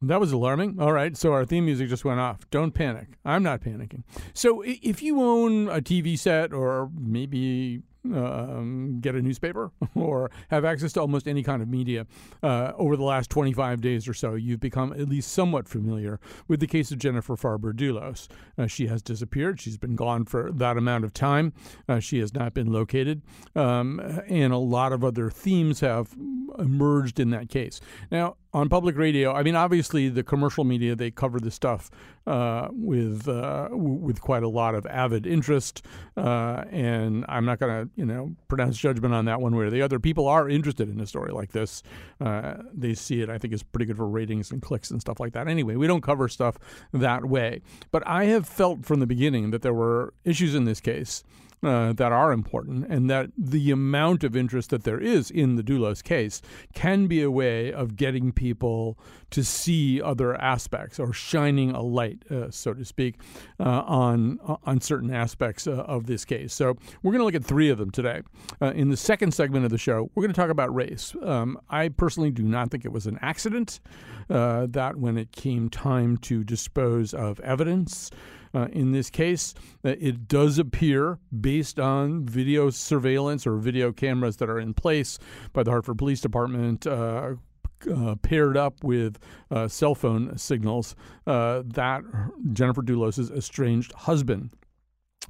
That 0.00 0.20
was 0.20 0.30
alarming. 0.30 0.78
All 0.78 0.92
right, 0.92 1.16
so 1.16 1.32
our 1.32 1.44
theme 1.44 1.64
music 1.64 1.88
just 1.88 2.04
went 2.04 2.20
off. 2.20 2.48
Don't 2.50 2.72
panic. 2.72 3.18
I'm 3.24 3.42
not 3.42 3.60
panicking. 3.60 4.04
So 4.32 4.62
if 4.64 5.02
you 5.02 5.20
own 5.20 5.68
a 5.68 5.80
TV 5.80 6.16
set 6.16 6.52
or 6.52 6.88
maybe 6.96 7.82
um, 8.04 8.98
get 9.00 9.16
a 9.16 9.22
newspaper 9.22 9.72
or 9.96 10.30
have 10.50 10.64
access 10.64 10.92
to 10.92 11.00
almost 11.00 11.26
any 11.26 11.42
kind 11.42 11.62
of 11.62 11.68
media 11.68 12.06
uh, 12.44 12.72
over 12.76 12.96
the 12.96 13.02
last 13.02 13.28
25 13.30 13.80
days 13.80 14.06
or 14.06 14.14
so, 14.14 14.34
you've 14.34 14.60
become 14.60 14.92
at 14.92 15.08
least 15.08 15.32
somewhat 15.32 15.68
familiar 15.68 16.20
with 16.46 16.60
the 16.60 16.68
case 16.68 16.92
of 16.92 16.98
Jennifer 16.98 17.36
Farber 17.36 17.72
Dulos. 17.72 18.28
Uh, 18.56 18.68
she 18.68 18.86
has 18.86 19.02
disappeared. 19.02 19.60
She's 19.60 19.78
been 19.78 19.96
gone 19.96 20.24
for 20.24 20.52
that 20.52 20.76
amount 20.76 21.04
of 21.06 21.12
time. 21.12 21.52
Uh, 21.88 21.98
she 21.98 22.20
has 22.20 22.32
not 22.32 22.54
been 22.54 22.72
located. 22.72 23.22
Um, 23.56 23.98
and 24.28 24.52
a 24.52 24.58
lot 24.58 24.92
of 24.92 25.02
other 25.02 25.28
themes 25.28 25.80
have 25.80 26.14
emerged 26.56 27.18
in 27.18 27.30
that 27.30 27.48
case. 27.48 27.80
Now, 28.12 28.36
on 28.54 28.68
public 28.68 28.96
radio, 28.96 29.32
I 29.32 29.42
mean, 29.42 29.54
obviously 29.54 30.08
the 30.08 30.22
commercial 30.22 30.64
media 30.64 30.96
they 30.96 31.10
cover 31.10 31.38
this 31.38 31.54
stuff 31.54 31.90
uh, 32.26 32.68
with 32.72 33.28
uh, 33.28 33.68
with 33.70 34.20
quite 34.20 34.42
a 34.42 34.48
lot 34.48 34.74
of 34.74 34.86
avid 34.86 35.26
interest, 35.26 35.84
uh, 36.16 36.64
and 36.70 37.26
I'm 37.28 37.44
not 37.44 37.58
going 37.58 37.84
to 37.84 37.90
you 37.94 38.06
know 38.06 38.34
pronounce 38.48 38.78
judgment 38.78 39.12
on 39.12 39.26
that 39.26 39.40
one 39.40 39.54
way 39.54 39.66
or 39.66 39.70
the 39.70 39.82
other. 39.82 39.98
People 39.98 40.28
are 40.28 40.48
interested 40.48 40.88
in 40.88 40.98
a 41.00 41.06
story 41.06 41.32
like 41.32 41.52
this. 41.52 41.82
Uh, 42.20 42.54
they 42.72 42.94
see 42.94 43.20
it, 43.20 43.28
I 43.28 43.36
think, 43.36 43.52
is 43.52 43.62
pretty 43.62 43.84
good 43.84 43.96
for 43.96 44.08
ratings 44.08 44.50
and 44.50 44.62
clicks 44.62 44.90
and 44.90 45.00
stuff 45.00 45.20
like 45.20 45.34
that. 45.34 45.46
Anyway, 45.46 45.76
we 45.76 45.86
don't 45.86 46.02
cover 46.02 46.28
stuff 46.28 46.58
that 46.92 47.26
way, 47.26 47.60
but 47.90 48.06
I 48.06 48.24
have 48.26 48.48
felt 48.48 48.86
from 48.86 49.00
the 49.00 49.06
beginning 49.06 49.50
that 49.50 49.62
there 49.62 49.74
were 49.74 50.14
issues 50.24 50.54
in 50.54 50.64
this 50.64 50.80
case 50.80 51.22
uh, 51.62 51.92
that 51.92 52.12
are 52.12 52.32
important, 52.32 52.86
and 52.88 53.10
that 53.10 53.30
the 53.36 53.70
amount 53.70 54.24
of 54.24 54.36
interest 54.36 54.70
that 54.70 54.84
there 54.84 55.00
is 55.00 55.30
in 55.30 55.56
the 55.56 55.62
Dulos 55.62 56.02
case 56.02 56.40
can 56.74 57.06
be 57.06 57.22
a 57.22 57.30
way 57.30 57.72
of 57.72 57.96
getting 57.96 58.32
people 58.32 58.98
to 59.30 59.44
see 59.44 60.00
other 60.00 60.34
aspects 60.40 60.98
or 60.98 61.12
shining 61.12 61.72
a 61.72 61.82
light, 61.82 62.22
uh, 62.30 62.50
so 62.50 62.72
to 62.74 62.84
speak, 62.84 63.16
uh, 63.60 63.82
on 63.86 64.38
on 64.64 64.80
certain 64.80 65.12
aspects 65.12 65.66
uh, 65.66 65.72
of 65.72 66.06
this 66.06 66.24
case. 66.24 66.54
So 66.54 66.76
we're 67.02 67.12
going 67.12 67.20
to 67.20 67.24
look 67.24 67.34
at 67.34 67.44
three 67.44 67.70
of 67.70 67.78
them 67.78 67.90
today. 67.90 68.22
Uh, 68.62 68.72
in 68.74 68.88
the 68.88 68.96
second 68.96 69.32
segment 69.32 69.64
of 69.64 69.70
the 69.70 69.78
show, 69.78 70.10
we're 70.14 70.22
going 70.22 70.32
to 70.32 70.40
talk 70.40 70.50
about 70.50 70.74
race. 70.74 71.14
Um, 71.22 71.58
I 71.68 71.88
personally 71.88 72.30
do 72.30 72.42
not 72.42 72.70
think 72.70 72.84
it 72.84 72.92
was 72.92 73.06
an 73.06 73.18
accident 73.20 73.80
uh, 74.30 74.66
that 74.70 74.96
when 74.96 75.18
it 75.18 75.32
came 75.32 75.68
time 75.68 76.16
to 76.18 76.44
dispose 76.44 77.14
of 77.14 77.40
evidence. 77.40 78.10
Uh, 78.54 78.68
in 78.72 78.92
this 78.92 79.10
case, 79.10 79.54
uh, 79.84 79.90
it 80.00 80.28
does 80.28 80.58
appear, 80.58 81.18
based 81.40 81.78
on 81.78 82.24
video 82.24 82.70
surveillance 82.70 83.46
or 83.46 83.56
video 83.56 83.92
cameras 83.92 84.36
that 84.36 84.48
are 84.48 84.58
in 84.58 84.74
place 84.74 85.18
by 85.52 85.62
the 85.62 85.70
Hartford 85.70 85.98
Police 85.98 86.20
Department, 86.20 86.86
uh, 86.86 87.34
uh, 87.94 88.16
paired 88.22 88.56
up 88.56 88.82
with 88.82 89.18
uh, 89.50 89.68
cell 89.68 89.94
phone 89.94 90.36
signals 90.36 90.96
uh, 91.26 91.62
that 91.64 92.02
Jennifer 92.52 92.82
Dulos' 92.82 93.30
estranged 93.30 93.92
husband, 93.92 94.50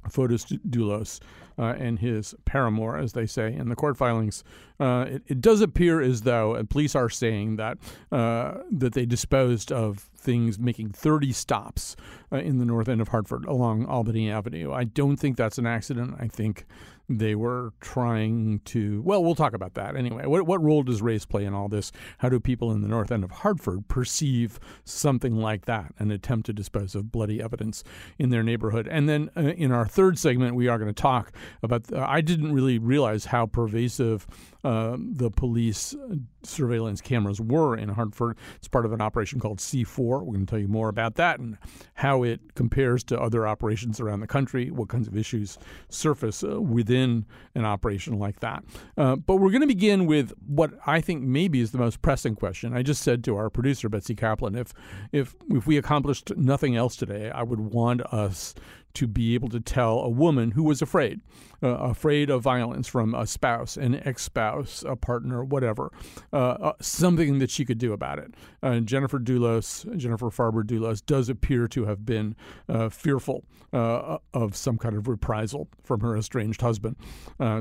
Fotis 0.07 0.45
Dulos, 0.69 1.19
uh, 1.57 1.75
and 1.77 1.99
his 1.99 2.33
paramour, 2.45 2.97
as 2.97 3.13
they 3.13 3.25
say 3.25 3.53
in 3.53 3.69
the 3.69 3.75
court 3.75 3.97
filings. 3.97 4.43
Uh, 4.79 5.05
it, 5.07 5.23
it, 5.27 5.41
does 5.41 5.59
appear 5.59 5.99
as 5.99 6.21
though, 6.21 6.55
and 6.55 6.69
police 6.69 6.95
are 6.95 7.09
saying 7.09 7.57
that 7.57 7.77
uh, 8.11 8.59
that 8.71 8.93
they 8.93 9.05
disposed 9.05 9.71
of 9.71 10.09
things, 10.15 10.57
making 10.57 10.91
30 10.91 11.33
stops 11.33 11.95
uh, 12.31 12.37
in 12.37 12.59
the 12.59 12.65
north 12.65 12.87
end 12.87 13.01
of 13.01 13.09
Hartford 13.09 13.45
along 13.45 13.85
Albany 13.85 14.31
Avenue. 14.31 14.71
I 14.71 14.85
don't 14.85 15.17
think 15.17 15.35
that's 15.35 15.57
an 15.57 15.65
accident. 15.65 16.15
I 16.19 16.27
think 16.27 16.65
they 17.09 17.33
were 17.33 17.73
trying 17.81 18.59
to. 18.65 19.01
Well, 19.01 19.23
we'll 19.23 19.35
talk 19.35 19.53
about 19.53 19.73
that 19.73 19.95
anyway. 19.95 20.27
What, 20.27 20.45
what 20.45 20.61
role 20.61 20.83
does 20.83 21.01
race 21.01 21.25
play 21.25 21.43
in 21.43 21.53
all 21.55 21.67
this? 21.67 21.91
How 22.19 22.29
do 22.29 22.39
people 22.39 22.71
in 22.71 22.81
the 22.81 22.87
north 22.87 23.11
end 23.11 23.23
of 23.23 23.31
Hartford 23.31 23.87
perceive 23.87 24.59
something 24.83 25.35
like 25.35 25.65
that, 25.65 25.93
an 25.97 26.11
attempt 26.11 26.45
to 26.45 26.53
dispose 26.53 26.93
of 26.93 27.11
bloody 27.11 27.41
evidence 27.41 27.83
in 28.19 28.29
their 28.29 28.43
neighborhood? 28.43 28.87
And 28.87 29.09
then 29.09 29.31
uh, 29.35 29.41
in 29.41 29.71
our 29.71 29.87
third 29.87 30.19
segment, 30.19 30.55
we 30.55 30.67
are 30.67 30.77
going 30.77 30.93
to 30.93 31.01
talk 31.01 31.31
about. 31.63 31.91
Uh, 31.91 32.05
I 32.07 32.21
didn't 32.21 32.53
really 32.53 32.77
realize 32.77 33.25
how 33.25 33.47
pervasive 33.47 34.27
uh, 34.63 34.97
the 34.99 35.31
police 35.31 35.95
surveillance 36.43 37.01
cameras 37.01 37.39
were 37.39 37.75
in 37.75 37.89
Hartford. 37.89 38.37
It's 38.55 38.67
part 38.67 38.85
of 38.85 38.93
an 38.93 39.01
operation 39.01 39.39
called 39.39 39.59
C4. 39.59 39.97
We're 39.97 40.33
going 40.33 40.45
to 40.45 40.49
tell 40.49 40.59
you 40.59 40.67
more 40.67 40.89
about 40.89 41.15
that 41.15 41.39
and 41.39 41.57
how 41.95 42.23
it 42.23 42.55
compares 42.55 43.03
to 43.05 43.19
other 43.19 43.47
operations 43.47 43.99
around 43.99 44.19
the 44.19 44.27
country, 44.27 44.71
what 44.71 44.89
kinds 44.89 45.07
of 45.07 45.17
issues 45.17 45.57
surface 45.89 46.43
uh, 46.43 46.61
within 46.61 47.25
an 47.55 47.65
operation 47.65 48.19
like 48.19 48.39
that. 48.41 48.63
Uh, 48.97 49.15
but 49.15 49.37
we're 49.37 49.51
going 49.51 49.61
to 49.61 49.67
begin 49.67 50.05
with 50.05 50.33
what 50.45 50.71
I 50.85 51.01
think 51.01 51.23
maybe 51.23 51.61
is 51.61 51.71
the 51.71 51.77
most 51.77 52.01
pressing 52.01 52.35
question. 52.35 52.73
I 52.73 52.83
just 52.83 53.01
said 53.01 53.23
to 53.25 53.37
our 53.37 53.49
producer, 53.49 53.89
Betsy 53.89 54.15
Kaplan, 54.15 54.55
if, 54.55 54.73
if, 55.11 55.35
if 55.49 55.67
we 55.67 55.77
accomplished 55.77 56.35
nothing 56.35 56.75
else 56.75 56.95
today, 56.95 57.29
I 57.31 57.43
would 57.43 57.59
want 57.59 58.01
us 58.13 58.55
to 58.95 59.07
be 59.07 59.35
able 59.35 59.49
to 59.49 59.59
tell 59.59 59.99
a 59.99 60.09
woman 60.09 60.51
who 60.51 60.63
was 60.63 60.81
afraid, 60.81 61.21
uh, 61.61 61.67
afraid 61.67 62.29
of 62.29 62.41
violence 62.41 62.87
from 62.87 63.13
a 63.13 63.27
spouse, 63.27 63.77
an 63.77 63.95
ex 64.07 64.23
spouse, 64.23 64.83
a 64.87 64.95
partner, 64.95 65.43
whatever, 65.43 65.91
uh, 66.31 66.35
uh, 66.35 66.73
something 66.81 67.39
that 67.39 67.49
she 67.49 67.65
could 67.65 67.77
do 67.77 67.93
about 67.93 68.19
it. 68.19 68.33
Uh, 68.63 68.79
Jennifer 68.79 69.19
Dulos, 69.19 69.85
Jennifer 69.97 70.29
Farber 70.29 70.63
Dulos, 70.63 71.05
does 71.05 71.29
appear 71.29 71.67
to 71.67 71.85
have 71.85 72.05
been 72.05 72.35
uh, 72.67 72.89
fearful 72.89 73.43
uh, 73.73 74.17
of 74.33 74.55
some 74.55 74.77
kind 74.77 74.95
of 74.95 75.07
reprisal 75.07 75.67
from 75.83 76.01
her 76.01 76.17
estranged 76.17 76.61
husband. 76.61 76.95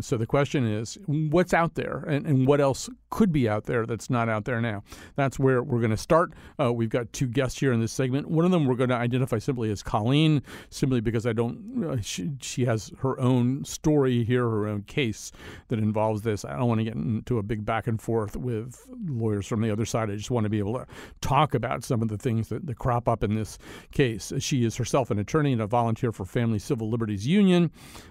so 0.01 0.17
the 0.17 0.27
question 0.27 0.67
is, 0.67 0.99
what's 1.07 1.53
out 1.53 1.75
there 1.75 2.05
and, 2.07 2.27
and, 2.27 2.47
what 2.49 2.61
else 2.61 2.89
could 3.11 3.31
be 3.33 3.49
out 3.49 3.65
there 3.65 3.85
that's 3.85 4.09
not 4.09 4.29
out 4.29 4.45
there 4.45 4.61
now? 4.61 4.83
That's 5.17 5.39
where 5.39 5.63
we're 5.63 5.81
going 5.81 5.91
to 5.91 5.97
start. 5.97 6.33
we've 6.59 6.89
got 6.89 7.13
two 7.13 7.27
guests 7.27 7.59
here 7.59 7.73
in 7.73 7.81
this 7.81 7.93
segment. 7.93 8.29
One 8.31 8.45
of 8.45 8.51
them 8.51 8.65
we're 8.65 8.77
going 8.77 8.91
to 8.91 8.97
identify 8.97 9.39
simply 9.39 9.71
as 9.71 9.83
Colleen, 9.83 10.43
simply 10.71 11.01
because 11.01 11.27
I 11.27 11.33
don't. 11.33 12.01
She, 12.03 12.31
she 12.41 12.65
has 12.65 12.93
her 13.01 13.19
own 13.21 13.65
story 13.65 13.88
here, 14.25 14.49
her 14.49 14.67
own 14.67 14.83
case 14.83 15.33
that 15.69 15.79
involves 15.79 16.23
this. 16.23 16.45
I 16.45 16.57
don't 16.57 16.69
want 16.69 16.81
to 16.81 16.85
get 16.85 16.95
into 16.95 17.39
a 17.39 17.43
big 17.43 17.65
back 17.65 17.87
and 17.87 18.01
forth 18.01 18.37
with 18.37 18.81
lawyers 19.07 19.47
from 19.47 19.61
the 19.61 19.71
other 19.71 19.85
side. 19.85 20.11
I 20.11 20.17
just 20.17 20.31
want 20.31 20.45
to 20.45 20.51
be 20.51 20.59
able 20.59 20.75
to 20.75 20.87
talk 21.21 21.55
about 21.55 21.85
some 21.85 22.03
of 22.03 22.09
the 22.09 22.19
things 22.19 22.49
that, 22.49 22.67
that 22.67 22.79
crop 22.79 23.09
up 23.09 23.25
in 23.25 23.35
this 23.35 23.59
case. 23.93 24.33
She 24.39 24.65
is 24.65 24.77
herself 24.77 25.11
an 25.11 25.19
attorney 25.19 25.53
and 25.53 25.63
a 25.63 25.67
volunteer 25.67 26.13
for 26.13 26.25
Family 26.25 26.59
Civil 26.59 26.91
Liberties 26.91 27.27
Union, 27.27 27.71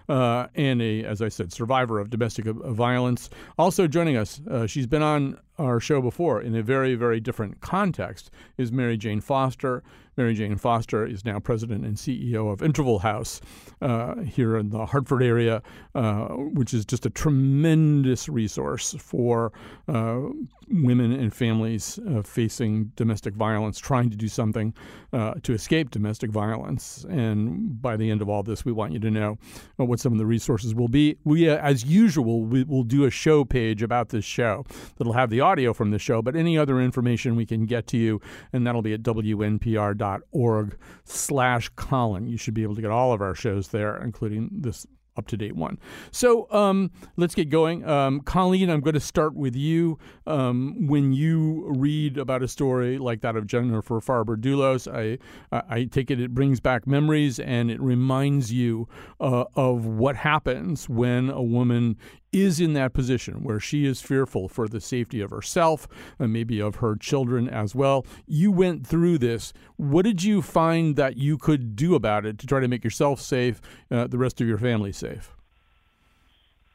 uh, 0.10 0.48
and 0.56 0.82
a, 0.82 1.04
as 1.04 1.22
I 1.22 1.30
said, 1.30 1.54
survivor 1.54 2.00
of 2.00 2.10
domestic 2.10 2.46
violence. 2.46 3.30
Also 3.58 3.88
joining 3.88 4.18
us, 4.18 4.42
uh, 4.50 4.68
she's 4.68 4.88
been 4.88 5.04
on 5.04 5.40
our 5.58 5.80
show 5.80 6.02
before 6.02 6.42
in 6.42 6.56
a 6.56 6.64
very, 6.64 6.96
very 6.96 7.20
different 7.20 7.62
context 7.62 8.30
is 8.58 8.72
Mary 8.72 8.98
Jane 8.98 9.22
Foster. 9.22 9.84
Mary 10.18 10.34
Jane 10.34 10.58
Foster 10.58 11.06
is 11.06 11.24
now 11.24 11.40
president 11.40 11.86
and 11.86 11.96
CEO 11.96 12.52
of 12.52 12.64
Interval 12.64 13.00
House 13.00 13.40
uh, 13.82 14.16
here 14.22 14.58
in 14.58 14.72
the 14.72 14.88
Hartford 14.88 15.22
area, 15.22 15.62
uh, 15.94 16.26
which 16.30 16.74
is 16.74 16.86
just 16.86 17.06
a 17.06 17.10
tremendous 17.12 18.28
resource 18.28 18.96
for 18.98 19.52
uh, 19.88 20.22
women 20.70 21.12
and 21.12 21.34
families 21.34 22.00
uh, 22.10 22.24
facing 22.24 22.86
domestic 22.96 23.36
violence, 23.36 23.78
trying 23.78 24.10
to 24.10 24.18
do 24.18 24.28
something 24.28 24.74
uh, 25.14 25.36
to 25.44 25.54
escape 25.54 25.92
domestic 25.92 26.32
violence. 26.32 27.06
And 27.10 27.80
by 27.80 27.96
the 27.96 28.10
end 28.10 28.24
of 28.24 28.28
all 28.28 28.42
this, 28.42 28.66
we 28.66 28.72
want 28.72 28.94
you 28.94 29.00
to 29.00 29.12
know 29.12 29.38
what 29.76 30.00
some 30.00 30.14
of 30.14 30.18
the 30.18 30.26
resources 30.26 30.74
will 30.74 30.88
be. 30.88 31.18
We, 31.26 31.48
uh, 31.48 31.58
as 31.58 31.86
usual, 31.86 32.42
we 32.42 32.64
will 32.64 32.84
do 32.84 33.06
a 33.06 33.12
show 33.12 33.46
page 33.46 33.84
about 33.84 34.10
this 34.10 34.26
show 34.26 34.66
that'll 34.98 35.14
have 35.14 35.30
the 35.30 35.42
audio 35.48 35.74
from 35.74 35.92
the 35.92 36.00
show, 36.00 36.22
but 36.22 36.36
any 36.36 36.58
other 36.58 36.82
information 36.82 37.36
we 37.36 37.46
can 37.46 37.66
get 37.66 37.88
to 37.88 37.98
you, 37.98 38.22
and 38.52 38.66
that'll 38.66 38.82
be 38.82 38.94
at 38.94 39.04
wnpr.com 39.04 40.18
org 40.32 40.78
slash 41.04 41.70
Colin. 41.76 42.28
You 42.28 42.38
should 42.38 42.54
be 42.54 42.64
able 42.64 42.76
to 42.76 42.82
get 42.82 42.92
all 42.92 43.14
of 43.14 43.22
our 43.22 43.36
shows 43.36 43.70
there, 43.70 43.98
including 44.02 44.50
this 44.52 44.86
up 45.18 45.26
to 45.26 45.36
date 45.36 45.56
one. 45.56 45.80
So 46.12 46.48
um, 46.52 46.92
let's 47.16 47.34
get 47.34 47.50
going. 47.50 47.84
Um, 47.90 48.22
Colleen, 48.22 48.70
I'm 48.70 48.82
going 48.82 48.94
to 48.94 49.00
start 49.00 49.36
with 49.36 49.56
you. 49.56 49.98
Um, 50.28 50.86
when 50.88 51.12
you 51.12 51.66
read 51.76 52.20
about 52.20 52.44
a 52.44 52.48
story 52.48 53.00
like 53.00 53.22
that 53.22 53.36
of 53.36 53.48
Jennifer 53.48 54.00
Farber 54.00 54.36
Dulos, 54.36 54.88
I, 54.88 55.18
I 55.52 55.86
take 55.86 56.12
it 56.12 56.22
it 56.22 56.36
brings 56.36 56.60
back 56.60 56.86
memories 56.86 57.40
and 57.40 57.72
it 57.72 57.82
reminds 57.82 58.54
you 58.54 58.88
uh, 59.20 59.46
of 59.56 59.88
what 59.88 60.18
happens 60.18 60.88
when 60.88 61.32
a 61.32 61.42
woman 61.42 61.98
is 62.32 62.60
in 62.60 62.74
that 62.74 62.94
position 62.94 63.44
where 63.44 63.60
she 63.60 63.86
is 63.86 64.02
fearful 64.02 64.48
for 64.48 64.68
the 64.68 64.82
safety 64.82 65.22
of 65.22 65.32
herself 65.32 65.88
and 66.20 66.34
maybe 66.34 66.62
of 66.62 66.76
her 66.76 66.96
children 66.96 67.48
as 67.48 67.74
well. 67.74 68.06
You 68.26 68.52
went 68.52 68.86
through 68.86 69.20
this. 69.20 69.54
What 69.78 70.04
did 70.04 70.24
you 70.24 70.42
find 70.42 70.96
that 70.96 71.18
you 71.18 71.38
could 71.38 71.76
do 71.76 71.96
about 71.96 72.26
it 72.26 72.38
to 72.40 72.48
try 72.48 72.60
to 72.60 72.68
make 72.68 72.84
yourself 72.84 73.22
safe, 73.22 73.62
uh, 73.90 74.08
the 74.08 74.18
rest 74.18 74.42
of 74.42 74.48
your 74.48 74.58
family 74.58 74.92
safe? 74.92 75.34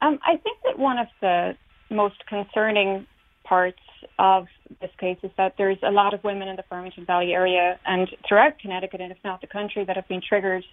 Um, 0.00 0.18
I 0.26 0.36
think 0.36 0.58
that 0.64 0.78
one 0.78 0.98
of 0.98 1.06
the 1.20 1.56
most 1.90 2.26
concerning 2.26 3.06
parts 3.44 3.78
of 4.18 4.46
this 4.80 4.90
case 4.98 5.18
is 5.22 5.30
that 5.36 5.54
there's 5.58 5.78
a 5.82 5.90
lot 5.90 6.14
of 6.14 6.24
women 6.24 6.48
in 6.48 6.56
the 6.56 6.64
Farmington 6.68 7.04
Valley 7.04 7.32
area 7.32 7.78
and 7.86 8.08
throughout 8.26 8.58
Connecticut, 8.58 9.00
and 9.00 9.12
if 9.12 9.18
not 9.24 9.40
the 9.40 9.46
country, 9.46 9.84
that 9.84 9.96
have 9.96 10.08
been 10.08 10.22
triggered 10.26 10.64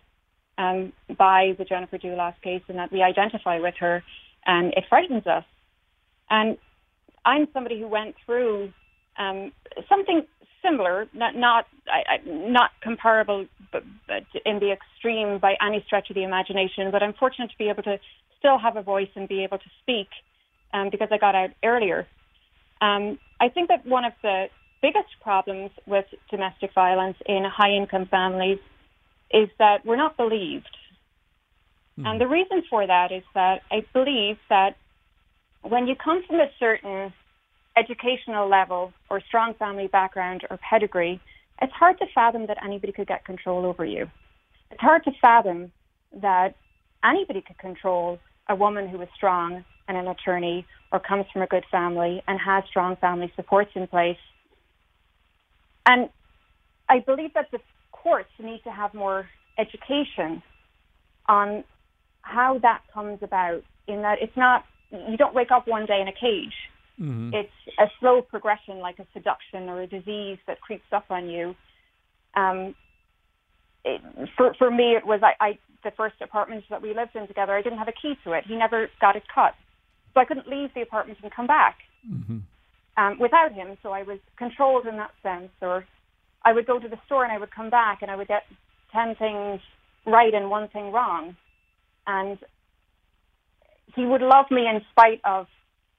um, 0.58 0.94
by 1.18 1.56
the 1.58 1.66
Jennifer 1.66 1.98
Dulos 1.98 2.34
case 2.42 2.62
and 2.68 2.78
that 2.78 2.92
we 2.92 3.02
identify 3.02 3.60
with 3.60 3.76
her, 3.80 4.04
and 4.46 4.74
it 4.74 4.86
frightens 4.90 5.26
us. 5.28 5.44
And 6.30 6.58
I'm 7.26 7.48
somebody 7.54 7.80
who 7.80 7.88
went 7.88 8.16
through 8.26 8.72
um, 9.18 9.52
something 9.88 10.26
similar, 10.64 11.08
not 11.14 11.36
not 11.36 11.66
I, 11.88 12.16
I, 12.16 12.18
not 12.26 12.72
comparable, 12.82 13.46
but, 13.72 13.84
but 14.08 14.24
in 14.46 14.60
the 14.60 14.72
extreme 14.72 15.40
by 15.40 15.56
any 15.66 15.84
stretch 15.86 16.10
of 16.10 16.16
the 16.16 16.24
imagination. 16.24 16.92
But 16.92 17.04
I'm 17.04 17.14
fortunate 17.14 17.52
to 17.52 17.58
be 17.58 17.70
able 17.70 17.84
to 17.84 18.00
still 18.38 18.58
have 18.58 18.78
a 18.78 18.82
voice 18.82 19.10
and 19.16 19.28
be 19.28 19.44
able 19.44 19.58
to 19.58 19.70
speak 19.82 20.08
um, 20.74 20.90
because 20.90 21.10
I 21.12 21.18
got 21.18 21.36
out 21.36 21.52
earlier. 21.64 22.08
Um, 22.82 23.20
I 23.40 23.50
think 23.50 23.68
that 23.70 23.86
one 23.86 24.06
of 24.06 24.14
the 24.22 24.46
biggest 24.82 25.10
problems 25.22 25.72
with 25.86 26.06
domestic 26.32 26.74
violence 26.74 27.18
in 27.26 27.44
high 27.44 27.72
income 27.72 28.08
families 28.10 28.60
is 29.32 29.50
that 29.60 29.86
we're 29.86 29.98
not 29.98 30.16
believed. 30.18 30.70
Mm. 32.00 32.08
And 32.08 32.22
the 32.22 32.28
reason 32.28 32.64
for 32.70 32.86
that 32.86 33.12
is 33.12 33.24
that 33.34 33.62
I 33.72 33.86
believe 33.94 34.38
that 34.50 34.78
when 35.62 35.88
you 35.88 35.96
come 35.96 36.24
from 36.26 36.40
a 36.40 36.50
certain 36.60 37.14
educational 37.76 38.48
level 38.48 38.94
or 39.10 39.22
strong 39.28 39.54
family 39.56 39.88
background 39.88 40.46
or 40.50 40.58
pedigree, 40.58 41.20
it's 41.62 41.74
hard 41.74 41.98
to 42.00 42.06
fathom 42.16 42.48
that 42.48 42.58
anybody 42.64 42.94
could 42.94 43.08
get 43.08 43.26
control 43.26 43.66
over 43.66 43.86
you. 43.86 44.10
It's 44.72 44.82
hard 44.82 45.04
to 45.06 45.12
fathom 45.22 45.72
that 46.22 46.56
anybody 47.04 47.42
could 47.42 47.58
control 47.58 48.20
a 48.48 48.56
woman 48.56 48.88
who 48.88 49.02
is 49.02 49.10
strong 49.16 49.64
and 49.88 49.98
an 49.98 50.08
attorney 50.08 50.66
or 50.92 51.00
comes 51.00 51.26
from 51.34 51.42
a 51.42 51.48
good 51.48 51.66
family 51.70 52.24
and 52.28 52.40
has 52.40 52.64
strong 52.70 52.96
family 52.96 53.32
supports 53.36 53.72
in 53.76 53.88
place. 53.88 54.18
And 55.86 56.10
I 56.88 57.00
believe 57.00 57.34
that 57.34 57.52
the 57.52 57.60
courts 57.92 58.30
need 58.40 58.62
to 58.64 58.72
have 58.72 58.94
more 58.94 59.28
education 59.58 60.42
on 61.28 61.64
how 62.30 62.60
that 62.62 62.82
comes 62.94 63.20
about 63.22 63.64
in 63.88 64.02
that 64.04 64.18
it's 64.22 64.36
not 64.38 64.64
you 64.92 65.18
don't 65.18 65.34
wake 65.34 65.52
up 65.52 65.68
one 65.68 65.86
day 65.86 66.00
in 66.02 66.08
a 66.08 66.14
cage 66.14 66.54
mm-hmm. 67.00 67.34
it's 67.34 67.52
a 67.80 67.86
slow 68.00 68.22
progression 68.22 68.78
like 68.80 69.00
a 69.00 69.08
seduction 69.14 69.70
or 69.70 69.82
a 69.82 69.88
disease 69.88 70.38
that 70.48 70.62
creeps 70.62 70.92
up 70.92 71.06
on 71.10 71.30
you 71.30 71.56
um, 72.36 72.76
it, 73.84 74.02
for 74.38 74.54
for 74.58 74.70
me 74.70 74.96
it 74.96 75.06
was 75.06 75.22
I, 75.24 75.34
I 75.40 75.60
the 75.84 75.92
first 75.92 76.16
apartment 76.22 76.66
that 76.70 76.82
we 76.82 76.94
lived 76.94 77.16
in 77.16 77.28
together 77.28 77.54
I 77.54 77.62
didn't 77.62 77.80
have 77.80 77.88
a 77.88 78.00
key 78.00 78.14
to 78.24 78.34
it 78.34 78.44
he 78.48 78.56
never 78.56 78.90
got 79.02 79.16
it 79.16 79.24
cut 79.34 79.56
so 80.14 80.22
I 80.22 80.26
couldn't 80.26 80.48
leave 80.48 80.70
the 80.76 80.82
apartment 80.82 81.20
and 81.24 81.32
come 81.32 81.48
back 81.48 81.78
mm-hmm. 82.08 82.40
um, 82.98 83.20
without 83.20 83.54
him 83.54 83.78
so 83.82 83.92
I 83.92 84.04
was 84.04 84.20
controlled 84.38 84.86
in 84.86 84.98
that 84.98 85.12
sense 85.24 85.52
or 85.62 85.86
I 86.44 86.54
would 86.54 86.68
go 86.68 86.80
to 86.80 86.88
the 86.88 87.00
store 87.06 87.24
and 87.24 87.34
I 87.34 87.38
would 87.38 87.52
come 87.52 87.70
back 87.70 88.02
and 88.02 88.12
I 88.12 88.16
would 88.16 88.28
get 88.28 88.44
10 88.94 89.16
things 89.16 89.62
right 90.06 90.34
and 90.34 90.50
one 90.50 90.68
thing 90.70 90.92
wrong. 90.92 91.36
And 92.08 92.38
he 93.96 94.06
would 94.06 94.22
love 94.22 94.46
me 94.52 94.68
in 94.68 94.82
spite 94.92 95.22
of 95.26 95.48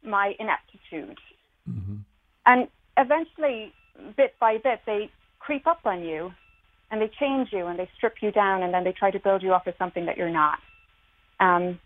my 0.03 0.35
ineptitude. 0.39 1.19
Mm-hmm. 1.69 1.97
And 2.47 2.69
eventually, 2.97 3.73
bit 4.17 4.35
by 4.41 4.59
bit, 4.59 4.81
they 4.87 5.11
creep 5.39 5.67
up 5.67 5.81
on 5.85 6.03
you 6.03 6.33
and 6.91 7.01
they 7.01 7.11
change 7.21 7.49
you 7.53 7.67
and 7.67 7.79
they 7.79 7.89
strip 7.97 8.17
you 8.21 8.31
down 8.31 8.63
and 8.63 8.73
then 8.75 8.85
they 8.85 8.93
try 8.93 9.11
to 9.11 9.19
build 9.19 9.43
you 9.43 9.53
up 9.53 9.65
as 9.67 9.75
something 9.79 10.07
that 10.07 10.17
you're 10.17 10.31
not. 10.31 10.59
Um, 11.39 11.79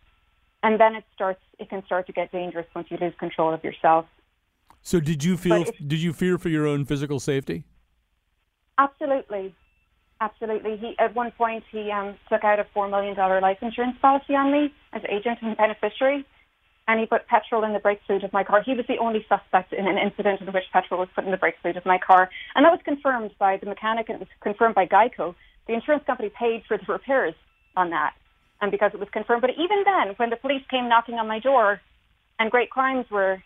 and 0.62 0.80
then 0.80 0.94
it 0.94 1.04
starts, 1.14 1.40
it 1.58 1.68
can 1.68 1.84
start 1.84 2.06
to 2.06 2.12
get 2.12 2.32
dangerous 2.32 2.66
once 2.74 2.88
you 2.90 2.96
lose 3.00 3.12
control 3.18 3.52
of 3.52 3.62
yourself. 3.62 4.06
So 4.82 5.00
did 5.00 5.24
you 5.24 5.36
feel, 5.36 5.64
did 5.86 6.00
you 6.00 6.12
fear 6.12 6.38
for 6.38 6.48
your 6.48 6.66
own 6.66 6.84
physical 6.84 7.20
safety? 7.20 7.64
Absolutely, 8.78 9.54
absolutely. 10.24 10.76
He 10.76 10.94
at 10.98 11.14
one 11.14 11.30
point 11.32 11.64
he 11.70 11.90
um, 11.90 12.16
took 12.30 12.44
out 12.44 12.58
a 12.58 12.66
four 12.72 12.88
million 12.88 13.14
dollar 13.14 13.40
life 13.40 13.58
insurance 13.62 13.96
policy 14.00 14.34
on 14.34 14.52
me 14.52 14.72
as 14.92 15.02
agent 15.08 15.38
and 15.42 15.56
beneficiary, 15.56 16.24
and 16.88 17.00
he 17.00 17.06
put 17.06 17.26
petrol 17.26 17.64
in 17.64 17.72
the 17.72 17.78
brake 17.78 18.00
fluid 18.06 18.24
of 18.24 18.32
my 18.32 18.44
car. 18.44 18.62
He 18.64 18.74
was 18.74 18.86
the 18.88 18.98
only 18.98 19.24
suspect 19.28 19.72
in 19.72 19.86
an 19.86 19.98
incident 19.98 20.40
in 20.40 20.46
which 20.48 20.64
petrol 20.72 21.00
was 21.00 21.08
put 21.14 21.24
in 21.24 21.30
the 21.30 21.36
brake 21.36 21.56
fluid 21.60 21.76
of 21.76 21.84
my 21.84 21.98
car, 21.98 22.30
and 22.54 22.64
that 22.64 22.70
was 22.70 22.80
confirmed 22.84 23.32
by 23.38 23.58
the 23.58 23.66
mechanic 23.66 24.08
and 24.08 24.16
it 24.16 24.20
was 24.20 24.28
confirmed 24.42 24.74
by 24.74 24.86
Geico. 24.86 25.34
The 25.66 25.74
insurance 25.74 26.04
company 26.06 26.30
paid 26.38 26.62
for 26.68 26.76
the 26.76 26.90
repairs 26.90 27.34
on 27.76 27.90
that, 27.90 28.14
and 28.60 28.70
because 28.70 28.92
it 28.94 29.00
was 29.00 29.08
confirmed. 29.12 29.42
But 29.42 29.50
even 29.50 29.84
then, 29.84 30.14
when 30.16 30.30
the 30.30 30.36
police 30.36 30.62
came 30.70 30.88
knocking 30.88 31.16
on 31.16 31.28
my 31.28 31.40
door, 31.40 31.80
and 32.38 32.50
great 32.50 32.70
crimes 32.70 33.06
were 33.10 33.42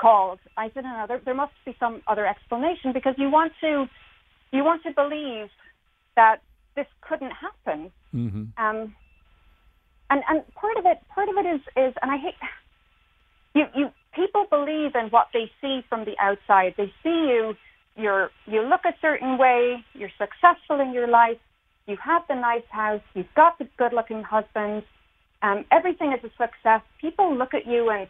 called, 0.00 0.38
I 0.56 0.70
said, 0.72 0.84
no, 0.84 1.04
there, 1.06 1.20
there 1.24 1.34
must 1.34 1.52
be 1.64 1.76
some 1.78 2.02
other 2.08 2.26
explanation 2.26 2.92
because 2.92 3.14
you 3.18 3.30
want 3.30 3.52
to 3.60 3.86
you 4.52 4.64
want 4.64 4.82
to 4.82 4.90
believe 4.92 5.48
that 6.16 6.42
this 6.76 6.86
couldn't 7.00 7.32
happen. 7.32 7.90
Mm-hmm. 8.14 8.44
Um, 8.64 8.94
and 10.10 10.22
and 10.28 10.54
part 10.54 10.76
of 10.76 10.86
it, 10.86 10.98
part 11.08 11.28
of 11.28 11.36
it 11.36 11.46
is 11.46 11.60
is, 11.76 11.94
and 12.02 12.10
I 12.10 12.16
hate 12.16 12.34
you. 13.54 13.64
You 13.74 13.90
people 14.14 14.46
believe 14.50 14.94
in 14.94 15.08
what 15.10 15.28
they 15.32 15.50
see 15.60 15.82
from 15.88 16.04
the 16.04 16.16
outside. 16.20 16.74
They 16.76 16.92
see 17.02 17.28
you. 17.30 17.54
You're 17.96 18.30
you 18.46 18.62
look 18.62 18.82
a 18.84 18.94
certain 19.00 19.38
way. 19.38 19.84
You're 19.94 20.12
successful 20.18 20.80
in 20.80 20.92
your 20.92 21.08
life. 21.08 21.38
You 21.86 21.96
have 22.02 22.22
the 22.28 22.34
nice 22.34 22.68
house. 22.70 23.02
You've 23.14 23.34
got 23.34 23.58
the 23.58 23.66
good-looking 23.76 24.22
husband. 24.22 24.84
Um, 25.42 25.64
everything 25.72 26.12
is 26.12 26.22
a 26.22 26.30
success. 26.36 26.82
People 27.00 27.34
look 27.36 27.54
at 27.54 27.66
you 27.66 27.90
and 27.90 28.06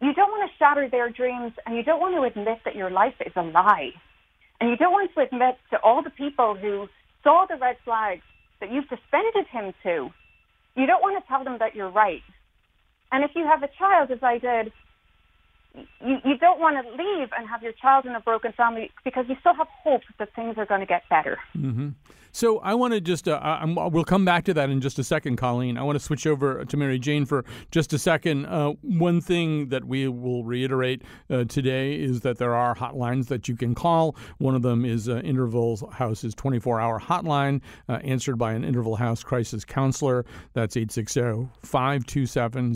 you 0.00 0.14
don't 0.14 0.30
want 0.30 0.50
to 0.50 0.56
shatter 0.56 0.88
their 0.88 1.10
dreams, 1.10 1.52
and 1.66 1.76
you 1.76 1.82
don't 1.82 2.00
want 2.00 2.14
to 2.14 2.22
admit 2.22 2.60
that 2.64 2.74
your 2.74 2.90
life 2.90 3.14
is 3.24 3.32
a 3.36 3.42
lie. 3.42 3.90
And 4.58 4.70
you 4.70 4.76
don't 4.76 4.92
want 4.92 5.10
to 5.14 5.20
admit 5.20 5.58
to 5.70 5.78
all 5.78 6.02
the 6.02 6.10
people 6.10 6.54
who 6.54 6.88
saw 7.22 7.46
the 7.48 7.56
red 7.56 7.76
flags 7.84 8.22
that 8.60 8.72
you've 8.72 8.88
suspended 8.88 9.46
him 9.52 9.72
to, 9.84 10.10
you 10.76 10.86
don't 10.86 11.02
want 11.02 11.22
to 11.22 11.28
tell 11.28 11.44
them 11.44 11.58
that 11.60 11.74
you're 11.74 11.90
right. 11.90 12.22
And 13.12 13.24
if 13.24 13.32
you 13.34 13.44
have 13.46 13.62
a 13.62 13.70
child, 13.78 14.10
as 14.10 14.20
I 14.22 14.38
did, 14.38 14.72
you, 15.74 16.16
you 16.24 16.38
don't 16.38 16.60
want 16.60 16.84
to 16.84 16.90
leave 16.92 17.28
and 17.36 17.48
have 17.48 17.62
your 17.62 17.72
child 17.72 18.06
in 18.06 18.14
a 18.14 18.20
broken 18.20 18.52
family 18.52 18.90
because 19.04 19.26
you 19.28 19.36
still 19.40 19.54
have 19.54 19.68
hope 19.82 20.02
that 20.18 20.34
things 20.34 20.56
are 20.58 20.66
going 20.66 20.80
to 20.80 20.86
get 20.86 21.02
better. 21.08 21.38
Mm-hmm. 21.56 21.90
So 22.32 22.58
I 22.60 22.74
want 22.74 22.94
to 22.94 23.00
just, 23.00 23.26
uh, 23.26 23.66
we'll 23.66 24.04
come 24.04 24.24
back 24.24 24.44
to 24.44 24.54
that 24.54 24.70
in 24.70 24.80
just 24.80 24.98
a 24.98 25.04
second, 25.04 25.36
Colleen. 25.36 25.76
I 25.76 25.82
want 25.82 25.98
to 25.98 26.04
switch 26.04 26.26
over 26.26 26.64
to 26.64 26.76
Mary 26.76 26.98
Jane 26.98 27.26
for 27.26 27.44
just 27.72 27.92
a 27.92 27.98
second. 27.98 28.46
Uh, 28.46 28.74
one 28.82 29.20
thing 29.20 29.68
that 29.70 29.84
we 29.84 30.06
will 30.06 30.44
reiterate 30.44 31.02
uh, 31.28 31.44
today 31.44 31.94
is 31.94 32.20
that 32.20 32.38
there 32.38 32.54
are 32.54 32.74
hotlines 32.74 33.26
that 33.28 33.48
you 33.48 33.56
can 33.56 33.74
call. 33.74 34.14
One 34.38 34.54
of 34.54 34.62
them 34.62 34.84
is 34.84 35.08
uh, 35.08 35.16
Interval 35.18 35.90
House's 35.92 36.34
24 36.34 36.80
hour 36.80 37.00
hotline, 37.00 37.62
uh, 37.88 37.94
answered 38.04 38.36
by 38.36 38.52
an 38.52 38.64
Interval 38.64 38.96
House 38.96 39.24
crisis 39.24 39.64
counselor. 39.64 40.24
That's 40.52 40.76
860 40.76 41.48
527 41.62 42.74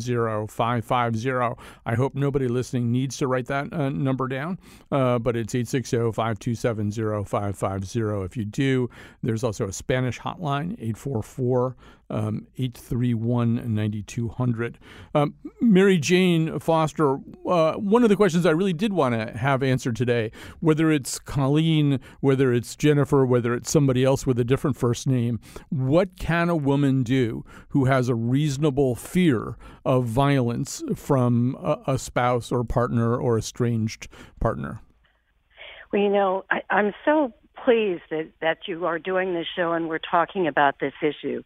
0550. 0.49 1.65
I 1.87 1.95
hope 1.95 2.15
nobody 2.15 2.49
listening 2.49 2.84
needs 2.93 3.17
to 3.19 3.27
write 3.27 3.47
that 3.47 3.73
uh, 3.73 3.89
number 3.89 4.29
down, 4.29 4.59
but 4.91 5.37
it's 5.37 5.55
860 5.55 6.13
527 6.13 6.93
0550. 6.93 8.01
If 8.25 8.37
you 8.37 8.45
do, 8.45 8.91
there's 9.23 9.45
also 9.45 9.69
a 9.69 9.73
Spanish 9.73 10.21
hotline, 10.21 10.73
844 10.75 11.67
um, 11.67 11.77
831 12.11 13.75
9200. 13.75 14.79
Um, 15.15 15.35
Mary 15.61 15.99
Jane 15.99 16.59
Foster, 16.59 17.19
uh, 17.49 17.75
one 17.75 18.03
of 18.03 18.09
the 18.09 18.17
questions 18.17 18.47
I 18.47 18.51
really 18.51 18.73
did 18.73 18.93
want 18.93 19.15
to 19.15 19.37
have 19.39 19.63
answered 19.63 19.97
today, 19.97 20.31
whether 20.61 20.91
it's 20.91 21.19
Colleen, 21.19 22.01
whether 22.21 22.53
it's 22.53 22.77
Jennifer, 22.77 23.25
whether 23.25 23.55
it's 23.55 23.71
somebody 23.71 24.05
else 24.05 24.27
with 24.27 24.39
a 24.39 24.45
different 24.45 24.77
first 24.77 25.07
name, 25.07 25.41
what 25.71 26.19
can 26.19 26.49
a 26.49 26.57
woman 26.57 27.03
do 27.03 27.45
who 27.69 27.87
has 27.87 28.09
a 28.09 28.15
reasonable 28.15 28.95
fear 28.95 29.57
of 29.85 30.05
violence 30.07 30.83
from 30.95 31.57
a, 31.61 31.95
a 31.95 31.99
spouse 31.99 32.53
or 32.53 32.65
partner 32.65 33.17
or 33.17 33.39
estranged 33.39 34.09
partner? 34.41 34.81
Well, 35.93 36.03
you 36.03 36.11
know, 36.11 36.45
I, 36.51 36.63
I'm 36.71 36.93
so 37.05 37.33
pleased 37.65 38.03
that, 38.11 38.29
that 38.41 38.59
you 38.67 38.85
are 38.85 38.99
doing 38.99 39.33
this 39.33 39.47
show 39.57 39.73
and 39.73 39.89
we're 39.89 39.99
talking 39.99 40.47
about 40.47 40.81
this 40.81 40.93
issue 41.03 41.43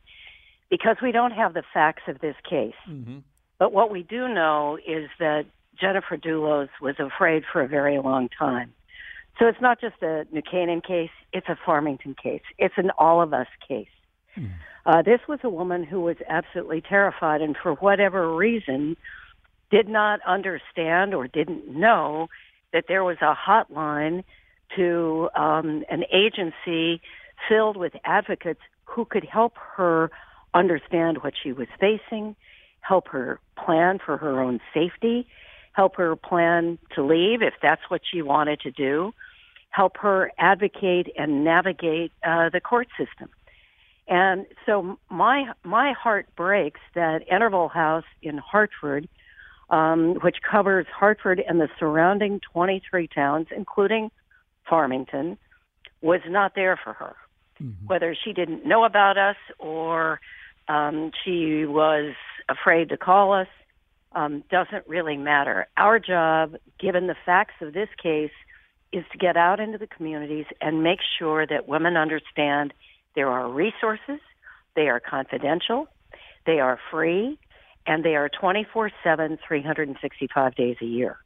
because 0.70 0.96
we 1.02 1.12
don't 1.12 1.32
have 1.32 1.54
the 1.54 1.62
facts 1.72 2.02
of 2.08 2.20
this 2.20 2.36
case. 2.48 2.74
Mm-hmm. 2.88 3.18
But 3.58 3.72
what 3.72 3.90
we 3.90 4.02
do 4.02 4.28
know 4.28 4.76
is 4.76 5.08
that 5.18 5.46
Jennifer 5.80 6.16
Dulos 6.16 6.68
was 6.80 6.96
afraid 6.98 7.44
for 7.50 7.62
a 7.62 7.68
very 7.68 7.98
long 7.98 8.28
time. 8.38 8.72
So 9.38 9.46
it's 9.46 9.60
not 9.60 9.80
just 9.80 10.02
a 10.02 10.26
New 10.32 10.42
Canaan 10.42 10.80
case, 10.80 11.10
it's 11.32 11.48
a 11.48 11.56
Farmington 11.64 12.16
case. 12.20 12.42
It's 12.58 12.74
an 12.76 12.90
all 12.98 13.22
of 13.22 13.32
us 13.32 13.46
case. 13.66 13.86
Mm. 14.36 14.50
Uh, 14.84 15.02
this 15.02 15.20
was 15.28 15.38
a 15.44 15.48
woman 15.48 15.84
who 15.84 16.00
was 16.00 16.16
absolutely 16.28 16.80
terrified, 16.80 17.40
and 17.40 17.56
for 17.56 17.74
whatever 17.74 18.34
reason, 18.34 18.96
did 19.70 19.88
not 19.88 20.20
understand 20.26 21.14
or 21.14 21.28
didn't 21.28 21.68
know 21.68 22.28
that 22.72 22.84
there 22.88 23.04
was 23.04 23.18
a 23.20 23.34
hotline 23.34 24.24
to 24.76 25.28
um, 25.36 25.84
an 25.90 26.04
agency 26.12 27.00
filled 27.48 27.76
with 27.76 27.92
advocates 28.04 28.60
who 28.84 29.04
could 29.04 29.24
help 29.24 29.54
her 29.76 30.10
understand 30.54 31.18
what 31.22 31.34
she 31.40 31.52
was 31.52 31.68
facing, 31.78 32.36
help 32.80 33.08
her 33.08 33.40
plan 33.56 33.98
for 34.04 34.16
her 34.16 34.40
own 34.40 34.60
safety, 34.72 35.26
help 35.72 35.96
her 35.96 36.16
plan 36.16 36.78
to 36.94 37.04
leave 37.04 37.42
if 37.42 37.54
that's 37.62 37.82
what 37.88 38.00
she 38.10 38.22
wanted 38.22 38.60
to 38.60 38.70
do, 38.70 39.12
help 39.70 39.96
her 39.98 40.32
advocate 40.38 41.08
and 41.16 41.44
navigate 41.44 42.12
uh, 42.26 42.48
the 42.50 42.60
court 42.60 42.88
system. 42.98 43.28
And 44.08 44.46
so 44.64 44.98
my 45.10 45.52
my 45.64 45.92
heart 45.92 46.26
breaks 46.34 46.80
that 46.94 47.30
Interval 47.30 47.68
House 47.68 48.06
in 48.22 48.38
Hartford, 48.38 49.06
um, 49.68 50.14
which 50.22 50.36
covers 50.50 50.86
Hartford 50.92 51.42
and 51.46 51.60
the 51.60 51.68
surrounding 51.78 52.40
23 52.52 53.06
towns, 53.08 53.48
including 53.54 54.10
Farmington, 54.68 55.36
was 56.00 56.20
not 56.26 56.54
there 56.54 56.78
for 56.82 56.94
her. 56.94 57.16
Mm-hmm. 57.62 57.86
Whether 57.86 58.16
she 58.24 58.32
didn't 58.32 58.64
know 58.64 58.84
about 58.84 59.18
us 59.18 59.36
or 59.58 60.20
um, 60.68 61.10
she 61.24 61.64
was 61.64 62.14
afraid 62.48 62.90
to 62.90 62.96
call 62.96 63.32
us 63.32 63.48
um, 64.12 64.42
doesn't 64.50 64.86
really 64.86 65.16
matter. 65.16 65.66
Our 65.76 65.98
job, 65.98 66.56
given 66.78 67.06
the 67.06 67.16
facts 67.26 67.54
of 67.60 67.72
this 67.72 67.88
case, 68.02 68.30
is 68.92 69.04
to 69.12 69.18
get 69.18 69.36
out 69.36 69.60
into 69.60 69.78
the 69.78 69.86
communities 69.86 70.46
and 70.60 70.82
make 70.82 71.00
sure 71.18 71.46
that 71.46 71.68
women 71.68 71.96
understand 71.96 72.72
there 73.14 73.28
are 73.28 73.50
resources, 73.50 74.20
they 74.76 74.88
are 74.88 75.00
confidential, 75.00 75.88
they 76.46 76.60
are 76.60 76.78
free, 76.90 77.38
and 77.86 78.04
they 78.04 78.16
are 78.16 78.28
24 78.28 78.90
7, 79.02 79.38
365 79.46 80.54
days 80.54 80.76
a 80.80 80.86
year. 80.86 81.18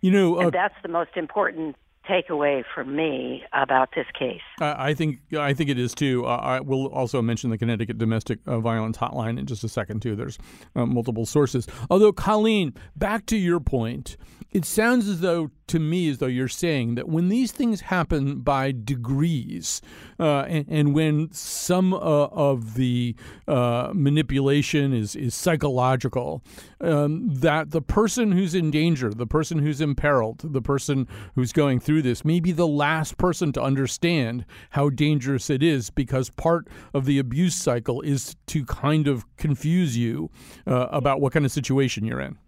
You 0.00 0.10
know, 0.10 0.38
uh, 0.38 0.40
and 0.42 0.52
that's 0.52 0.74
the 0.82 0.88
most 0.88 1.16
important 1.16 1.76
takeaway 2.08 2.64
for 2.74 2.84
me 2.84 3.42
about 3.52 3.90
this 3.94 4.06
case. 4.18 4.40
I 4.60 4.94
think 4.94 5.18
I 5.36 5.54
think 5.54 5.70
it 5.70 5.78
is 5.78 5.94
too. 5.94 6.26
Uh, 6.26 6.36
I 6.36 6.60
will 6.60 6.86
also 6.86 7.22
mention 7.22 7.50
the 7.50 7.58
Connecticut 7.58 7.98
Domestic 7.98 8.38
uh, 8.46 8.60
Violence 8.60 8.96
Hotline 8.96 9.38
in 9.38 9.46
just 9.46 9.64
a 9.64 9.68
second 9.68 10.02
too. 10.02 10.16
There's 10.16 10.38
uh, 10.76 10.86
multiple 10.86 11.26
sources. 11.26 11.66
Although, 11.90 12.12
Colleen, 12.12 12.74
back 12.96 13.26
to 13.26 13.36
your 13.36 13.60
point, 13.60 14.16
it 14.50 14.64
sounds 14.64 15.08
as 15.08 15.20
though 15.20 15.50
to 15.66 15.78
me 15.78 16.08
as 16.08 16.18
though 16.18 16.26
you're 16.26 16.48
saying 16.48 16.94
that 16.94 17.08
when 17.08 17.28
these 17.28 17.52
things 17.52 17.82
happen 17.82 18.40
by 18.40 18.72
degrees, 18.72 19.80
uh, 20.20 20.40
and, 20.42 20.66
and, 20.68 20.94
when 20.94 21.30
some 21.32 21.92
uh, 21.92 21.96
of 21.96 22.74
the 22.74 23.14
uh, 23.48 23.90
manipulation 23.94 24.92
is 24.92 25.16
is 25.16 25.34
psychological, 25.34 26.42
um, 26.80 27.26
that 27.28 27.70
the 27.70 27.82
person 27.82 28.32
who's 28.32 28.54
in 28.54 28.70
danger, 28.70 29.10
the 29.10 29.26
person 29.26 29.58
who's 29.58 29.80
imperiled, 29.80 30.40
the 30.44 30.62
person 30.62 31.08
who's 31.34 31.52
going 31.52 31.80
through 31.80 32.02
this, 32.02 32.24
may 32.24 32.40
be 32.40 32.52
the 32.52 32.66
last 32.66 33.16
person 33.16 33.52
to 33.52 33.62
understand 33.62 34.44
how 34.70 34.90
dangerous 34.90 35.50
it 35.50 35.62
is, 35.62 35.90
because 35.90 36.30
part 36.30 36.68
of 36.92 37.06
the 37.06 37.18
abuse 37.18 37.54
cycle 37.54 38.00
is 38.02 38.36
to 38.46 38.64
kind 38.66 39.08
of 39.08 39.24
confuse 39.36 39.96
you 39.96 40.30
uh, 40.66 40.86
about 40.90 41.20
what 41.20 41.32
kind 41.32 41.44
of 41.44 41.52
situation 41.52 42.04
you're 42.04 42.20
in 42.20 42.38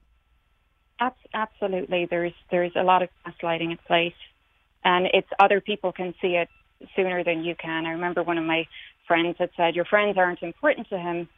absolutely. 1.35 2.07
There's 2.09 2.33
there's 2.50 2.73
a 2.76 2.83
lot 2.83 3.03
of 3.03 3.09
gaslighting 3.26 3.71
in 3.71 3.79
place, 3.87 4.15
and 4.85 5.07
it's 5.12 5.29
other 5.38 5.61
people 5.61 5.93
can 5.93 6.15
see 6.21 6.37
it 6.37 6.49
sooner 6.95 7.25
than 7.25 7.45
you 7.45 7.55
can. 7.55 7.87
I 7.87 7.91
remember 7.91 8.23
one 8.23 8.38
of 8.38 8.45
my 8.45 8.67
friends 9.07 9.37
had 9.38 9.50
said, 9.57 9.75
"Your 9.75 9.85
friends 9.85 10.17
aren't 10.19 10.43
important 10.43 10.88
to 10.91 10.99
him." 10.99 11.29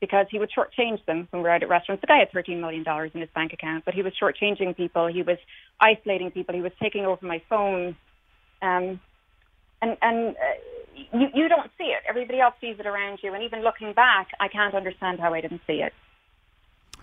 Because 0.00 0.26
he 0.30 0.38
would 0.38 0.50
shortchange 0.50 1.02
them 1.06 1.28
when 1.30 1.40
we 1.40 1.44
were 1.44 1.50
out 1.50 1.62
at 1.62 1.68
restaurants. 1.70 2.02
The 2.02 2.08
guy 2.08 2.18
had 2.18 2.30
$13 2.30 2.60
million 2.60 2.84
in 3.14 3.20
his 3.20 3.30
bank 3.34 3.54
account, 3.54 3.86
but 3.86 3.94
he 3.94 4.02
was 4.02 4.12
shortchanging 4.20 4.76
people. 4.76 5.06
He 5.06 5.22
was 5.22 5.38
isolating 5.80 6.30
people. 6.30 6.54
He 6.54 6.60
was 6.60 6.72
taking 6.82 7.06
over 7.06 7.24
my 7.24 7.40
phone. 7.48 7.96
Um, 8.60 9.00
and 9.80 9.96
and 10.02 10.36
uh, 10.36 11.08
you, 11.12 11.28
you 11.34 11.48
don't 11.48 11.70
see 11.78 11.84
it. 11.84 12.02
Everybody 12.08 12.40
else 12.40 12.54
sees 12.60 12.76
it 12.78 12.86
around 12.86 13.20
you. 13.22 13.32
And 13.34 13.42
even 13.44 13.62
looking 13.62 13.92
back, 13.94 14.28
I 14.40 14.48
can't 14.48 14.74
understand 14.74 15.20
how 15.20 15.32
I 15.32 15.40
didn't 15.40 15.62
see 15.66 15.80
it. 15.82 15.92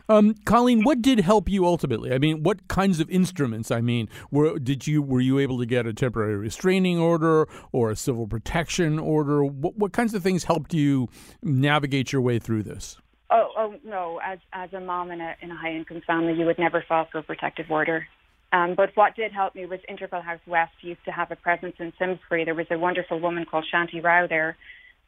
Um, 0.10 0.36
Colleen, 0.46 0.84
what 0.84 1.02
did 1.02 1.20
help 1.20 1.50
you 1.50 1.66
ultimately? 1.66 2.14
I 2.14 2.18
mean, 2.18 2.44
what 2.44 2.68
kinds 2.68 3.00
of 3.00 3.10
instruments? 3.10 3.72
I 3.72 3.82
mean, 3.82 4.10
were 4.30 4.60
did 4.60 4.88
you 4.88 5.02
were 5.02 5.22
you 5.22 5.40
able 5.40 5.58
to 5.60 5.66
get 5.66 5.86
a 5.86 5.94
temporary 5.94 6.36
restraining 6.36 7.00
order 7.00 7.48
or 7.72 7.92
a 7.92 7.96
civil 7.96 8.28
protection 8.28 9.00
order? 9.00 9.44
What, 9.44 9.78
what 9.78 9.94
kinds 9.94 10.14
of 10.14 10.24
things 10.24 10.46
helped 10.46 10.74
you 10.74 11.10
navigate 11.42 12.12
your 12.12 12.22
way 12.22 12.40
through 12.40 12.64
this? 12.64 12.98
Oh, 13.30 13.50
oh 13.58 13.76
no! 13.86 14.20
As 14.24 14.40
as 14.52 14.74
a 14.74 14.80
mom 14.80 15.12
in 15.12 15.22
a 15.22 15.36
in 15.42 15.52
a 15.52 15.56
high 15.56 15.74
income 15.74 16.02
family, 16.06 16.34
you 16.34 16.46
would 16.46 16.60
never 16.60 16.84
file 16.88 17.08
for 17.12 17.20
a 17.20 17.24
protective 17.24 17.70
order. 17.70 18.06
Um, 18.54 18.76
but 18.76 18.92
what 18.96 19.16
did 19.16 19.32
help 19.32 19.56
me 19.56 19.66
was 19.66 19.80
Interval 19.88 20.22
House 20.22 20.42
West 20.46 20.74
used 20.82 21.04
to 21.06 21.12
have 21.12 21.32
a 21.32 21.38
presence 21.38 21.76
in 21.80 21.94
Simsbury. 21.98 22.44
There 22.44 22.56
was 22.56 22.68
a 22.70 22.78
wonderful 22.78 23.20
woman 23.20 23.46
called 23.46 23.66
Shanti 23.74 24.04
Rao 24.04 24.28
there, 24.28 24.58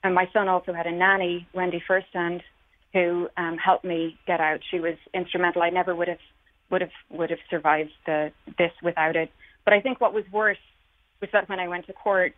and 0.03 0.15
my 0.15 0.29
son 0.31 0.47
also 0.47 0.71
had 0.71 0.87
a 0.87 0.91
nanny, 0.91 1.45
Wendy 1.53 1.83
Firstand, 1.85 2.41
who 2.93 3.27
um, 3.37 3.57
helped 3.57 3.83
me 3.83 4.17
get 4.27 4.39
out. 4.39 4.59
She 4.69 4.79
was 4.79 4.95
instrumental. 5.13 5.61
I 5.63 5.69
never 5.69 5.95
would 5.95 6.07
have 6.07 6.19
would 6.69 6.81
have 6.81 6.91
would 7.09 7.29
have 7.29 7.39
survived 7.49 7.91
the, 8.05 8.31
this 8.57 8.71
without 8.81 9.15
it. 9.15 9.31
But 9.65 9.73
I 9.73 9.81
think 9.81 9.99
what 9.99 10.13
was 10.13 10.23
worse 10.31 10.57
was 11.21 11.29
that 11.33 11.49
when 11.49 11.59
I 11.59 11.67
went 11.67 11.87
to 11.87 11.93
court, 11.93 12.33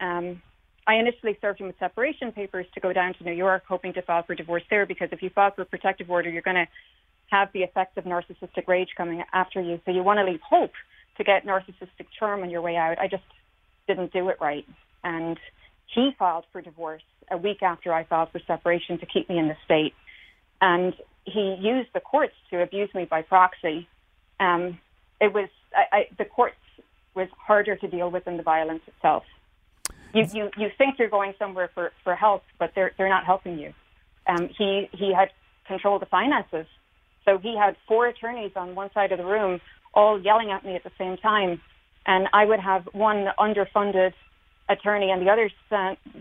um, 0.00 0.42
I 0.86 0.94
initially 0.96 1.38
served 1.40 1.60
him 1.60 1.68
with 1.68 1.78
separation 1.78 2.32
papers 2.32 2.66
to 2.74 2.80
go 2.80 2.92
down 2.92 3.14
to 3.14 3.24
New 3.24 3.32
York, 3.32 3.62
hoping 3.68 3.92
to 3.94 4.02
file 4.02 4.24
for 4.24 4.34
divorce 4.34 4.62
there. 4.70 4.86
Because 4.86 5.08
if 5.12 5.22
you 5.22 5.30
file 5.30 5.52
for 5.54 5.62
a 5.62 5.66
protective 5.66 6.10
order, 6.10 6.28
you're 6.28 6.42
going 6.42 6.56
to 6.56 6.68
have 7.30 7.48
the 7.52 7.62
effects 7.62 7.96
of 7.96 8.04
narcissistic 8.04 8.66
rage 8.66 8.90
coming 8.96 9.22
after 9.32 9.60
you. 9.60 9.80
So 9.84 9.92
you 9.92 10.02
want 10.02 10.18
to 10.18 10.24
leave 10.24 10.40
hope 10.40 10.72
to 11.16 11.24
get 11.24 11.46
narcissistic 11.46 12.06
charm 12.18 12.42
on 12.42 12.50
your 12.50 12.62
way 12.62 12.76
out. 12.76 12.98
I 12.98 13.08
just 13.08 13.22
didn't 13.86 14.12
do 14.12 14.28
it 14.28 14.38
right, 14.40 14.66
and 15.02 15.38
he 15.94 16.10
filed 16.18 16.44
for 16.52 16.60
divorce 16.60 17.02
a 17.30 17.36
week 17.36 17.62
after 17.62 17.92
I 17.92 18.04
filed 18.04 18.30
for 18.32 18.40
separation 18.46 18.98
to 18.98 19.06
keep 19.06 19.28
me 19.28 19.38
in 19.38 19.48
the 19.48 19.56
state. 19.64 19.94
And 20.60 20.94
he 21.24 21.56
used 21.60 21.90
the 21.94 22.00
courts 22.00 22.34
to 22.50 22.62
abuse 22.62 22.90
me 22.94 23.04
by 23.04 23.22
proxy. 23.22 23.88
Um, 24.40 24.78
it 25.20 25.32
was 25.32 25.48
I, 25.74 25.96
I, 25.96 26.08
the 26.18 26.24
courts 26.24 26.56
was 27.14 27.28
harder 27.36 27.76
to 27.76 27.88
deal 27.88 28.10
with 28.10 28.24
than 28.24 28.36
the 28.36 28.42
violence 28.42 28.82
itself. 28.86 29.24
You, 30.14 30.26
you 30.32 30.50
you 30.56 30.70
think 30.76 30.98
you're 30.98 31.08
going 31.08 31.34
somewhere 31.38 31.70
for, 31.74 31.92
for 32.04 32.14
help, 32.14 32.42
but 32.58 32.72
they're 32.74 32.92
they're 32.98 33.08
not 33.08 33.24
helping 33.24 33.58
you. 33.58 33.72
Um, 34.26 34.50
he 34.56 34.88
he 34.92 35.12
had 35.12 35.30
control 35.66 35.96
of 35.96 36.00
the 36.00 36.06
finances, 36.06 36.66
so 37.24 37.38
he 37.38 37.56
had 37.56 37.76
four 37.88 38.06
attorneys 38.06 38.52
on 38.56 38.74
one 38.74 38.90
side 38.92 39.12
of 39.12 39.18
the 39.18 39.24
room, 39.24 39.60
all 39.94 40.20
yelling 40.20 40.50
at 40.50 40.64
me 40.64 40.74
at 40.74 40.84
the 40.84 40.90
same 40.98 41.16
time, 41.16 41.60
and 42.04 42.28
I 42.32 42.44
would 42.44 42.60
have 42.60 42.88
one 42.92 43.28
underfunded 43.38 44.12
attorney 44.72 45.10
and 45.10 45.24
the 45.24 45.30
other 45.30 45.50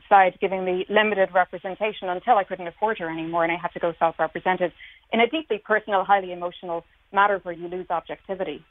side 0.10 0.38
giving 0.39 0.63
me 0.63 0.86
limited 0.89 1.29
representation 1.34 2.10
until 2.10 2.38
I 2.38 2.43
couldn't 2.43 2.67
afford 2.67 3.00
her 3.00 3.10
anymore 3.10 3.43
and 3.43 3.51
I 3.51 3.58
had 3.62 3.70
to 3.74 3.79
go 3.79 3.93
self-represented 3.98 4.72
in 5.12 5.20
a 5.20 5.27
deeply 5.27 5.58
personal, 5.58 6.03
highly 6.03 6.31
emotional 6.31 6.84
matter 7.12 7.39
where 7.43 7.53
you 7.53 7.67
lose 7.67 7.88
objectivity. 7.89 8.63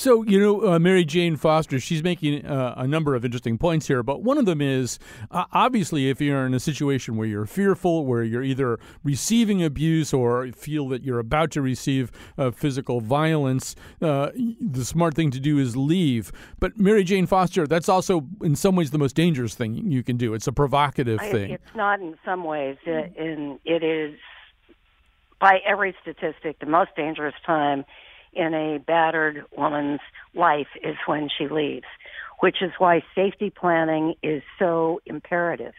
So, 0.00 0.22
you 0.22 0.40
know, 0.40 0.66
uh, 0.66 0.78
Mary 0.78 1.04
Jane 1.04 1.36
Foster, 1.36 1.78
she's 1.78 2.02
making 2.02 2.46
uh, 2.46 2.72
a 2.74 2.86
number 2.86 3.14
of 3.14 3.22
interesting 3.22 3.58
points 3.58 3.86
here, 3.86 4.02
but 4.02 4.22
one 4.22 4.38
of 4.38 4.46
them 4.46 4.62
is 4.62 4.98
uh, 5.30 5.44
obviously 5.52 6.08
if 6.08 6.22
you're 6.22 6.46
in 6.46 6.54
a 6.54 6.58
situation 6.58 7.16
where 7.16 7.28
you're 7.28 7.44
fearful, 7.44 8.06
where 8.06 8.22
you're 8.22 8.42
either 8.42 8.78
receiving 9.04 9.62
abuse 9.62 10.14
or 10.14 10.46
feel 10.52 10.88
that 10.88 11.02
you're 11.02 11.18
about 11.18 11.50
to 11.50 11.60
receive 11.60 12.10
uh, 12.38 12.50
physical 12.50 13.02
violence, 13.02 13.76
uh, 14.00 14.30
the 14.58 14.86
smart 14.86 15.12
thing 15.12 15.30
to 15.32 15.38
do 15.38 15.58
is 15.58 15.76
leave. 15.76 16.32
But 16.58 16.78
Mary 16.78 17.04
Jane 17.04 17.26
Foster, 17.26 17.66
that's 17.66 17.90
also 17.90 18.26
in 18.42 18.56
some 18.56 18.76
ways 18.76 18.92
the 18.92 18.98
most 18.98 19.14
dangerous 19.14 19.54
thing 19.54 19.74
you 19.74 20.02
can 20.02 20.16
do. 20.16 20.32
It's 20.32 20.46
a 20.46 20.52
provocative 20.52 21.20
I, 21.20 21.30
thing. 21.30 21.50
It's 21.50 21.76
not 21.76 22.00
in 22.00 22.16
some 22.24 22.44
ways. 22.44 22.78
It, 22.86 23.14
in, 23.18 23.58
it 23.66 23.84
is, 23.84 24.18
by 25.38 25.58
every 25.62 25.94
statistic, 26.00 26.58
the 26.58 26.64
most 26.64 26.92
dangerous 26.96 27.34
time 27.44 27.84
in 28.32 28.54
a 28.54 28.78
battered 28.78 29.44
woman's 29.56 30.00
life 30.34 30.68
is 30.82 30.96
when 31.06 31.28
she 31.36 31.48
leaves, 31.48 31.86
which 32.40 32.62
is 32.62 32.70
why 32.78 33.02
safety 33.14 33.50
planning 33.50 34.14
is 34.22 34.42
so 34.58 35.00
imperative. 35.06 35.74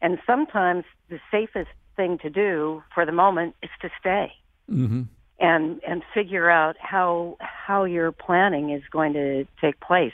And 0.00 0.18
sometimes 0.26 0.84
the 1.08 1.20
safest 1.30 1.70
thing 1.96 2.18
to 2.18 2.30
do 2.30 2.82
for 2.94 3.06
the 3.06 3.12
moment 3.12 3.54
is 3.62 3.70
to 3.82 3.90
stay. 4.00 4.32
Mm-hmm. 4.70 5.02
And 5.38 5.80
and 5.86 6.02
figure 6.14 6.48
out 6.48 6.76
how 6.78 7.36
how 7.40 7.84
your 7.84 8.12
planning 8.12 8.70
is 8.70 8.82
going 8.92 9.12
to 9.14 9.44
take 9.60 9.80
place. 9.80 10.12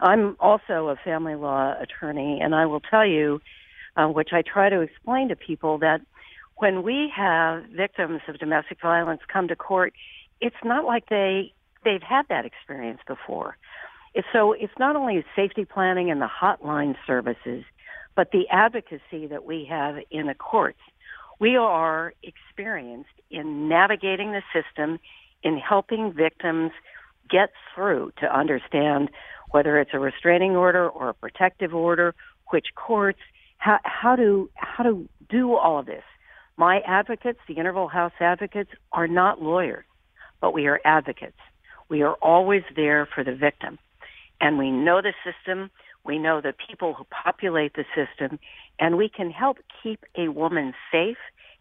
I'm 0.00 0.36
also 0.38 0.88
a 0.88 0.96
family 0.96 1.34
law 1.34 1.74
attorney, 1.80 2.40
and 2.42 2.54
I 2.54 2.66
will 2.66 2.80
tell 2.80 3.06
you, 3.06 3.40
uh, 3.96 4.08
which 4.08 4.30
I 4.32 4.42
try 4.42 4.68
to 4.68 4.80
explain 4.80 5.28
to 5.28 5.36
people, 5.36 5.78
that 5.78 6.00
when 6.56 6.82
we 6.82 7.10
have 7.14 7.64
victims 7.64 8.20
of 8.28 8.38
domestic 8.38 8.80
violence 8.82 9.22
come 9.32 9.48
to 9.48 9.56
court, 9.56 9.94
it's 10.40 10.56
not 10.64 10.84
like 10.84 11.08
they 11.08 11.52
they've 11.84 12.02
had 12.02 12.26
that 12.28 12.44
experience 12.44 13.00
before. 13.06 13.56
So 14.32 14.52
it's 14.52 14.72
not 14.78 14.96
only 14.96 15.24
safety 15.36 15.64
planning 15.64 16.10
and 16.10 16.20
the 16.20 16.28
hotline 16.28 16.96
services, 17.06 17.64
but 18.16 18.32
the 18.32 18.48
advocacy 18.50 19.26
that 19.28 19.44
we 19.44 19.64
have 19.70 19.96
in 20.10 20.26
the 20.26 20.34
courts, 20.34 20.80
We 21.40 21.56
are 21.56 22.12
experienced 22.22 23.08
in 23.30 23.68
navigating 23.68 24.32
the 24.32 24.42
system, 24.52 25.00
in 25.42 25.56
helping 25.56 26.12
victims 26.12 26.70
get 27.30 27.50
through 27.74 28.12
to 28.20 28.26
understand 28.26 29.10
whether 29.50 29.80
it's 29.80 29.92
a 29.94 29.98
restraining 29.98 30.54
order 30.54 30.88
or 30.88 31.08
a 31.08 31.14
protective 31.14 31.74
order, 31.74 32.14
which 32.50 32.66
courts, 32.74 33.20
how, 33.56 33.78
how 33.84 34.16
to 34.16 34.50
how 34.54 34.84
to 34.84 35.08
do 35.30 35.54
all 35.54 35.78
of 35.78 35.86
this. 35.86 36.04
My 36.58 36.80
advocates, 36.80 37.38
the 37.48 37.54
Interval 37.54 37.88
House 37.88 38.12
advocates, 38.20 38.70
are 38.92 39.08
not 39.08 39.40
lawyers, 39.40 39.86
but 40.40 40.52
we 40.52 40.66
are 40.66 40.80
advocates. 40.84 41.38
We 41.88 42.02
are 42.02 42.14
always 42.14 42.62
there 42.74 43.06
for 43.06 43.24
the 43.24 43.34
victim. 43.34 43.78
And 44.40 44.58
we 44.58 44.70
know 44.70 45.02
the 45.02 45.12
system, 45.24 45.70
we 46.04 46.18
know 46.18 46.40
the 46.40 46.54
people 46.68 46.94
who 46.94 47.04
populate 47.04 47.74
the 47.74 47.84
system, 47.94 48.38
and 48.78 48.96
we 48.96 49.08
can 49.08 49.30
help 49.30 49.58
keep 49.82 50.04
a 50.16 50.28
woman 50.28 50.72
safe 50.90 51.18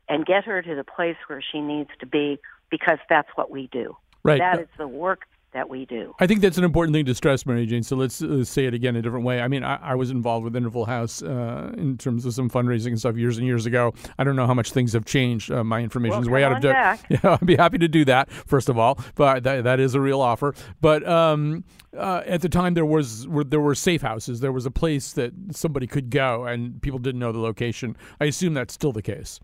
and 0.08 0.26
get 0.26 0.46
her 0.46 0.62
to 0.62 0.76
the 0.76 0.84
place 0.84 1.18
where 1.28 1.42
she 1.42 1.60
needs 1.62 1.90
to 2.00 2.06
be 2.06 2.40
because 2.70 3.00
that's 3.10 3.30
what 3.36 3.52
we 3.52 3.68
do. 3.72 3.98
Right. 4.24 4.40
That 4.40 4.60
is 4.60 4.68
the 4.78 4.88
work 4.88 5.22
that 5.52 5.70
we 5.70 5.86
do. 5.86 6.14
I 6.20 6.28
think 6.28 6.42
that's 6.42 6.58
an 6.58 6.64
important 6.64 6.94
thing 6.94 7.06
to 7.06 7.16
stress, 7.16 7.46
Mary 7.46 7.66
Jane. 7.66 7.84
So 7.84 7.96
let's 7.96 8.22
uh, 8.22 8.44
say 8.44 8.66
it 8.66 8.74
again 8.74 8.96
a 8.96 9.02
different 9.02 9.26
way. 9.26 9.42
I 9.42 9.48
mean, 9.48 9.64
I, 9.64 9.76
I 9.78 9.96
was 9.96 10.12
involved 10.12 10.44
with 10.44 10.56
Interval 10.56 10.86
House 10.86 11.22
uh, 11.24 11.74
in 11.78 11.98
terms 11.98 12.26
of 12.26 12.34
some 12.34 12.50
fundraising 12.50 12.88
and 12.88 13.00
stuff 13.00 13.18
years 13.18 13.38
and 13.38 13.48
years 13.48 13.66
ago. 13.66 13.94
I 14.18 14.24
don't 14.24 14.36
know 14.36 14.48
how 14.48 14.54
much 14.54 14.72
things 14.72 14.94
have 14.94 15.06
changed. 15.06 15.52
Uh, 15.52 15.64
my 15.64 15.82
information 15.82 16.18
well, 16.18 16.22
is 16.22 16.30
way 16.30 16.44
out 16.44 16.54
of 16.54 16.62
date. 16.62 16.76
Yeah, 17.10 17.38
I'd 17.40 17.46
be 17.46 17.56
happy 17.56 17.78
to 17.80 17.88
do 17.88 18.06
that. 18.06 18.32
First 18.32 18.70
of 18.70 18.78
all, 18.78 19.00
but 19.16 19.44
that, 19.44 19.64
that 19.64 19.80
is 19.80 19.96
a 19.96 20.02
real 20.02 20.22
offer. 20.22 20.54
But 20.82 21.08
um, 21.08 21.64
uh, 21.98 22.22
at 22.26 22.42
the 22.42 22.50
time, 22.50 22.74
there 22.74 22.86
was 22.86 23.28
were, 23.28 23.44
there 23.44 23.60
were 23.60 23.76
safe 23.76 24.02
houses. 24.02 24.40
There 24.40 24.52
was 24.52 24.66
a 24.66 24.72
place 24.72 25.14
that 25.14 25.34
somebody 25.52 25.88
could 25.88 26.10
go, 26.10 26.46
and 26.46 26.82
people 26.82 27.00
didn't 27.00 27.20
know 27.20 27.32
the 27.32 27.40
location. 27.40 27.98
I 28.20 28.26
assume 28.26 28.54
that's 28.54 28.74
still 28.74 28.92
the 28.92 29.02
case. 29.02 29.40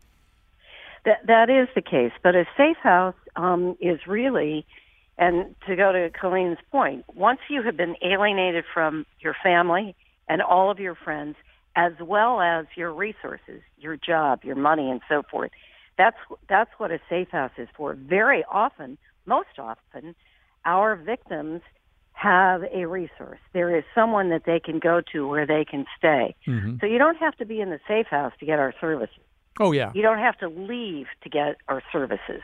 That 1.06 1.26
that 1.28 1.50
is 1.50 1.68
the 1.76 1.82
case, 1.82 2.12
but 2.24 2.36
a 2.36 2.46
safe 2.58 2.78
house 2.78 3.16
um, 3.36 3.78
is 3.80 4.00
really 4.08 4.66
and 5.18 5.56
to 5.68 5.76
go 5.76 5.92
to 5.92 6.10
Colleen's 6.10 6.58
point, 6.72 7.06
once 7.14 7.40
you 7.50 7.64
have 7.64 7.78
been 7.78 7.96
alienated 8.02 8.66
from 8.74 9.06
your 9.20 9.36
family 9.42 9.96
and 10.28 10.42
all 10.42 10.70
of 10.70 10.80
your 10.80 10.96
friends, 10.96 11.36
as 11.76 11.94
well 12.02 12.42
as 12.42 12.66
your 12.76 12.94
resources, 12.94 13.62
your 13.78 13.98
job, 13.98 14.44
your 14.44 14.56
money, 14.56 14.90
and 14.90 15.02
so 15.08 15.24
forth, 15.30 15.52
that's 15.98 16.18
that's 16.50 16.72
what 16.78 16.92
a 16.92 17.00
safe 17.10 17.30
house 17.30 17.52
is 17.58 17.70
for. 17.76 17.94
Very 17.94 18.44
often, 18.50 18.98
most 19.26 19.58
often, 19.58 20.16
our 20.66 20.96
victims 20.96 21.62
have 22.14 22.64
a 22.74 22.86
resource. 22.86 23.40
There 23.54 23.76
is 23.76 23.84
someone 23.94 24.30
that 24.30 24.44
they 24.46 24.60
can 24.60 24.80
go 24.80 25.02
to 25.12 25.28
where 25.28 25.46
they 25.46 25.66
can 25.66 25.86
stay. 25.98 26.36
Mm-hmm. 26.48 26.78
So 26.80 26.86
you 26.86 26.98
don't 26.98 27.18
have 27.18 27.36
to 27.38 27.46
be 27.46 27.60
in 27.60 27.70
the 27.70 27.80
safe 27.88 28.08
house 28.08 28.34
to 28.40 28.46
get 28.46 28.58
our 28.58 28.74
services. 28.80 29.20
Oh 29.60 29.72
yeah. 29.72 29.92
You 29.94 30.02
don't 30.02 30.20
have 30.20 30.38
to 30.40 30.48
leave 30.48 31.08
to 31.24 31.30
get 31.30 31.58
our 31.68 31.84
services. 31.92 32.42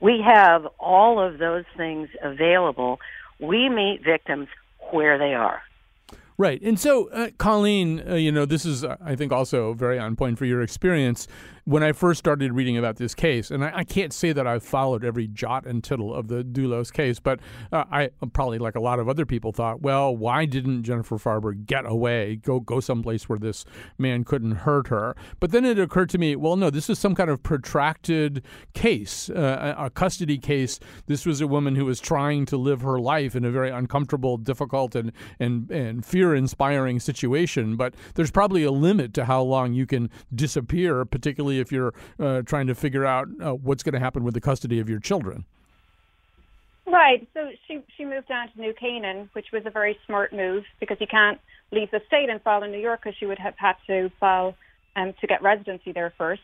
We 0.00 0.22
have 0.24 0.66
all 0.78 1.20
of 1.20 1.38
those 1.38 1.64
things 1.76 2.08
available. 2.22 3.00
We 3.38 3.68
meet 3.68 4.02
victims 4.04 4.48
where 4.90 5.18
they 5.18 5.34
are. 5.34 5.62
Right. 6.40 6.62
And 6.62 6.80
so, 6.80 7.10
uh, 7.10 7.28
Colleen, 7.36 8.02
uh, 8.08 8.14
you 8.14 8.32
know, 8.32 8.46
this 8.46 8.64
is, 8.64 8.82
uh, 8.82 8.96
I 9.04 9.14
think, 9.14 9.30
also 9.30 9.74
very 9.74 9.98
on 9.98 10.16
point 10.16 10.38
for 10.38 10.46
your 10.46 10.62
experience 10.62 11.28
when 11.70 11.84
I 11.84 11.92
first 11.92 12.18
started 12.18 12.52
reading 12.52 12.76
about 12.76 12.96
this 12.96 13.14
case, 13.14 13.48
and 13.48 13.64
I, 13.64 13.70
I, 13.76 13.84
can't 13.84 14.12
say 14.12 14.32
that 14.32 14.44
I've 14.44 14.64
followed 14.64 15.04
every 15.04 15.28
jot 15.28 15.66
and 15.66 15.84
tittle 15.84 16.12
of 16.12 16.26
the 16.26 16.42
Dulos 16.42 16.92
case, 16.92 17.20
but 17.20 17.38
uh, 17.70 17.84
I 17.92 18.10
probably, 18.32 18.58
like 18.58 18.74
a 18.74 18.80
lot 18.80 18.98
of 18.98 19.08
other 19.08 19.24
people, 19.24 19.52
thought, 19.52 19.80
well, 19.80 20.14
why 20.14 20.46
didn't 20.46 20.82
Jennifer 20.82 21.16
Farber 21.16 21.64
get 21.64 21.86
away, 21.86 22.40
go 22.42 22.58
go 22.58 22.80
someplace 22.80 23.28
where 23.28 23.38
this 23.38 23.64
man 23.98 24.24
couldn't 24.24 24.50
hurt 24.50 24.88
her? 24.88 25.14
But 25.38 25.52
then 25.52 25.64
it 25.64 25.78
occurred 25.78 26.10
to 26.10 26.18
me, 26.18 26.34
well, 26.34 26.56
no, 26.56 26.70
this 26.70 26.90
is 26.90 26.98
some 26.98 27.14
kind 27.14 27.30
of 27.30 27.40
protracted 27.40 28.42
case, 28.74 29.30
uh, 29.30 29.76
a 29.78 29.90
custody 29.90 30.38
case. 30.38 30.80
This 31.06 31.24
was 31.24 31.40
a 31.40 31.46
woman 31.46 31.76
who 31.76 31.84
was 31.84 32.00
trying 32.00 32.46
to 32.46 32.56
live 32.56 32.80
her 32.80 32.98
life 32.98 33.36
in 33.36 33.44
a 33.44 33.50
very 33.52 33.70
uncomfortable, 33.70 34.38
difficult, 34.38 34.96
and 34.96 35.12
and 35.38 35.70
and 35.70 36.04
fear-inspiring 36.04 36.98
situation. 36.98 37.76
But 37.76 37.94
there's 38.16 38.32
probably 38.32 38.64
a 38.64 38.72
limit 38.72 39.14
to 39.14 39.26
how 39.26 39.42
long 39.42 39.72
you 39.72 39.86
can 39.86 40.10
disappear, 40.34 41.04
particularly 41.04 41.59
if 41.60 41.70
you're 41.70 41.94
uh, 42.18 42.42
trying 42.42 42.66
to 42.66 42.74
figure 42.74 43.04
out 43.04 43.28
uh, 43.40 43.52
what's 43.54 43.82
going 43.82 43.94
to 43.94 44.00
happen 44.00 44.24
with 44.24 44.34
the 44.34 44.40
custody 44.40 44.80
of 44.80 44.88
your 44.88 44.98
children. 44.98 45.44
Right. 46.86 47.28
So 47.34 47.50
she 47.68 47.82
she 47.96 48.04
moved 48.04 48.28
down 48.28 48.50
to 48.52 48.60
New 48.60 48.74
Canaan, 48.74 49.30
which 49.34 49.46
was 49.52 49.64
a 49.64 49.70
very 49.70 49.96
smart 50.06 50.32
move 50.32 50.64
because 50.80 50.96
you 51.00 51.06
can't 51.06 51.40
leave 51.70 51.90
the 51.90 52.00
state 52.06 52.28
and 52.28 52.42
file 52.42 52.64
in 52.64 52.72
New 52.72 52.80
York 52.80 53.00
because 53.02 53.16
she 53.16 53.26
would 53.26 53.38
have 53.38 53.54
had 53.56 53.76
to 53.86 54.10
file 54.18 54.56
um, 54.96 55.14
to 55.20 55.26
get 55.26 55.40
residency 55.42 55.92
there 55.92 56.12
first. 56.18 56.42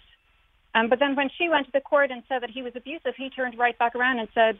Um, 0.75 0.89
but 0.89 0.99
then 0.99 1.17
when 1.17 1.31
she 1.37 1.49
went 1.49 1.67
to 1.67 1.73
the 1.73 1.81
court 1.81 2.11
and 2.11 2.23
said 2.29 2.43
that 2.43 2.51
he 2.51 2.63
was 2.63 2.75
abusive, 2.77 3.15
he 3.17 3.31
turned 3.31 3.59
right 3.59 3.77
back 3.79 3.95
around 3.97 4.19
and 4.19 4.29
said 4.35 4.59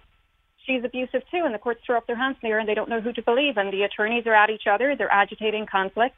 she's 0.65 0.83
abusive 0.83 1.23
too, 1.31 1.43
and 1.45 1.55
the 1.55 1.59
courts 1.59 1.81
throw 1.85 1.99
up 1.99 2.07
their 2.07 2.17
hands 2.17 2.37
in 2.43 2.49
the 2.49 2.53
air 2.53 2.59
and 2.59 2.69
they 2.69 2.75
don't 2.75 2.89
know 2.89 3.01
who 3.01 3.13
to 3.13 3.23
believe, 3.23 3.57
and 3.57 3.73
the 3.73 3.83
attorneys 3.83 4.27
are 4.27 4.35
at 4.35 4.51
each 4.51 4.67
other, 4.67 4.97
they're 4.97 5.13
agitating 5.13 5.67
conflict. 5.67 6.17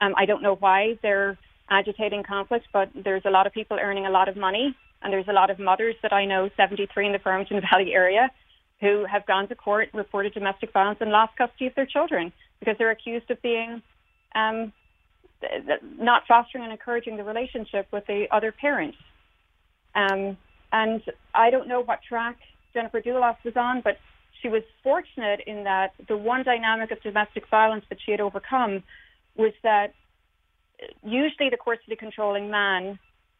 Um, 0.00 0.14
I 0.16 0.26
don't 0.26 0.42
know 0.42 0.56
why 0.56 0.98
they're 1.02 1.38
agitating 1.70 2.22
conflict, 2.22 2.66
but 2.72 2.90
there's 2.94 3.22
a 3.24 3.30
lot 3.30 3.46
of 3.46 3.52
people 3.52 3.78
earning 3.80 4.06
a 4.06 4.10
lot 4.10 4.28
of 4.28 4.36
money, 4.36 4.74
and 5.02 5.12
there's 5.12 5.28
a 5.28 5.32
lot 5.32 5.50
of 5.50 5.58
mothers 5.58 5.94
that 6.02 6.12
I 6.12 6.24
know, 6.24 6.50
73 6.56 7.06
in 7.06 7.12
the 7.12 7.18
Farmington 7.18 7.60
Valley 7.70 7.92
area, 7.92 8.30
who 8.80 9.04
have 9.10 9.26
gone 9.26 9.48
to 9.48 9.54
court, 9.54 9.88
reported 9.92 10.34
domestic 10.34 10.72
violence, 10.72 10.98
and 11.00 11.10
lost 11.10 11.36
custody 11.36 11.66
of 11.66 11.74
their 11.74 11.86
children 11.86 12.32
because 12.60 12.76
they're 12.78 12.90
accused 12.90 13.30
of 13.30 13.40
being 13.42 13.82
um, 14.34 14.72
not 15.98 16.22
fostering 16.26 16.64
and 16.64 16.72
encouraging 16.72 17.16
the 17.16 17.24
relationship 17.24 17.86
with 17.92 18.06
the 18.06 18.26
other 18.30 18.52
parent. 18.52 18.94
Um, 19.94 20.36
and 20.72 21.02
I 21.34 21.50
don't 21.50 21.68
know 21.68 21.80
what 21.80 22.00
track 22.06 22.36
Jennifer 22.74 23.00
Dulos 23.00 23.36
was 23.44 23.56
on, 23.56 23.80
but 23.82 23.98
she 24.42 24.48
was 24.48 24.62
fortunate 24.82 25.40
in 25.46 25.64
that 25.64 25.92
the 26.06 26.16
one 26.16 26.42
dynamic 26.44 26.90
of 26.90 27.00
domestic 27.02 27.48
violence 27.48 27.84
that 27.88 27.98
she 28.04 28.12
had 28.12 28.20
overcome 28.20 28.82
was 29.36 29.52
that 29.62 29.94
usually 31.02 31.50
the 31.50 31.56
coercively 31.56 31.98
controlling 31.98 32.50
man, 32.50 32.98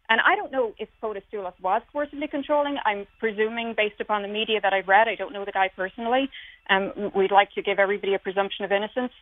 and 0.09 0.20
I 0.20 0.37
don't 0.37 0.51
know 0.51 0.72
if 0.79 0.88
Fotis 1.03 1.22
Dulos 1.33 1.53
was 1.62 1.83
coercively 1.94 2.31
controlling. 2.31 2.79
I'm 2.85 3.07
presuming 3.18 3.74
based 3.77 4.01
upon 4.01 4.22
the 4.22 4.29
media 4.29 4.61
that 4.62 4.72
I've 4.72 4.88
read. 4.88 5.07
I 5.07 5.14
don't 5.14 5.33
know 5.33 5.44
the 5.44 5.53
guy 5.53 5.70
personally. 5.74 6.31
Um, 6.70 7.12
we'd 7.14 7.31
like 7.31 7.53
to 7.53 7.62
give 7.62 7.79
everybody 7.79 8.14
a 8.14 8.18
presumption 8.18 8.64
of 8.64 8.72
innocence. 8.72 9.12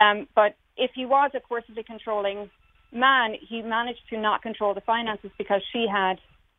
Um, 0.00 0.26
but 0.34 0.56
if 0.76 0.92
he 0.94 1.04
was 1.04 1.30
a 1.34 1.40
coercively 1.40 1.84
controlling 1.84 2.50
man, 2.90 3.34
he 3.48 3.60
managed 3.62 4.00
to 4.10 4.18
not 4.18 4.42
control 4.42 4.72
the 4.72 4.80
finances 4.80 5.30
because 5.36 5.62
she 5.72 5.86
had 5.90 6.16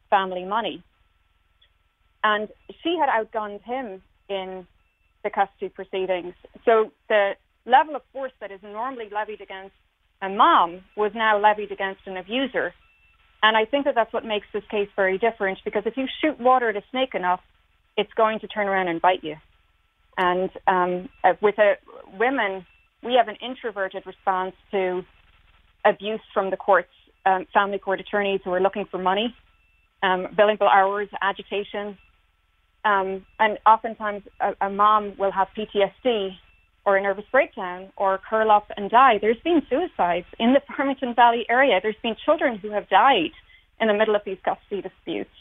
family 0.10 0.46
money. 0.46 0.84
And 2.24 2.50
she 2.84 2.98
had 3.00 3.10
outgunned 3.10 3.62
him 3.64 4.02
in 4.30 4.68
the 5.24 5.30
custody 5.30 5.70
proceedings. 5.70 6.34
So 6.66 6.92
the 7.10 7.32
level 7.66 7.96
of 7.96 8.04
force 8.14 8.32
that 8.42 8.52
is 8.52 8.60
normally 8.64 9.10
levied 9.12 9.42
against 9.42 9.76
a 10.21 10.30
mom 10.30 10.82
was 10.95 11.12
now 11.13 11.39
levied 11.39 11.71
against 11.71 12.01
an 12.06 12.17
abuser. 12.17 12.73
And 13.43 13.56
I 13.56 13.65
think 13.65 13.86
that 13.86 13.95
that's 13.95 14.12
what 14.13 14.25
makes 14.25 14.47
this 14.54 14.63
case 14.71 14.89
very 14.95 15.17
different 15.17 15.60
because 15.65 15.84
if 15.86 15.97
you 15.97 16.08
shoot 16.21 16.39
water 16.39 16.69
at 16.69 16.75
a 16.75 16.84
snake 16.91 17.13
enough, 17.13 17.41
it's 17.97 18.12
going 18.13 18.39
to 18.39 18.47
turn 18.47 18.67
around 18.67 18.88
and 18.88 19.01
bite 19.01 19.23
you. 19.23 19.36
And 20.17 20.49
um, 20.67 21.10
uh, 21.23 21.34
with 21.41 21.56
a, 21.60 21.73
women, 22.17 22.65
we 23.04 23.13
have 23.15 23.28
an 23.28 23.36
introverted 23.41 24.06
response 24.06 24.56
to 24.71 25.04
abuse 25.86 26.21
from 26.34 26.49
the 26.49 26.58
courts, 26.58 26.89
um, 27.25 27.45
family 27.54 27.78
court 27.78 27.99
attorneys 27.99 28.41
who 28.43 28.51
are 28.51 28.62
looking 28.62 28.86
for 28.89 28.97
money, 28.97 29.36
um, 30.01 30.28
billable 30.38 30.69
hours, 30.71 31.10
agitation. 31.21 31.97
Um, 32.84 33.25
and 33.39 33.58
oftentimes 33.65 34.23
a, 34.39 34.54
a 34.65 34.69
mom 34.69 35.15
will 35.17 35.32
have 35.32 35.47
PTSD 35.58 36.36
or 36.86 36.98
a 36.98 37.02
nervous 37.02 37.26
breakdown 37.32 37.91
or 37.98 38.19
curl 38.30 38.52
up 38.52 38.71
and 38.78 38.89
die. 38.89 39.17
There's 39.19 39.39
been 39.43 39.62
suicides 39.69 40.28
in 40.39 40.54
the 40.54 40.62
Farmington 40.78 41.15
Valley 41.15 41.45
area. 41.50 41.80
There's 41.82 41.95
been 42.04 42.15
children 42.26 42.58
who 42.58 42.71
have 42.71 42.88
died 42.89 43.32
in 43.80 43.88
the 43.88 43.93
middle 43.93 44.15
of 44.15 44.21
these 44.26 44.38
custody 44.45 44.82
disputes. 44.82 45.32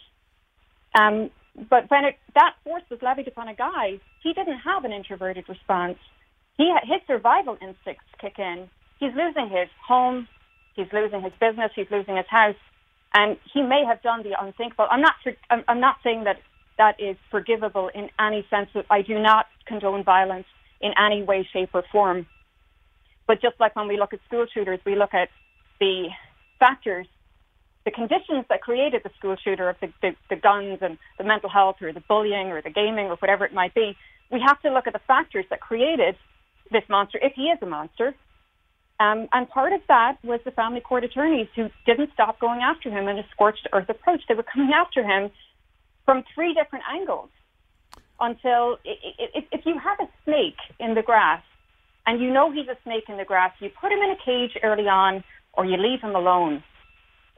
Um, 0.94 1.30
but 1.68 1.88
when 1.90 2.04
it, 2.04 2.16
that 2.35 2.54
force 2.64 2.83
was 2.90 3.00
levied 3.02 3.28
upon 3.28 3.48
a 3.48 3.54
guy, 3.54 4.00
he 4.22 4.33
didn't 4.33 4.59
have 4.59 4.85
an 4.85 4.92
introverted 4.92 5.48
response. 5.48 5.98
He 6.57 6.72
his 6.85 7.00
survival 7.07 7.57
instincts 7.61 8.07
kick 8.20 8.38
in. 8.38 8.68
He's 8.98 9.12
losing 9.14 9.48
his 9.48 9.68
home, 9.87 10.28
he's 10.74 10.87
losing 10.92 11.20
his 11.20 11.33
business, 11.40 11.70
he's 11.74 11.90
losing 11.90 12.16
his 12.16 12.26
house, 12.28 12.57
and 13.12 13.37
he 13.52 13.62
may 13.62 13.85
have 13.87 14.02
done 14.02 14.22
the 14.22 14.35
unthinkable. 14.40 14.87
I'm 14.90 15.00
not. 15.00 15.14
I'm, 15.50 15.64
I'm 15.68 15.80
not 15.80 15.96
saying 16.02 16.24
that 16.24 16.38
that 16.78 17.00
is 17.00 17.16
forgivable 17.30 17.90
in 17.94 18.09
any 18.18 18.46
sense. 18.50 18.70
I 18.90 19.02
do 19.02 19.18
not 19.18 19.46
condone 19.66 20.02
violence 20.04 20.46
in 20.80 20.92
any 20.98 21.22
way, 21.22 21.48
shape, 21.52 21.70
or 21.74 21.84
form. 21.90 22.26
But 23.26 23.40
just 23.40 23.58
like 23.58 23.74
when 23.76 23.88
we 23.88 23.96
look 23.96 24.12
at 24.12 24.20
school 24.26 24.46
shooters, 24.52 24.80
we 24.84 24.96
look 24.96 25.14
at 25.14 25.28
the 25.80 26.08
factors, 26.58 27.06
the 27.84 27.90
conditions 27.90 28.44
that 28.48 28.60
created 28.60 29.02
the 29.02 29.10
school 29.18 29.37
shooter 29.42 29.68
of 29.68 29.76
the, 29.80 29.92
the, 30.02 30.16
the 30.30 30.37
guns 30.37 30.78
and 30.82 30.98
the 31.18 31.24
mental 31.24 31.50
health 31.50 31.76
or 31.80 31.92
the 31.92 32.02
bullying 32.08 32.48
or 32.48 32.60
the 32.62 32.70
gaming 32.70 33.06
or 33.06 33.16
whatever 33.16 33.44
it 33.44 33.54
might 33.54 33.74
be. 33.74 33.96
We 34.30 34.40
have 34.40 34.60
to 34.62 34.70
look 34.72 34.87
at 34.87 34.92
the 34.92 35.00
factors 35.06 35.46
that 35.50 35.60
created 35.60 36.16
this 36.70 36.82
monster, 36.88 37.18
if 37.22 37.32
he 37.34 37.44
is 37.44 37.58
a 37.62 37.66
monster, 37.66 38.14
Um, 39.00 39.28
and 39.32 39.48
part 39.48 39.72
of 39.72 39.80
that 39.88 40.18
was 40.22 40.40
the 40.44 40.52
family 40.52 40.80
court 40.80 41.02
attorneys 41.04 41.48
who 41.56 41.68
didn't 41.84 42.10
stop 42.14 42.38
going 42.38 42.60
after 42.62 42.90
him 42.90 43.08
in 43.08 43.18
a 43.18 43.26
scorched 43.32 43.66
earth 43.72 43.88
approach. 43.88 44.22
They 44.28 44.34
were 44.34 44.44
coming 44.44 44.72
after 44.72 45.02
him 45.02 45.30
from 46.04 46.22
three 46.34 46.54
different 46.54 46.84
angles 46.88 47.30
until 48.20 48.79
if 48.85 49.66
you 49.66 49.79
have 49.79 49.98
a 50.00 50.09
snake 50.24 50.59
in 50.79 50.94
the 50.94 51.03
grass 51.03 51.42
and 52.07 52.20
you 52.20 52.33
know 52.33 52.53
he's 52.53 52.68
a 52.68 52.77
snake 52.85 53.05
in 53.09 53.16
the 53.16 53.24
grass, 53.24 53.53
you 53.61 53.70
put 53.81 53.92
him 53.92 53.98
in 53.98 54.11
a 54.11 54.16
cage 54.24 54.57
early 54.62 54.88
on 54.88 55.24
or 55.55 55.64
you 55.64 55.77
leave 55.77 56.00
him 56.00 56.14
alone. 56.14 56.62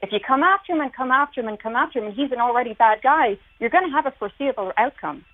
If 0.02 0.12
you 0.12 0.18
come 0.26 0.42
after 0.42 0.72
him 0.72 0.80
and 0.80 0.92
come 0.92 1.10
after 1.10 1.40
him 1.40 1.48
and 1.48 1.58
come 1.58 1.76
after 1.76 1.98
him 1.98 2.06
and 2.06 2.14
he's 2.14 2.32
an 2.32 2.40
already 2.40 2.74
bad 2.74 2.98
guy, 3.02 3.38
you're 3.58 3.70
going 3.70 3.88
to 3.88 3.94
have 3.94 4.06
a 4.06 4.14
foreseeable 4.18 4.72
outcome. 4.76 5.24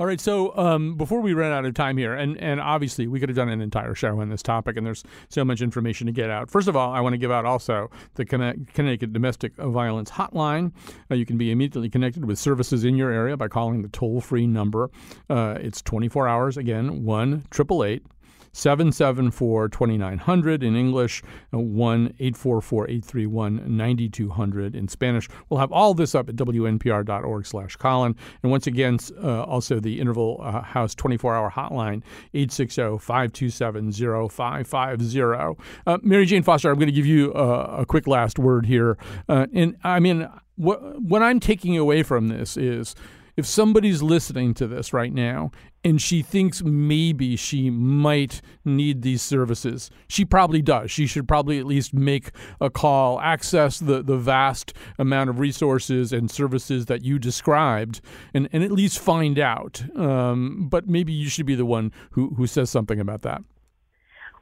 All 0.00 0.06
right, 0.06 0.18
so 0.18 0.56
um, 0.56 0.94
before 0.94 1.20
we 1.20 1.34
run 1.34 1.52
out 1.52 1.66
of 1.66 1.74
time 1.74 1.98
here, 1.98 2.14
and, 2.14 2.38
and 2.38 2.58
obviously 2.58 3.06
we 3.06 3.20
could 3.20 3.28
have 3.28 3.36
done 3.36 3.50
an 3.50 3.60
entire 3.60 3.94
show 3.94 4.18
on 4.18 4.30
this 4.30 4.42
topic, 4.42 4.78
and 4.78 4.86
there's 4.86 5.04
so 5.28 5.44
much 5.44 5.60
information 5.60 6.06
to 6.06 6.12
get 6.12 6.30
out. 6.30 6.50
First 6.50 6.68
of 6.68 6.74
all, 6.74 6.90
I 6.90 7.00
want 7.00 7.12
to 7.12 7.18
give 7.18 7.30
out 7.30 7.44
also 7.44 7.90
the 8.14 8.24
Connecticut 8.24 9.12
Domestic 9.12 9.54
Violence 9.56 10.10
Hotline. 10.10 10.72
Uh, 11.10 11.16
you 11.16 11.26
can 11.26 11.36
be 11.36 11.50
immediately 11.50 11.90
connected 11.90 12.24
with 12.24 12.38
services 12.38 12.82
in 12.82 12.96
your 12.96 13.10
area 13.10 13.36
by 13.36 13.48
calling 13.48 13.82
the 13.82 13.88
toll 13.88 14.22
free 14.22 14.46
number. 14.46 14.90
Uh, 15.28 15.58
it's 15.60 15.82
24 15.82 16.26
hours, 16.26 16.56
again, 16.56 17.04
1 17.04 17.44
888 17.52 18.02
774 18.52 19.68
2900 19.68 20.62
in 20.62 20.76
English, 20.76 21.22
uh, 21.52 21.58
1 21.58 22.14
844 22.18 22.84
831 22.88 23.76
9200 23.76 24.74
in 24.74 24.88
Spanish. 24.88 25.28
We'll 25.48 25.60
have 25.60 25.72
all 25.72 25.94
this 25.94 26.14
up 26.14 26.28
at 26.28 26.36
wnpr.org 26.36 27.46
slash 27.46 27.76
Colin. 27.76 28.16
And 28.42 28.50
once 28.50 28.66
again, 28.66 28.98
uh, 29.22 29.42
also 29.42 29.80
the 29.80 30.00
Interval 30.00 30.40
uh, 30.42 30.62
House 30.62 30.94
24 30.94 31.34
hour 31.34 31.50
hotline, 31.50 32.02
860 32.34 32.98
527 32.98 33.92
0550. 33.92 35.62
Uh, 35.86 35.98
Mary 36.02 36.26
Jane 36.26 36.42
Foster, 36.42 36.70
I'm 36.70 36.76
going 36.76 36.86
to 36.86 36.92
give 36.92 37.06
you 37.06 37.32
uh, 37.34 37.76
a 37.78 37.86
quick 37.86 38.06
last 38.06 38.38
word 38.38 38.66
here. 38.66 38.98
Uh, 39.28 39.46
and 39.54 39.76
I 39.84 40.00
mean, 40.00 40.28
what, 40.56 41.00
what 41.00 41.22
I'm 41.22 41.40
taking 41.40 41.76
away 41.76 42.02
from 42.02 42.28
this 42.28 42.56
is 42.56 42.94
if 43.36 43.46
somebody's 43.46 44.02
listening 44.02 44.54
to 44.54 44.66
this 44.66 44.92
right 44.92 45.12
now 45.12 45.50
and 45.82 46.00
she 46.00 46.22
thinks 46.22 46.62
maybe 46.62 47.36
she 47.36 47.70
might 47.70 48.42
need 48.64 49.02
these 49.02 49.22
services, 49.22 49.90
she 50.08 50.24
probably 50.24 50.62
does. 50.62 50.90
She 50.90 51.06
should 51.06 51.26
probably 51.26 51.58
at 51.58 51.66
least 51.66 51.94
make 51.94 52.30
a 52.60 52.70
call, 52.70 53.20
access 53.20 53.78
the, 53.78 54.02
the 54.02 54.16
vast 54.16 54.74
amount 54.98 55.30
of 55.30 55.38
resources 55.38 56.12
and 56.12 56.30
services 56.30 56.86
that 56.86 57.02
you 57.02 57.18
described, 57.18 58.00
and, 58.34 58.48
and 58.52 58.62
at 58.62 58.72
least 58.72 58.98
find 58.98 59.38
out. 59.38 59.82
Um, 59.96 60.68
but 60.68 60.86
maybe 60.88 61.12
you 61.12 61.28
should 61.28 61.46
be 61.46 61.54
the 61.54 61.66
one 61.66 61.92
who, 62.10 62.34
who 62.34 62.46
says 62.46 62.70
something 62.70 63.00
about 63.00 63.22
that. 63.22 63.42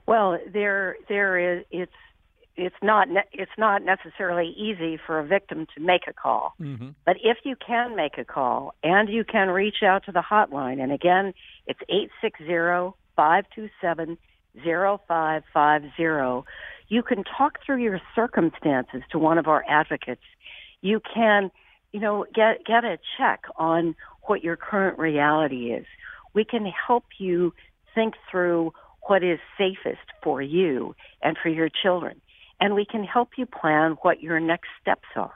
Well, 0.06 0.38
there 0.54 0.96
there 1.10 1.38
is 1.38 1.66
it's 1.70 1.92
it's 2.58 2.76
not 2.82 3.08
ne- 3.08 3.28
it's 3.32 3.52
not 3.56 3.82
necessarily 3.82 4.48
easy 4.50 4.98
for 5.06 5.20
a 5.20 5.24
victim 5.24 5.66
to 5.74 5.80
make 5.80 6.02
a 6.08 6.12
call. 6.12 6.54
Mm-hmm. 6.60 6.90
But 7.06 7.16
if 7.22 7.38
you 7.44 7.54
can 7.64 7.94
make 7.94 8.18
a 8.18 8.24
call 8.24 8.74
and 8.82 9.08
you 9.08 9.24
can 9.24 9.48
reach 9.48 9.82
out 9.84 10.04
to 10.06 10.12
the 10.12 10.22
hotline, 10.28 10.82
and 10.82 10.92
again, 10.92 11.32
it's 11.66 11.78
eight 11.88 12.10
six 12.20 12.40
zero 12.44 12.96
five 13.16 13.44
two 13.54 13.68
seven 13.80 14.18
zero 14.62 15.00
five 15.06 15.44
five 15.54 15.82
zero. 15.96 16.44
You 16.88 17.02
can 17.02 17.22
talk 17.22 17.58
through 17.64 17.82
your 17.82 18.00
circumstances 18.14 19.02
to 19.12 19.18
one 19.18 19.38
of 19.38 19.46
our 19.46 19.64
advocates. 19.68 20.22
You 20.80 21.00
can, 21.14 21.50
you 21.92 22.00
know, 22.00 22.26
get 22.34 22.64
get 22.66 22.84
a 22.84 22.98
check 23.16 23.44
on 23.56 23.94
what 24.22 24.42
your 24.42 24.56
current 24.56 24.98
reality 24.98 25.72
is. 25.72 25.86
We 26.34 26.44
can 26.44 26.66
help 26.66 27.04
you 27.18 27.54
think 27.94 28.14
through 28.30 28.72
what 29.02 29.22
is 29.22 29.38
safest 29.56 30.06
for 30.22 30.42
you 30.42 30.94
and 31.22 31.36
for 31.40 31.48
your 31.48 31.68
children 31.82 32.20
and 32.60 32.74
we 32.74 32.84
can 32.84 33.04
help 33.04 33.30
you 33.36 33.46
plan 33.46 33.96
what 34.02 34.22
your 34.22 34.40
next 34.40 34.68
steps 34.80 35.08
are. 35.16 35.32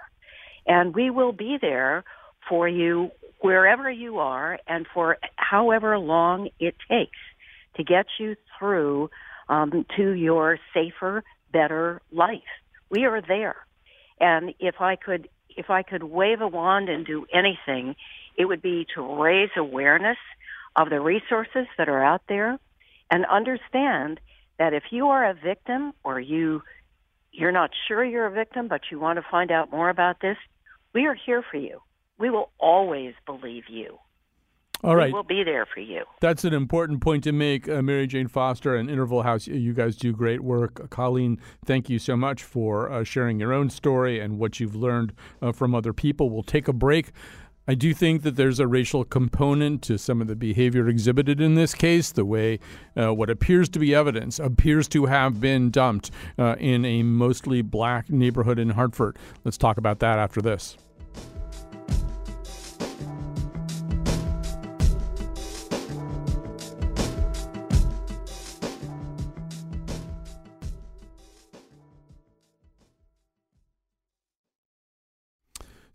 And 0.67 0.95
we 0.95 1.11
will 1.11 1.33
be 1.33 1.59
there 1.61 2.05
for 2.49 2.69
you 2.69 3.11
wherever 3.41 3.91
you 3.91 4.19
are 4.19 4.59
and 4.67 4.87
for 4.93 5.19
however 5.37 5.99
long 5.99 6.49
it 6.59 6.77
takes 6.89 7.19
to 7.77 7.85
get 7.85 8.07
you 8.19 8.37
through 8.59 9.11
um, 9.49 9.85
to 9.97 10.11
your 10.13 10.59
safer, 10.73 11.25
better 11.53 12.01
life. 12.13 12.41
We 12.91 13.05
are 13.05 13.21
there. 13.21 13.57
And 14.21 14.55
if 14.61 14.81
I 14.81 14.97
could, 14.97 15.29
if 15.57 15.71
I 15.71 15.83
could 15.83 16.05
wave 16.05 16.41
a 16.41 16.47
wand 16.47 16.89
and 16.89 17.05
do 17.05 17.27
anything, 17.33 17.97
it 18.37 18.45
would 18.45 18.63
be 18.63 18.87
to 18.95 19.23
raise 19.23 19.51
awareness 19.57 20.19
of 20.77 20.91
the 20.91 21.01
resources 21.01 21.67
that 21.77 21.89
are 21.89 22.03
out 22.03 22.23
there 22.29 22.59
and 23.11 23.27
understand 23.27 24.21
that 24.59 24.73
if 24.73 24.85
you 24.91 25.09
are 25.09 25.29
a 25.29 25.35
victim 25.35 25.93
or 26.05 26.21
you 26.21 26.63
you're 27.33 27.53
not 27.53 27.71
sure 27.89 28.05
you're 28.05 28.27
a 28.27 28.31
victim, 28.31 28.69
but 28.69 28.83
you 28.91 29.01
want 29.01 29.19
to 29.19 29.25
find 29.31 29.51
out 29.51 29.71
more 29.71 29.89
about 29.89 30.21
this, 30.21 30.37
we 30.93 31.07
are 31.07 31.15
here 31.15 31.43
for 31.51 31.57
you. 31.57 31.81
We 32.19 32.31
will 32.31 32.51
always 32.59 33.15
believe 33.27 33.65
you. 33.69 33.99
All 34.85 34.97
right. 34.97 35.07
We 35.07 35.13
will 35.13 35.23
be 35.23 35.45
there 35.45 35.65
for 35.73 35.79
you. 35.79 36.05
That's 36.21 36.45
an 36.45 36.53
important 36.53 37.01
point 37.01 37.23
to 37.25 37.33
make, 37.33 37.69
uh, 37.69 37.83
Mary 37.83 38.09
Jane 38.09 38.27
Foster 38.27 38.75
and 38.75 38.91
Interval 38.91 39.23
House. 39.23 39.47
You 39.47 39.73
guys 39.73 39.97
do 39.97 40.13
great 40.13 40.41
work. 40.41 40.91
Colleen, 40.91 41.39
thank 41.65 41.89
you 41.89 42.01
so 42.01 42.17
much 42.17 42.43
for 42.43 42.91
uh, 42.91 43.05
sharing 43.05 43.39
your 43.39 43.53
own 43.53 43.71
story 43.71 44.19
and 44.19 44.39
what 44.39 44.59
you've 44.59 44.75
learned 44.75 45.13
uh, 45.41 45.53
from 45.53 45.73
other 45.75 45.93
people. 45.93 46.31
We'll 46.31 46.43
take 46.43 46.67
a 46.67 46.73
break. 46.73 47.13
I 47.67 47.75
do 47.75 47.95
think 47.95 48.23
that 48.23 48.35
there's 48.35 48.59
a 48.59 48.67
racial 48.67 49.05
component 49.05 49.83
to 49.83 49.97
some 49.97 50.21
of 50.21 50.27
the 50.27 50.35
behavior 50.35 50.89
exhibited 50.89 51.41
in 51.41 51.55
this 51.55 51.75
case, 51.75 52.11
the 52.11 52.25
way 52.25 52.59
uh, 52.97 53.15
what 53.15 53.31
appears 53.31 53.69
to 53.71 53.79
be 53.79 53.95
evidence 53.95 54.41
appears 54.41 54.89
to 54.89 55.07
have 55.07 55.41
been 55.41 55.71
dumped 55.71 56.11
uh, 56.39 56.57
in 56.59 56.85
a 56.85 57.05
mostly 57.05 57.63
black 57.63 58.11
neighborhood 58.11 58.59
in 58.59 58.71
Hartford. 58.71 59.17
Let's 59.45 59.59
talk 59.59 59.77
about 59.77 60.01
that 60.01 60.19
after 60.19 60.43
this. 60.43 60.77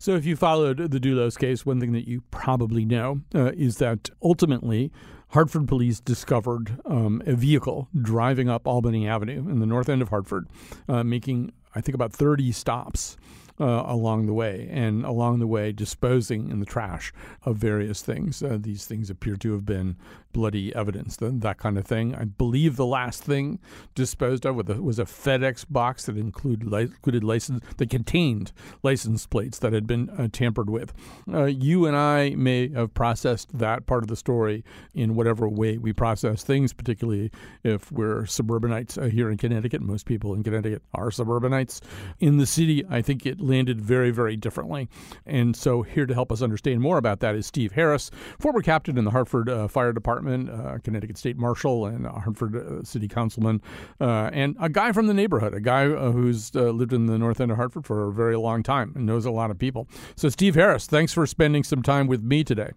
So, 0.00 0.14
if 0.14 0.24
you 0.24 0.36
followed 0.36 0.92
the 0.92 1.00
Dulos 1.00 1.36
case, 1.36 1.66
one 1.66 1.80
thing 1.80 1.90
that 1.92 2.06
you 2.06 2.22
probably 2.30 2.84
know 2.84 3.22
uh, 3.34 3.50
is 3.56 3.78
that 3.78 4.10
ultimately 4.22 4.92
Hartford 5.30 5.66
police 5.66 5.98
discovered 5.98 6.78
um, 6.86 7.20
a 7.26 7.34
vehicle 7.34 7.88
driving 8.00 8.48
up 8.48 8.68
Albany 8.68 9.08
Avenue 9.08 9.48
in 9.48 9.58
the 9.58 9.66
north 9.66 9.88
end 9.88 10.00
of 10.00 10.08
Hartford, 10.10 10.46
uh, 10.88 11.02
making, 11.02 11.52
I 11.74 11.80
think, 11.80 11.96
about 11.96 12.12
30 12.12 12.52
stops 12.52 13.16
uh, 13.60 13.82
along 13.86 14.26
the 14.26 14.32
way, 14.32 14.68
and 14.70 15.04
along 15.04 15.40
the 15.40 15.46
way 15.46 15.72
disposing 15.72 16.48
in 16.48 16.60
the 16.60 16.66
trash 16.66 17.12
of 17.44 17.56
various 17.56 18.00
things. 18.00 18.40
Uh, 18.40 18.56
these 18.60 18.86
things 18.86 19.10
appear 19.10 19.34
to 19.36 19.52
have 19.52 19.66
been 19.66 19.96
bloody 20.32 20.74
evidence, 20.74 21.16
that 21.20 21.58
kind 21.58 21.78
of 21.78 21.86
thing. 21.86 22.14
I 22.14 22.24
believe 22.24 22.76
the 22.76 22.86
last 22.86 23.22
thing 23.22 23.58
disposed 23.94 24.46
of 24.46 24.56
was 24.56 24.98
a 24.98 25.04
FedEx 25.04 25.64
box 25.68 26.06
that 26.06 26.16
included, 26.16 26.72
included 26.72 27.24
license 27.24 27.64
that 27.76 27.90
contained 27.90 28.52
license 28.82 29.26
plates 29.26 29.58
that 29.58 29.72
had 29.72 29.86
been 29.86 30.10
uh, 30.10 30.28
tampered 30.30 30.70
with. 30.70 30.92
Uh, 31.32 31.44
you 31.44 31.86
and 31.86 31.96
I 31.96 32.30
may 32.30 32.68
have 32.68 32.94
processed 32.94 33.58
that 33.58 33.86
part 33.86 34.02
of 34.02 34.08
the 34.08 34.16
story 34.16 34.64
in 34.94 35.14
whatever 35.14 35.48
way 35.48 35.78
we 35.78 35.92
process 35.92 36.42
things, 36.42 36.72
particularly 36.72 37.30
if 37.62 37.90
we're 37.90 38.26
suburbanites 38.26 38.98
uh, 38.98 39.04
here 39.04 39.30
in 39.30 39.36
Connecticut. 39.36 39.80
Most 39.80 40.06
people 40.06 40.34
in 40.34 40.42
Connecticut 40.42 40.82
are 40.94 41.10
suburbanites. 41.10 41.80
In 42.18 42.38
the 42.38 42.46
city, 42.46 42.84
I 42.88 43.02
think 43.02 43.26
it 43.26 43.40
landed 43.40 43.80
very, 43.80 44.10
very 44.10 44.36
differently. 44.36 44.88
And 45.26 45.56
so, 45.56 45.82
here 45.82 46.06
to 46.06 46.14
help 46.14 46.32
us 46.32 46.42
understand 46.42 46.80
more 46.80 46.98
about 46.98 47.20
that 47.20 47.34
is 47.34 47.46
Steve 47.46 47.72
Harris, 47.72 48.10
former 48.38 48.62
captain 48.62 48.98
in 48.98 49.04
the 49.04 49.10
Hartford 49.10 49.48
uh, 49.48 49.68
Fire 49.68 49.92
Department, 49.92 50.17
uh, 50.26 50.78
Connecticut 50.82 51.18
State 51.18 51.36
Marshal, 51.36 51.86
and 51.86 52.06
Hartford 52.06 52.56
uh, 52.56 52.82
City 52.82 53.08
Councilman, 53.08 53.60
uh, 54.00 54.30
and 54.32 54.56
a 54.60 54.68
guy 54.68 54.92
from 54.92 55.06
the 55.06 55.14
neighborhood, 55.14 55.54
a 55.54 55.60
guy 55.60 55.86
uh, 55.86 56.10
who's 56.10 56.54
lived 56.54 56.92
in 56.92 57.06
the 57.06 57.18
north 57.18 57.40
end 57.40 57.50
of 57.50 57.56
Hartford 57.56 57.84
for 57.84 58.08
a 58.08 58.12
very 58.12 58.36
long 58.36 58.62
time 58.62 58.92
and 58.94 59.06
knows 59.06 59.24
a 59.24 59.30
lot 59.30 59.50
of 59.50 59.58
people. 59.58 59.88
So, 60.16 60.28
Steve 60.28 60.54
Harris, 60.54 60.86
thanks 60.86 61.12
for 61.12 61.26
spending 61.26 61.62
some 61.64 61.82
time 61.82 62.06
with 62.06 62.22
me 62.22 62.44
today. 62.44 62.70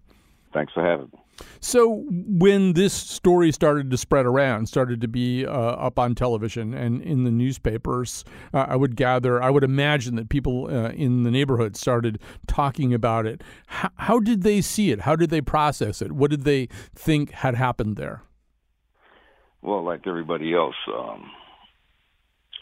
Thanks 0.52 0.72
for 0.72 0.84
having 0.84 1.08
me. 1.12 1.21
So 1.60 2.04
when 2.08 2.72
this 2.74 2.92
story 2.92 3.52
started 3.52 3.90
to 3.90 3.96
spread 3.96 4.26
around, 4.26 4.66
started 4.66 5.00
to 5.00 5.08
be 5.08 5.46
uh, 5.46 5.50
up 5.50 5.98
on 5.98 6.14
television 6.14 6.74
and 6.74 7.00
in 7.02 7.24
the 7.24 7.30
newspapers, 7.30 8.24
uh, 8.52 8.66
I 8.68 8.76
would 8.76 8.96
gather, 8.96 9.42
I 9.42 9.50
would 9.50 9.64
imagine 9.64 10.16
that 10.16 10.28
people 10.28 10.66
uh, 10.66 10.90
in 10.90 11.22
the 11.22 11.30
neighborhood 11.30 11.76
started 11.76 12.20
talking 12.46 12.92
about 12.92 13.26
it. 13.26 13.42
H- 13.70 13.90
how 13.96 14.20
did 14.20 14.42
they 14.42 14.60
see 14.60 14.90
it? 14.90 15.00
How 15.02 15.16
did 15.16 15.30
they 15.30 15.40
process 15.40 16.02
it? 16.02 16.12
What 16.12 16.30
did 16.30 16.44
they 16.44 16.68
think 16.94 17.30
had 17.30 17.54
happened 17.54 17.96
there? 17.96 18.22
Well, 19.62 19.84
like 19.84 20.06
everybody 20.06 20.54
else, 20.54 20.74
um, 20.88 21.30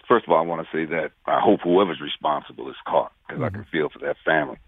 first 0.06 0.26
of 0.26 0.32
all, 0.32 0.38
I 0.38 0.46
want 0.46 0.66
to 0.66 0.76
say 0.76 0.84
that 0.90 1.12
I 1.26 1.40
hope 1.40 1.60
whoever's 1.62 2.00
responsible 2.00 2.68
is 2.68 2.76
caught 2.86 3.12
because 3.26 3.40
mm-hmm. 3.40 3.56
I 3.56 3.58
can 3.58 3.66
feel 3.72 3.88
for 3.88 4.00
that 4.00 4.16
family. 4.24 4.58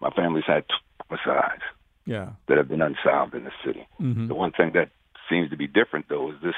My 0.00 0.10
family's 0.10 0.44
had 0.46 0.64
two 0.68 0.74
homicides 1.08 1.62
yeah. 2.10 2.30
that 2.48 2.58
have 2.58 2.68
been 2.68 2.82
unsolved 2.82 3.34
in 3.34 3.44
the 3.44 3.52
city. 3.64 3.86
Mm-hmm. 4.00 4.26
The 4.26 4.34
one 4.34 4.50
thing 4.50 4.72
that 4.74 4.90
seems 5.30 5.50
to 5.50 5.56
be 5.56 5.68
different, 5.68 6.06
though, 6.08 6.32
is 6.32 6.36
this 6.42 6.54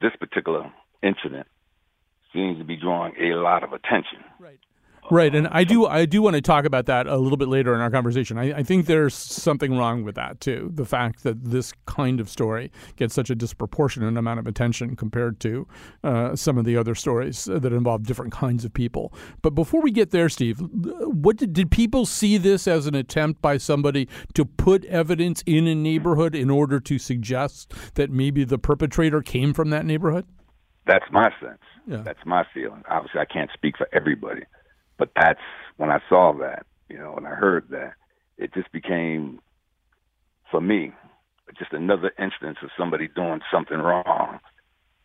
this 0.00 0.10
particular 0.18 0.72
incident 1.02 1.46
seems 2.32 2.58
to 2.58 2.64
be 2.64 2.76
drawing 2.76 3.14
a 3.16 3.36
lot 3.36 3.62
of 3.62 3.72
attention. 3.72 4.24
Right. 4.40 4.58
Right, 5.10 5.34
and 5.34 5.46
I 5.48 5.64
do 5.64 5.86
I 5.86 6.06
do 6.06 6.22
want 6.22 6.34
to 6.36 6.40
talk 6.40 6.64
about 6.64 6.86
that 6.86 7.06
a 7.06 7.18
little 7.18 7.36
bit 7.36 7.48
later 7.48 7.74
in 7.74 7.80
our 7.80 7.90
conversation. 7.90 8.38
I, 8.38 8.58
I, 8.58 8.62
think 8.62 8.86
there's 8.86 9.14
something 9.14 9.76
wrong 9.76 10.02
with 10.02 10.14
that 10.14 10.40
too. 10.40 10.70
The 10.72 10.86
fact 10.86 11.24
that 11.24 11.44
this 11.44 11.74
kind 11.84 12.20
of 12.20 12.30
story 12.30 12.72
gets 12.96 13.14
such 13.14 13.28
a 13.28 13.34
disproportionate 13.34 14.16
amount 14.16 14.40
of 14.40 14.46
attention 14.46 14.96
compared 14.96 15.40
to 15.40 15.66
uh, 16.02 16.34
some 16.34 16.56
of 16.56 16.64
the 16.64 16.78
other 16.78 16.94
stories 16.94 17.44
that 17.44 17.72
involve 17.72 18.04
different 18.04 18.32
kinds 18.32 18.64
of 18.64 18.72
people. 18.72 19.12
But 19.42 19.50
before 19.50 19.82
we 19.82 19.90
get 19.90 20.10
there, 20.10 20.30
Steve, 20.30 20.60
what 20.60 21.36
did, 21.36 21.52
did 21.52 21.70
people 21.70 22.06
see 22.06 22.38
this 22.38 22.66
as 22.66 22.86
an 22.86 22.94
attempt 22.94 23.42
by 23.42 23.58
somebody 23.58 24.08
to 24.32 24.46
put 24.46 24.86
evidence 24.86 25.42
in 25.44 25.66
a 25.66 25.74
neighborhood 25.74 26.34
in 26.34 26.48
order 26.48 26.80
to 26.80 26.98
suggest 26.98 27.74
that 27.94 28.10
maybe 28.10 28.44
the 28.44 28.58
perpetrator 28.58 29.20
came 29.20 29.52
from 29.52 29.68
that 29.68 29.84
neighborhood? 29.84 30.24
That's 30.86 31.04
my 31.10 31.30
sense. 31.40 31.60
Yeah. 31.86 32.02
That's 32.02 32.24
my 32.24 32.44
feeling. 32.54 32.82
Obviously, 32.88 33.20
I 33.20 33.26
can't 33.26 33.50
speak 33.52 33.76
for 33.76 33.88
everybody. 33.92 34.42
But 34.96 35.10
that's 35.16 35.40
when 35.76 35.90
I 35.90 36.00
saw 36.08 36.32
that, 36.40 36.66
you 36.88 36.98
know, 36.98 37.14
and 37.16 37.26
I 37.26 37.30
heard 37.30 37.68
that, 37.70 37.94
it 38.38 38.54
just 38.54 38.70
became, 38.72 39.40
for 40.50 40.60
me, 40.60 40.92
just 41.58 41.72
another 41.72 42.12
instance 42.18 42.58
of 42.62 42.70
somebody 42.76 43.08
doing 43.08 43.40
something 43.52 43.78
wrong 43.78 44.40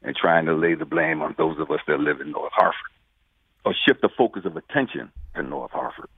and 0.01 0.15
trying 0.15 0.45
to 0.45 0.53
lay 0.53 0.75
the 0.75 0.85
blame 0.85 1.21
on 1.21 1.35
those 1.37 1.59
of 1.59 1.69
us 1.71 1.79
that 1.87 1.99
live 1.99 2.21
in 2.21 2.31
North 2.31 2.53
Hartford 2.53 2.91
or 3.65 3.73
shift 3.87 4.01
the 4.01 4.09
focus 4.17 4.43
of 4.45 4.55
attention 4.55 5.11
to 5.35 5.43
North 5.43 5.71
Hartford. 5.71 6.09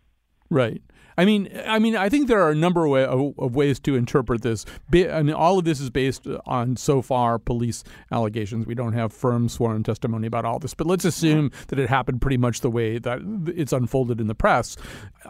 Right. 0.51 0.81
I 1.17 1.25
mean, 1.25 1.49
I 1.65 1.79
mean, 1.79 1.95
I 1.95 2.09
think 2.09 2.27
there 2.27 2.41
are 2.41 2.51
a 2.51 2.55
number 2.55 2.85
of, 2.85 2.91
way, 2.91 3.05
of, 3.05 3.33
of, 3.37 3.55
ways 3.55 3.79
to 3.81 3.95
interpret 3.95 4.41
this. 4.41 4.65
I 4.93 5.23
mean, 5.23 5.33
all 5.33 5.59
of 5.59 5.65
this 5.65 5.79
is 5.79 5.89
based 5.89 6.27
on 6.45 6.77
so 6.77 7.01
far 7.01 7.39
police 7.39 7.83
allegations. 8.11 8.65
We 8.65 8.75
don't 8.75 8.93
have 8.93 9.13
firm 9.13 9.47
sworn 9.49 9.83
testimony 9.83 10.27
about 10.27 10.45
all 10.45 10.59
this, 10.59 10.73
but 10.73 10.87
let's 10.87 11.05
assume 11.05 11.51
that 11.67 11.79
it 11.79 11.89
happened 11.89 12.21
pretty 12.21 12.37
much 12.37 12.61
the 12.61 12.69
way 12.69 12.97
that 12.99 13.19
it's 13.55 13.73
unfolded 13.73 14.19
in 14.19 14.27
the 14.27 14.35
press. 14.35 14.77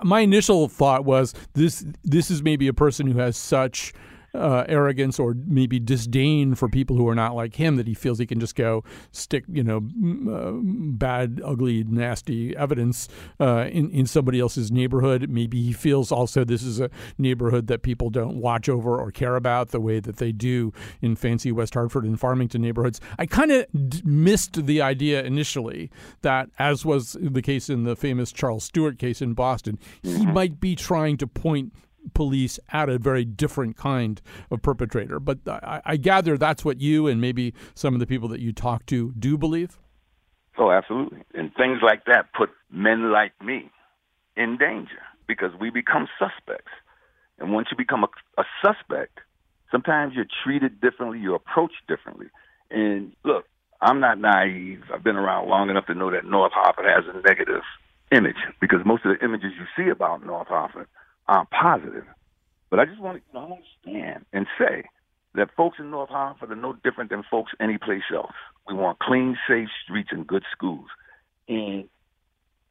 My 0.04 0.22
initial 0.22 0.68
thought 0.68 1.06
was 1.06 1.34
this: 1.54 1.86
this 2.04 2.32
is 2.32 2.42
maybe 2.42 2.68
a 2.68 2.74
person 2.74 3.08
who 3.08 3.20
has 3.20 3.38
such 3.38 3.94
uh, 4.34 4.64
arrogance 4.68 5.20
or 5.20 5.36
maybe 5.46 5.80
disdain 5.80 6.56
for 6.56 6.70
people 6.70 6.96
who 6.96 7.08
are 7.08 7.16
not 7.16 7.36
like 7.36 7.56
him 7.56 7.76
that 7.76 7.88
he 7.88 7.94
feels 7.94 8.20
he 8.20 8.26
can 8.26 8.40
just 8.40 8.56
go 8.56 8.84
stick, 9.12 9.44
you 9.48 9.64
know, 9.64 9.78
uh, 10.32 10.52
bad, 10.98 11.42
ugly, 11.44 11.84
nasty 11.84 12.56
evidence 12.56 13.08
uh, 13.40 13.68
in 13.72 13.90
in 13.92 14.06
somebody 14.06 14.40
else's 14.40 14.72
neighborhood. 14.72 15.30
Maybe 15.30 15.62
he 15.62 15.74
feels 15.74 16.12
also 16.12 16.44
this 16.44 16.64
is 16.64 16.80
a 16.80 16.90
neighborhood 17.18 17.68
that 17.68 17.82
people 17.82 18.10
don't 18.10 18.38
watch 18.38 18.70
over 18.70 19.00
or 19.00 19.12
care 19.12 19.36
about 19.36 19.70
the 19.70 19.82
way 19.82 20.00
that 20.00 20.18
they 20.18 20.32
do 20.32 20.72
in 21.02 21.16
fancy 21.16 21.52
West 21.52 21.74
Hartford 21.74 22.06
and 22.06 22.20
Farmington 22.20 22.62
neighborhoods. 22.62 23.02
I 23.20 23.26
kind 23.26 23.52
of 23.52 23.66
d- 23.90 24.02
missed 24.04 24.66
the 24.66 24.82
idea 24.82 25.24
initially 25.24 25.92
that, 26.22 26.50
as 26.60 26.86
was 26.86 27.18
the 27.20 27.42
case 27.42 27.70
in 27.70 27.84
the 27.84 27.96
famous 27.96 28.32
Charles 28.32 28.64
Stuart 28.64 28.98
case 28.98 29.22
in 29.22 29.34
Boston, 29.34 29.78
he 30.02 30.10
mm-hmm. 30.10 30.34
might 30.34 30.60
be 30.60 30.76
trying 30.76 31.18
to 31.18 31.28
point 31.28 31.74
police 32.14 32.60
at 32.70 32.90
a 32.90 32.98
very 32.98 33.26
different 33.26 33.78
kind 33.78 34.22
of 34.50 34.62
perpetrator. 34.62 35.20
But 35.20 35.40
I, 35.48 35.82
I, 35.86 35.98
gather 35.98 36.38
that's 36.38 36.66
what 36.66 36.82
you 36.82 37.08
and 37.08 37.22
maybe 37.22 37.54
some 37.76 37.94
of 37.94 38.00
the 38.00 38.08
people 38.08 38.28
that 38.30 38.40
you 38.40 38.52
talk 38.52 38.86
to 38.88 39.14
do 39.14 39.38
believe. 39.38 39.80
Oh, 40.58 40.72
absolutely. 40.72 41.24
And 41.34 41.54
things 41.56 41.80
like 41.82 42.06
that 42.06 42.34
put 42.38 42.50
men 42.72 43.12
like 43.12 43.34
me 43.44 43.72
in 44.36 44.58
danger 44.58 45.02
because 45.28 45.52
we 45.60 45.70
become 45.70 46.08
suspects. 46.20 46.72
And 47.40 47.54
once 47.54 47.68
you 47.72 47.78
become 47.78 48.04
a, 48.04 48.42
a 48.42 48.44
suspect, 48.64 49.20
sometimes 49.72 50.14
you're 50.16 50.26
treated 50.44 50.82
differently, 50.82 51.20
you're 51.20 51.36
approached 51.36 51.88
differently. 51.88 52.28
And 52.70 53.14
look, 53.24 53.46
I'm 53.82 54.00
not 54.00 54.20
naive. 54.20 54.84
I've 54.94 55.04
been 55.04 55.16
around 55.16 55.50
long 55.50 55.70
enough 55.70 55.88
to 55.88 55.96
know 55.96 56.12
that 56.12 56.26
North 56.26 56.52
Hartford 56.54 56.86
has 56.86 57.04
a 57.08 57.28
negative 57.28 57.64
image 58.12 58.36
because 58.60 58.80
most 58.86 59.06
of 59.06 59.18
the 59.18 59.26
images 59.26 59.52
you 59.58 59.66
see 59.76 59.90
about 59.90 60.26
North 60.26 60.48
Hartford 60.48 60.88
uh, 61.32 61.46
positive. 61.50 62.04
But 62.70 62.80
I 62.80 62.86
just 62.86 63.00
want 63.00 63.18
to 63.18 63.24
you 63.28 63.34
know, 63.34 63.58
understand 63.86 64.26
and 64.34 64.46
say 64.60 64.84
that 65.36 65.50
folks 65.56 65.78
in 65.80 65.90
North 65.90 66.10
Hartford 66.10 66.52
are 66.52 66.56
no 66.56 66.74
different 66.84 67.10
than 67.10 67.24
folks 67.30 67.54
anyplace 67.60 68.04
else. 68.14 68.34
We 68.68 68.76
want 68.76 69.00
clean, 69.00 69.38
safe 69.48 69.70
streets 69.84 70.10
and 70.12 70.28
good 70.28 70.44
schools. 70.52 70.88
And 71.48 71.86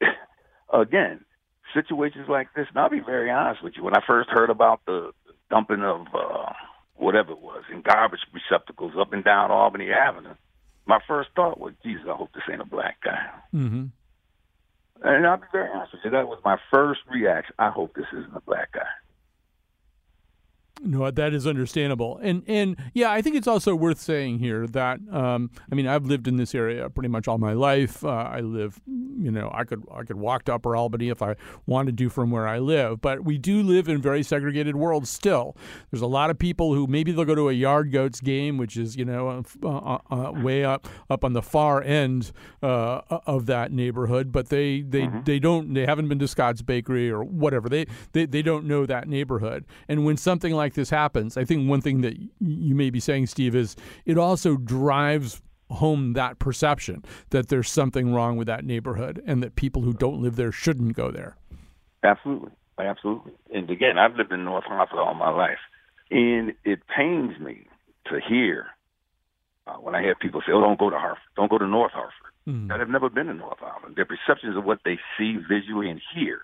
again, 0.73 1.25
situations 1.73 2.27
like 2.29 2.49
this, 2.55 2.67
and 2.69 2.77
I'll 2.77 2.89
be 2.89 2.99
very 2.99 3.31
honest 3.31 3.63
with 3.63 3.73
you, 3.75 3.83
when 3.83 3.95
I 3.95 4.01
first 4.05 4.29
heard 4.29 4.49
about 4.49 4.81
the 4.85 5.11
dumping 5.49 5.81
of 5.81 6.07
uh, 6.13 6.53
whatever 6.95 7.31
it 7.31 7.41
was 7.41 7.63
in 7.71 7.81
garbage 7.81 8.21
receptacles 8.31 8.93
up 8.99 9.11
and 9.11 9.23
down 9.23 9.49
Albany 9.49 9.89
Avenue, 9.91 10.35
my 10.85 10.99
first 11.07 11.29
thought 11.35 11.59
was, 11.59 11.73
Jesus, 11.83 12.05
I 12.07 12.15
hope 12.15 12.29
this 12.33 12.43
ain't 12.51 12.61
a 12.61 12.65
black 12.65 12.97
guy. 13.03 13.27
Mm-hmm. 13.53 13.85
And 15.01 15.25
I'll 15.25 15.37
be 15.37 15.47
very 15.51 15.69
honest 15.73 15.93
with 15.93 16.01
you, 16.05 16.11
that 16.11 16.27
was 16.27 16.39
my 16.45 16.57
first 16.71 17.01
reaction. 17.11 17.55
I 17.57 17.69
hope 17.69 17.95
this 17.95 18.05
isn't 18.13 18.35
a 18.35 18.41
black 18.41 18.71
guy. 18.73 19.00
No, 20.83 21.11
that 21.11 21.33
is 21.33 21.45
understandable, 21.45 22.19
and 22.23 22.43
and 22.47 22.75
yeah, 22.93 23.11
I 23.11 23.21
think 23.21 23.35
it's 23.35 23.47
also 23.47 23.75
worth 23.75 23.99
saying 23.99 24.39
here 24.39 24.65
that 24.67 24.99
um, 25.11 25.51
I 25.71 25.75
mean 25.75 25.87
I've 25.87 26.05
lived 26.05 26.27
in 26.27 26.37
this 26.37 26.55
area 26.55 26.89
pretty 26.89 27.09
much 27.09 27.27
all 27.27 27.37
my 27.37 27.53
life. 27.53 28.03
Uh, 28.03 28.09
I 28.09 28.39
live, 28.39 28.81
you 28.87 29.29
know, 29.29 29.51
I 29.53 29.63
could 29.63 29.83
I 29.93 30.03
could 30.03 30.17
walk 30.17 30.45
to 30.45 30.55
Upper 30.55 30.75
Albany 30.75 31.09
if 31.09 31.21
I 31.21 31.35
wanted 31.67 31.97
to 31.99 32.09
from 32.09 32.31
where 32.31 32.47
I 32.47 32.57
live, 32.57 32.99
but 32.99 33.23
we 33.23 33.37
do 33.37 33.61
live 33.61 33.87
in 33.87 34.01
very 34.01 34.23
segregated 34.23 34.75
worlds 34.75 35.09
still. 35.09 35.55
There's 35.91 36.01
a 36.01 36.07
lot 36.07 36.31
of 36.31 36.39
people 36.39 36.73
who 36.73 36.87
maybe 36.87 37.11
they'll 37.11 37.25
go 37.25 37.35
to 37.35 37.49
a 37.49 37.53
Yard 37.53 37.91
Goats 37.91 38.19
game, 38.19 38.57
which 38.57 38.75
is 38.75 38.95
you 38.95 39.05
know 39.05 39.43
uh, 39.63 39.67
uh, 39.67 39.99
uh 40.09 40.31
way 40.31 40.63
up 40.63 40.87
up 41.11 41.23
on 41.23 41.33
the 41.33 41.43
far 41.43 41.83
end 41.83 42.31
uh, 42.63 43.01
of 43.27 43.45
that 43.45 43.71
neighborhood, 43.71 44.31
but 44.31 44.49
they 44.49 44.81
they, 44.81 45.03
mm-hmm. 45.03 45.23
they 45.23 45.39
don't 45.39 45.73
they 45.73 45.85
haven't 45.85 46.07
been 46.07 46.19
to 46.19 46.27
Scott's 46.27 46.61
Bakery 46.61 47.09
or 47.09 47.23
whatever. 47.23 47.69
They, 47.69 47.85
they 48.13 48.25
they 48.25 48.41
don't 48.41 48.65
know 48.65 48.85
that 48.85 49.07
neighborhood, 49.07 49.65
and 49.87 50.05
when 50.05 50.17
something 50.17 50.53
like 50.53 50.70
like 50.71 50.75
this 50.75 50.89
happens, 50.89 51.35
I 51.35 51.43
think 51.43 51.69
one 51.69 51.81
thing 51.81 52.01
that 52.01 52.17
you 52.39 52.75
may 52.75 52.89
be 52.89 53.01
saying, 53.01 53.27
Steve, 53.27 53.55
is 53.55 53.75
it 54.05 54.17
also 54.17 54.55
drives 54.55 55.41
home 55.69 56.13
that 56.13 56.39
perception 56.39 57.03
that 57.31 57.49
there's 57.49 57.69
something 57.69 58.13
wrong 58.13 58.37
with 58.37 58.47
that 58.47 58.63
neighborhood 58.63 59.21
and 59.25 59.43
that 59.43 59.55
people 59.55 59.81
who 59.81 59.93
don't 59.93 60.21
live 60.21 60.37
there 60.37 60.51
shouldn't 60.51 60.95
go 60.95 61.11
there. 61.11 61.35
Absolutely. 62.03 62.51
Absolutely. 62.79 63.33
And 63.53 63.69
again, 63.69 63.97
I've 63.97 64.15
lived 64.15 64.31
in 64.31 64.43
North 64.43 64.63
Hartford 64.63 64.99
all 64.99 65.13
my 65.13 65.29
life. 65.29 65.59
And 66.09 66.53
it 66.63 66.79
pains 66.87 67.39
me 67.39 67.67
to 68.07 68.19
hear 68.27 68.67
uh, 69.67 69.73
when 69.73 69.93
I 69.93 70.01
hear 70.01 70.15
people 70.15 70.41
say, 70.41 70.51
oh, 70.53 70.61
don't 70.61 70.79
go 70.79 70.89
to 70.89 70.97
Hartford, 70.97 71.31
don't 71.35 71.51
go 71.51 71.57
to 71.57 71.67
North 71.67 71.91
Hartford. 71.91 72.31
Mm. 72.47 72.69
That 72.69 72.79
have 72.79 72.89
never 72.89 73.09
been 73.09 73.29
in 73.29 73.37
North 73.37 73.59
Hartford. 73.59 73.95
Their 73.95 74.05
perceptions 74.05 74.57
of 74.57 74.63
what 74.63 74.79
they 74.83 74.97
see 75.17 75.37
visually 75.37 75.89
and 75.89 76.01
hear 76.15 76.41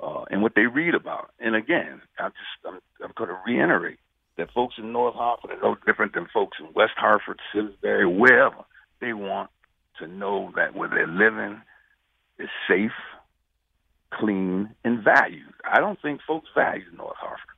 uh, 0.00 0.24
and 0.30 0.42
what 0.42 0.54
they 0.54 0.66
read 0.66 0.94
about. 0.94 1.30
And 1.40 1.54
again, 1.54 2.00
I'm 2.18 2.30
just 2.32 2.66
I'm, 2.66 2.80
I'm 3.02 3.12
going 3.16 3.30
to 3.30 3.38
reiterate 3.46 3.98
that 4.36 4.52
folks 4.52 4.74
in 4.78 4.92
North 4.92 5.14
Hartford 5.14 5.52
are 5.52 5.60
no 5.62 5.76
different 5.86 6.14
than 6.14 6.26
folks 6.32 6.58
in 6.60 6.68
West 6.74 6.92
Hartford, 6.96 7.40
Simsbury, 7.54 8.06
wherever. 8.06 8.64
They 9.00 9.12
want 9.12 9.50
to 9.98 10.06
know 10.06 10.52
that 10.56 10.74
where 10.74 10.88
they're 10.88 11.06
living 11.06 11.62
is 12.38 12.48
safe, 12.68 12.92
clean, 14.12 14.74
and 14.84 15.02
valued. 15.02 15.54
I 15.64 15.80
don't 15.80 16.00
think 16.00 16.20
folks 16.26 16.48
value 16.54 16.84
North 16.96 17.16
Hartford. 17.16 17.55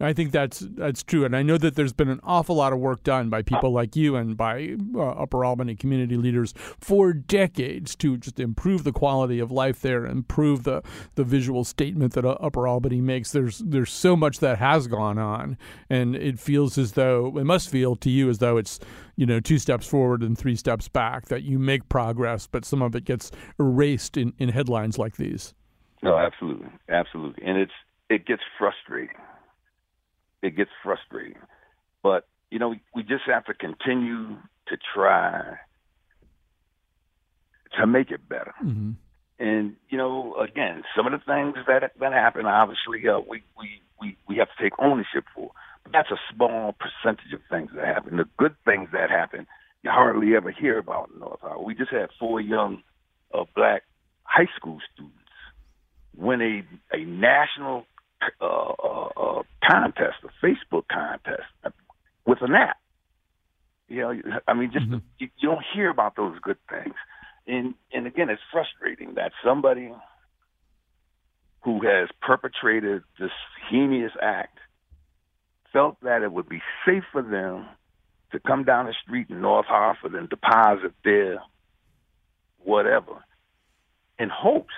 I 0.00 0.12
think 0.12 0.30
that's 0.30 0.60
that's 0.60 1.02
true, 1.02 1.24
and 1.24 1.34
I 1.34 1.42
know 1.42 1.58
that 1.58 1.74
there's 1.74 1.92
been 1.92 2.08
an 2.08 2.20
awful 2.22 2.54
lot 2.54 2.72
of 2.72 2.78
work 2.78 3.02
done 3.02 3.30
by 3.30 3.42
people 3.42 3.72
like 3.72 3.96
you 3.96 4.14
and 4.14 4.36
by 4.36 4.76
uh, 4.94 5.00
Upper 5.00 5.44
Albany 5.44 5.74
community 5.74 6.16
leaders 6.16 6.54
for 6.78 7.12
decades 7.12 7.96
to 7.96 8.16
just 8.16 8.38
improve 8.38 8.84
the 8.84 8.92
quality 8.92 9.40
of 9.40 9.50
life 9.50 9.80
there, 9.80 10.06
improve 10.06 10.62
the 10.62 10.82
the 11.16 11.24
visual 11.24 11.64
statement 11.64 12.12
that 12.12 12.24
uh, 12.24 12.36
Upper 12.40 12.68
Albany 12.68 13.00
makes. 13.00 13.32
There's 13.32 13.58
there's 13.58 13.90
so 13.90 14.14
much 14.14 14.38
that 14.38 14.58
has 14.58 14.86
gone 14.86 15.18
on, 15.18 15.58
and 15.90 16.14
it 16.14 16.38
feels 16.38 16.78
as 16.78 16.92
though 16.92 17.36
it 17.36 17.44
must 17.44 17.68
feel 17.68 17.96
to 17.96 18.10
you 18.10 18.30
as 18.30 18.38
though 18.38 18.56
it's 18.56 18.78
you 19.16 19.26
know 19.26 19.40
two 19.40 19.58
steps 19.58 19.88
forward 19.88 20.22
and 20.22 20.38
three 20.38 20.54
steps 20.54 20.86
back. 20.86 21.26
That 21.26 21.42
you 21.42 21.58
make 21.58 21.88
progress, 21.88 22.46
but 22.46 22.64
some 22.64 22.82
of 22.82 22.94
it 22.94 23.04
gets 23.04 23.32
erased 23.58 24.16
in, 24.16 24.32
in 24.38 24.50
headlines 24.50 24.96
like 24.96 25.16
these. 25.16 25.54
No, 26.04 26.16
absolutely, 26.16 26.68
absolutely, 26.88 27.42
and 27.44 27.58
it's 27.58 27.72
it 28.08 28.26
gets 28.26 28.42
frustrating 28.56 29.16
it 30.42 30.56
gets 30.56 30.70
frustrating. 30.82 31.40
But 32.02 32.26
you 32.50 32.58
know, 32.58 32.70
we, 32.70 32.80
we 32.94 33.02
just 33.02 33.24
have 33.26 33.44
to 33.46 33.54
continue 33.54 34.36
to 34.68 34.76
try 34.94 35.58
to 37.78 37.86
make 37.86 38.10
it 38.10 38.28
better. 38.28 38.54
Mm-hmm. 38.62 38.92
And 39.38 39.76
you 39.88 39.98
know, 39.98 40.34
again, 40.36 40.82
some 40.96 41.06
of 41.06 41.12
the 41.12 41.24
things 41.24 41.56
that 41.66 41.92
that 42.00 42.12
happen, 42.12 42.46
obviously, 42.46 43.08
uh, 43.08 43.20
we 43.20 43.42
we 43.58 43.80
we 44.00 44.16
we 44.28 44.36
have 44.38 44.48
to 44.48 44.62
take 44.62 44.72
ownership 44.78 45.24
for. 45.34 45.50
But 45.84 45.92
that's 45.92 46.10
a 46.10 46.34
small 46.34 46.74
percentage 46.74 47.32
of 47.32 47.40
things 47.50 47.70
that 47.76 47.84
happen. 47.84 48.16
The 48.16 48.28
good 48.36 48.56
things 48.64 48.88
that 48.92 49.10
happen, 49.10 49.46
you 49.82 49.90
hardly 49.90 50.34
ever 50.34 50.50
hear 50.50 50.78
about 50.78 51.10
in 51.12 51.20
North 51.20 51.40
Hartford. 51.40 51.66
We 51.66 51.74
just 51.74 51.92
had 51.92 52.08
four 52.18 52.40
young 52.40 52.82
uh, 53.32 53.44
black 53.54 53.82
high 54.24 54.48
school 54.56 54.78
students 54.92 55.14
win 56.16 56.42
a 56.42 56.96
a 56.96 57.04
national 57.04 57.86
uh, 58.40 58.44
uh, 58.44 59.08
uh, 59.16 59.42
contest, 59.68 60.16
a 60.24 60.46
Facebook 60.46 60.84
contest 60.90 61.74
with 62.26 62.42
an 62.42 62.54
app. 62.54 62.78
You 63.88 64.00
know, 64.00 64.40
I 64.46 64.54
mean, 64.54 64.70
just 64.72 64.86
mm-hmm. 64.86 64.98
you, 65.18 65.28
you 65.38 65.48
don't 65.48 65.64
hear 65.74 65.88
about 65.88 66.16
those 66.16 66.38
good 66.40 66.58
things, 66.68 66.94
and 67.46 67.74
and 67.92 68.06
again, 68.06 68.28
it's 68.28 68.42
frustrating 68.52 69.14
that 69.14 69.32
somebody 69.44 69.92
who 71.62 71.80
has 71.86 72.08
perpetrated 72.20 73.02
this 73.18 73.30
heinous 73.70 74.12
act 74.20 74.58
felt 75.72 75.96
that 76.02 76.22
it 76.22 76.32
would 76.32 76.48
be 76.48 76.62
safe 76.86 77.04
for 77.12 77.22
them 77.22 77.66
to 78.32 78.40
come 78.40 78.64
down 78.64 78.86
the 78.86 78.94
street 79.02 79.28
in 79.30 79.40
North 79.40 79.66
Hartford 79.66 80.14
and 80.14 80.28
deposit 80.28 80.92
their 81.04 81.42
whatever 82.58 83.24
in 84.18 84.28
hopes 84.28 84.74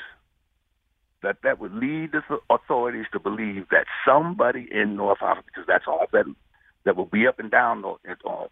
that 1.23 1.39
that 1.43 1.59
would 1.59 1.75
lead 1.75 2.13
the 2.13 2.23
authorities 2.49 3.07
to 3.13 3.21
believe 3.21 3.69
that 3.71 3.87
somebody 4.07 4.69
in 4.71 4.97
North 4.97 5.19
Hartford, 5.19 5.47
because 5.47 5.67
that's 5.67 5.85
all 5.87 6.07
that 6.13 6.27
that 6.85 6.97
will 6.97 7.05
be 7.07 7.27
up 7.27 7.39
and 7.39 7.51
down 7.51 7.83
North, 7.83 8.01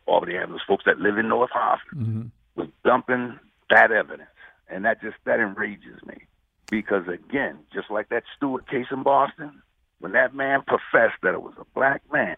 Albany 0.07 0.37
Avenue, 0.37 0.59
folks 0.66 0.85
that 0.85 1.00
live 1.00 1.16
in 1.16 1.28
North 1.28 1.50
Hartford, 1.50 1.98
mm-hmm. 1.98 2.22
was 2.57 2.68
dumping 2.85 3.38
that 3.70 3.90
evidence, 3.90 4.28
and 4.68 4.85
that 4.85 5.00
just 5.00 5.16
that 5.24 5.40
enrages 5.40 6.02
me, 6.07 6.26
because 6.70 7.09
again, 7.09 7.59
just 7.72 7.90
like 7.90 8.11
that 8.11 8.24
Stuart 8.37 8.68
case 8.68 8.87
in 8.90 9.02
Boston, 9.02 9.62
when 10.00 10.12
that 10.12 10.35
man 10.35 10.62
professed 10.66 11.20
that 11.22 11.35
it 11.35 11.42
was 11.42 11.54
a 11.59 11.64
black 11.74 12.02
man 12.12 12.37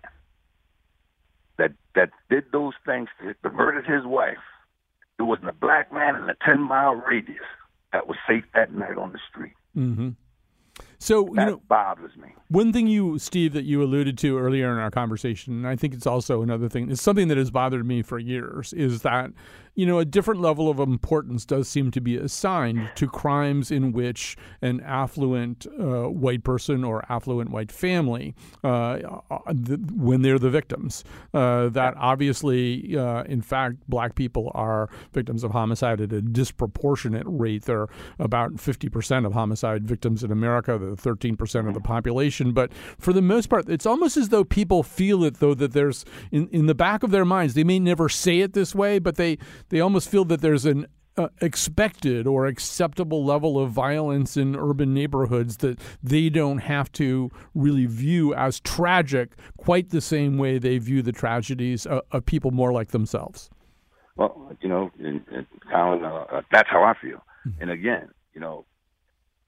that 1.58 1.72
that 1.94 2.10
did 2.30 2.44
those 2.52 2.74
things 2.86 3.08
that 3.22 3.52
murdered 3.52 3.86
his 3.86 4.04
wife, 4.04 4.38
it 5.18 5.24
wasn't 5.24 5.48
a 5.48 5.52
black 5.52 5.92
man 5.92 6.14
in 6.16 6.30
a 6.30 6.36
ten 6.44 6.60
mile 6.62 6.94
radius 6.94 7.44
that 7.92 8.06
was 8.06 8.16
safe 8.28 8.44
that 8.54 8.72
night 8.72 8.96
on 8.96 9.12
the 9.12 9.18
street. 9.28 9.52
Mm-hmm. 9.76 10.10
So 10.98 11.24
that 11.34 11.44
you 11.44 11.50
know, 11.52 11.62
bothers 11.68 12.16
me. 12.16 12.34
One 12.48 12.72
thing 12.72 12.86
you, 12.86 13.18
Steve, 13.18 13.52
that 13.54 13.64
you 13.64 13.82
alluded 13.82 14.18
to 14.18 14.38
earlier 14.38 14.72
in 14.72 14.78
our 14.78 14.90
conversation, 14.90 15.54
and 15.54 15.66
I 15.66 15.76
think 15.76 15.94
it's 15.94 16.06
also 16.06 16.42
another 16.42 16.68
thing, 16.68 16.90
is 16.90 17.00
something 17.00 17.28
that 17.28 17.38
has 17.38 17.50
bothered 17.50 17.86
me 17.86 18.02
for 18.02 18.18
years, 18.18 18.72
is 18.72 19.02
that 19.02 19.30
you 19.74 19.86
know, 19.86 19.98
a 19.98 20.04
different 20.04 20.40
level 20.40 20.68
of 20.68 20.78
importance 20.78 21.44
does 21.44 21.68
seem 21.68 21.90
to 21.92 22.00
be 22.00 22.16
assigned 22.16 22.90
to 22.96 23.06
crimes 23.06 23.70
in 23.70 23.92
which 23.92 24.36
an 24.62 24.80
affluent 24.80 25.66
uh, 25.78 26.08
white 26.08 26.44
person 26.44 26.84
or 26.84 27.04
affluent 27.08 27.50
white 27.50 27.72
family, 27.72 28.34
uh, 28.64 28.98
uh 29.30 29.38
the, 29.52 29.76
when 29.94 30.22
they're 30.22 30.38
the 30.38 30.50
victims, 30.50 31.04
uh, 31.34 31.68
that 31.68 31.94
obviously, 31.96 32.96
uh, 32.96 33.22
in 33.24 33.40
fact, 33.40 33.76
black 33.88 34.14
people 34.14 34.50
are 34.54 34.88
victims 35.12 35.44
of 35.44 35.52
homicide 35.52 36.00
at 36.00 36.12
a 36.12 36.20
disproportionate 36.20 37.26
rate. 37.26 37.64
They're 37.64 37.88
about 38.18 38.54
50% 38.54 39.26
of 39.26 39.32
homicide 39.32 39.86
victims 39.86 40.24
in 40.24 40.32
America, 40.32 40.78
the 40.78 40.96
13% 40.96 41.68
of 41.68 41.74
the 41.74 41.80
population. 41.80 42.52
But 42.52 42.72
for 42.98 43.12
the 43.12 43.22
most 43.22 43.48
part, 43.48 43.68
it's 43.68 43.86
almost 43.86 44.16
as 44.16 44.30
though 44.30 44.44
people 44.44 44.82
feel 44.82 45.24
it, 45.24 45.38
though, 45.38 45.54
that 45.54 45.72
there's 45.72 46.04
in, 46.30 46.48
in 46.48 46.66
the 46.66 46.74
back 46.74 47.02
of 47.02 47.10
their 47.10 47.24
minds, 47.24 47.54
they 47.54 47.64
may 47.64 47.78
never 47.78 48.08
say 48.08 48.40
it 48.40 48.52
this 48.52 48.74
way, 48.74 48.98
but 48.98 49.16
they 49.16 49.38
they 49.70 49.80
almost 49.80 50.08
feel 50.08 50.24
that 50.26 50.40
there's 50.40 50.66
an 50.66 50.86
uh, 51.16 51.28
expected 51.40 52.26
or 52.26 52.46
acceptable 52.46 53.24
level 53.24 53.58
of 53.58 53.70
violence 53.70 54.36
in 54.36 54.54
urban 54.54 54.94
neighborhoods 54.94 55.58
that 55.58 55.78
they 56.02 56.28
don't 56.28 56.58
have 56.58 56.90
to 56.92 57.30
really 57.54 57.86
view 57.86 58.32
as 58.34 58.60
tragic 58.60 59.32
quite 59.56 59.90
the 59.90 60.00
same 60.00 60.38
way 60.38 60.58
they 60.58 60.78
view 60.78 61.02
the 61.02 61.12
tragedies 61.12 61.84
of, 61.86 62.02
of 62.12 62.24
people 62.24 62.50
more 62.50 62.72
like 62.72 62.90
themselves. 62.90 63.50
Well, 64.16 64.52
you 64.60 64.68
know, 64.68 64.90
in, 64.98 65.24
in 65.32 65.46
Colin, 65.70 66.04
uh, 66.04 66.26
uh, 66.30 66.42
that's 66.52 66.68
how 66.68 66.82
I 66.84 66.94
feel. 67.00 67.24
Mm-hmm. 67.46 67.62
And 67.62 67.70
again, 67.70 68.08
you 68.34 68.40
know, 68.40 68.64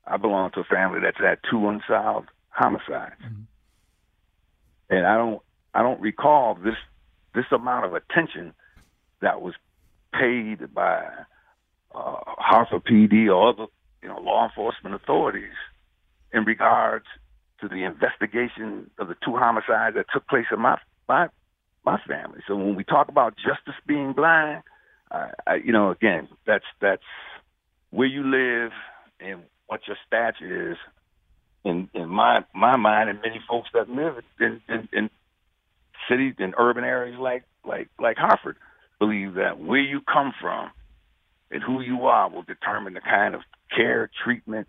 I 0.06 0.16
belong 0.16 0.50
to 0.52 0.60
a 0.60 0.64
family 0.64 1.00
that's 1.00 1.18
had 1.18 1.38
two 1.48 1.68
unsolved 1.68 2.28
homicides, 2.48 3.20
mm-hmm. 3.24 3.42
and 4.90 5.06
I 5.06 5.16
don't, 5.16 5.40
I 5.74 5.82
don't 5.82 6.00
recall 6.00 6.54
this 6.54 6.74
this 7.34 7.44
amount 7.52 7.86
of 7.86 7.94
attention 7.94 8.52
that 9.20 9.40
was 9.40 9.54
paid 10.12 10.72
by 10.74 11.04
uh, 11.94 12.16
Hartford 12.38 12.84
PD 12.84 13.28
or 13.28 13.50
other 13.50 13.66
you 14.02 14.08
know 14.08 14.18
law 14.20 14.46
enforcement 14.46 14.94
authorities 14.94 15.54
in 16.32 16.44
regards 16.44 17.06
to 17.60 17.68
the 17.68 17.84
investigation 17.84 18.90
of 18.98 19.08
the 19.08 19.14
two 19.24 19.36
homicides 19.36 19.96
that 19.96 20.06
took 20.12 20.26
place 20.28 20.46
in 20.52 20.60
my 20.60 20.78
my 21.08 21.28
my 21.84 21.98
family. 22.06 22.40
So 22.46 22.56
when 22.56 22.74
we 22.74 22.84
talk 22.84 23.08
about 23.08 23.34
justice 23.36 23.80
being 23.86 24.12
blind, 24.12 24.62
uh, 25.10 25.28
I, 25.46 25.54
you 25.56 25.72
know, 25.72 25.90
again, 25.90 26.28
that's 26.46 26.64
that's 26.80 27.02
where 27.90 28.08
you 28.08 28.22
live 28.24 28.72
and 29.20 29.42
what 29.66 29.80
your 29.86 29.96
stature 30.06 30.72
is. 30.72 30.78
In 31.64 31.88
in 31.94 32.08
my 32.08 32.44
my 32.54 32.76
mind, 32.76 33.08
and 33.08 33.20
many 33.20 33.40
folks 33.48 33.68
that 33.72 33.88
live 33.88 34.16
in 34.40 34.60
in, 34.68 34.88
in 34.92 35.10
cities 36.08 36.34
in 36.38 36.54
urban 36.58 36.82
areas 36.82 37.18
like 37.20 37.44
like 37.64 37.88
like 38.00 38.16
Hartford, 38.16 38.56
believe 39.02 39.34
that 39.34 39.58
where 39.58 39.80
you 39.80 40.00
come 40.00 40.32
from 40.40 40.70
and 41.50 41.60
who 41.60 41.80
you 41.80 42.02
are 42.06 42.30
will 42.30 42.44
determine 42.44 42.94
the 42.94 43.00
kind 43.00 43.34
of 43.34 43.40
care, 43.74 44.08
treatment 44.22 44.68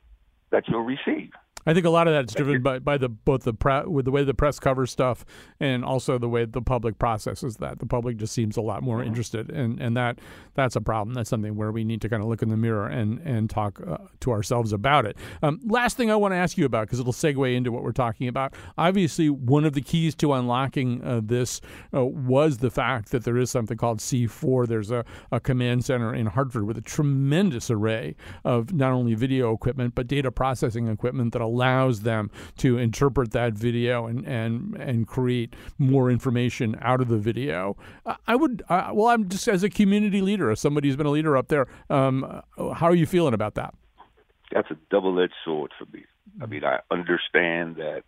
that 0.49 0.63
you'll 0.67 0.81
receive. 0.81 1.29
I 1.65 1.73
think 1.73 1.85
a 1.85 1.89
lot 1.89 2.07
of 2.07 2.13
that's 2.13 2.33
driven 2.33 2.61
by, 2.61 2.79
by 2.79 2.97
the 2.97 3.09
both 3.09 3.43
the 3.43 3.53
pre, 3.53 3.83
with 3.83 4.05
the 4.05 4.11
way 4.11 4.23
the 4.23 4.33
press 4.33 4.59
covers 4.59 4.91
stuff 4.91 5.25
and 5.59 5.83
also 5.83 6.17
the 6.17 6.29
way 6.29 6.45
the 6.45 6.61
public 6.61 6.99
processes 6.99 7.57
that. 7.57 7.79
The 7.79 7.85
public 7.85 8.17
just 8.17 8.33
seems 8.33 8.57
a 8.57 8.61
lot 8.61 8.83
more 8.83 8.99
mm-hmm. 8.99 9.07
interested, 9.07 9.49
and, 9.49 9.79
and 9.79 9.95
that 9.97 10.19
that's 10.55 10.75
a 10.75 10.81
problem. 10.81 11.13
That's 11.13 11.29
something 11.29 11.55
where 11.55 11.71
we 11.71 11.83
need 11.83 12.01
to 12.01 12.09
kind 12.09 12.21
of 12.21 12.29
look 12.29 12.41
in 12.41 12.49
the 12.49 12.57
mirror 12.57 12.87
and 12.87 13.19
and 13.19 13.49
talk 13.49 13.79
uh, 13.85 13.97
to 14.21 14.31
ourselves 14.31 14.73
about 14.73 15.05
it. 15.05 15.17
Um, 15.41 15.59
last 15.65 15.97
thing 15.97 16.11
I 16.11 16.15
want 16.15 16.33
to 16.33 16.37
ask 16.37 16.57
you 16.57 16.65
about 16.65 16.87
because 16.87 16.99
it'll 16.99 17.13
segue 17.13 17.55
into 17.55 17.71
what 17.71 17.83
we're 17.83 17.91
talking 17.91 18.27
about. 18.27 18.53
Obviously, 18.77 19.29
one 19.29 19.65
of 19.65 19.73
the 19.73 19.81
keys 19.81 20.15
to 20.15 20.33
unlocking 20.33 21.03
uh, 21.03 21.21
this 21.23 21.61
uh, 21.93 22.03
was 22.05 22.57
the 22.57 22.71
fact 22.71 23.11
that 23.11 23.23
there 23.23 23.37
is 23.37 23.49
something 23.49 23.77
called 23.77 23.99
C4. 23.99 24.67
There's 24.67 24.91
a, 24.91 25.05
a 25.31 25.39
command 25.39 25.85
center 25.85 26.13
in 26.13 26.27
Hartford 26.27 26.65
with 26.65 26.77
a 26.77 26.81
tremendous 26.81 27.69
array 27.69 28.15
of 28.43 28.73
not 28.73 28.91
only 28.91 29.13
video 29.13 29.53
equipment 29.53 29.95
but 29.95 30.07
data 30.07 30.31
processing 30.31 30.87
equipment 30.87 31.33
that 31.33 31.41
allows 31.53 32.01
them 32.01 32.31
to 32.57 32.77
interpret 32.77 33.31
that 33.31 33.53
video 33.53 34.07
and 34.07 34.25
and 34.27 34.75
and 34.75 35.07
create 35.07 35.55
more 35.77 36.09
information 36.09 36.75
out 36.81 37.01
of 37.01 37.07
the 37.07 37.17
video. 37.17 37.77
I 38.27 38.35
would 38.35 38.63
uh, 38.69 38.91
well, 38.93 39.07
I'm 39.07 39.29
just 39.29 39.47
as 39.47 39.63
a 39.63 39.69
community 39.69 40.21
leader, 40.21 40.51
as 40.51 40.59
somebody 40.59 40.87
who's 40.87 40.97
been 40.97 41.05
a 41.05 41.11
leader 41.11 41.37
up 41.37 41.47
there. 41.47 41.67
Um, 41.89 42.41
how 42.57 42.87
are 42.87 42.95
you 42.95 43.05
feeling 43.05 43.33
about 43.33 43.55
that? 43.55 43.73
That's 44.51 44.69
a 44.71 44.77
double-edged 44.91 45.33
sword 45.43 45.71
for 45.79 45.85
me. 45.95 46.05
I 46.41 46.45
mean, 46.45 46.63
I 46.63 46.79
understand 46.91 47.77
that, 47.77 48.03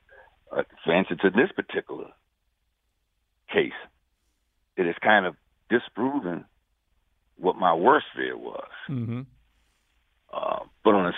uh, 0.51 0.63
for 0.83 0.93
instance, 0.95 1.21
in 1.23 1.31
this 1.31 1.51
particular 1.55 2.07
case, 3.51 3.71
it 4.77 4.85
has 4.85 4.95
kind 5.01 5.25
of 5.25 5.35
disproven 5.69 6.45
what 7.37 7.55
my 7.55 7.73
worst 7.73 8.05
fear 8.15 8.37
was. 8.37 8.69
Mm-hmm. 8.89 9.21
Uh, 10.31 10.59
but 10.83 10.93
on 10.93 11.07
a 11.07 11.13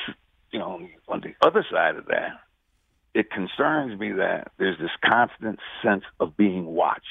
you 0.51 0.60
know, 0.60 0.88
on 1.07 1.21
the 1.21 1.33
other 1.45 1.65
side 1.71 1.95
of 1.95 2.05
that, 2.07 2.39
it 3.13 3.31
concerns 3.31 3.99
me 3.99 4.13
that 4.13 4.51
there's 4.57 4.77
this 4.77 4.91
constant 5.03 5.60
sense 5.83 6.03
of 6.19 6.38
being 6.38 6.65
watched. 6.65 7.01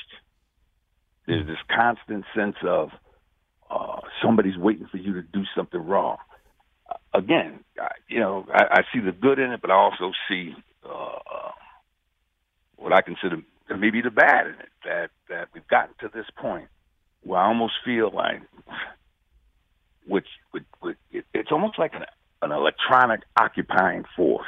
There's 1.26 1.46
this 1.46 1.58
constant 1.68 2.24
sense 2.34 2.56
of 2.62 2.90
uh, 3.68 4.00
somebody's 4.22 4.56
waiting 4.56 4.86
for 4.86 4.98
you 4.98 5.14
to 5.14 5.22
do 5.22 5.42
something 5.56 5.84
wrong. 5.84 6.18
Again, 7.12 7.64
I, 7.80 7.88
you 8.08 8.20
know, 8.20 8.46
I, 8.52 8.64
I 8.70 8.82
see 8.92 9.00
the 9.00 9.10
good 9.10 9.38
in 9.38 9.50
it, 9.50 9.60
but 9.60 9.70
I 9.70 9.74
also 9.74 10.12
see 10.28 10.54
uh, 10.84 10.88
uh, 10.88 11.50
what 12.76 12.92
I 12.92 13.02
consider 13.02 13.38
maybe 13.76 14.02
the 14.02 14.10
bad 14.10 14.46
in 14.46 14.52
it. 14.54 14.68
That 14.84 15.10
that 15.28 15.48
we've 15.52 15.66
gotten 15.66 15.94
to 16.00 16.08
this 16.14 16.26
point 16.36 16.68
where 17.26 17.40
I 17.40 17.48
almost 17.48 17.74
feel 17.84 18.10
like, 18.14 18.40
which, 20.06 20.28
which, 20.52 20.64
which 20.80 20.96
it, 21.10 21.24
it's 21.34 21.50
almost 21.50 21.78
like 21.78 21.92
an 21.94 22.04
an 22.42 22.52
electronic 22.52 23.20
occupying 23.38 24.04
force 24.14 24.46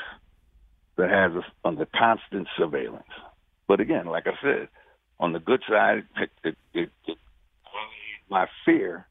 that 0.96 1.11
has 1.11 1.33
us 1.33 1.48
under 1.64 1.87
constant 1.87 2.48
surveillance. 2.57 3.09
But 3.66 3.81
again, 3.81 4.07
like 4.07 4.27
I 4.27 4.33
said, 4.42 4.68
on 5.20 5.33
the 5.33 5.40
good 5.40 5.62
side, 5.68 6.05
it, 6.16 6.31
it, 6.44 6.57
it, 6.74 6.90
it 7.07 7.18
my 8.31 8.46
fear 8.64 9.07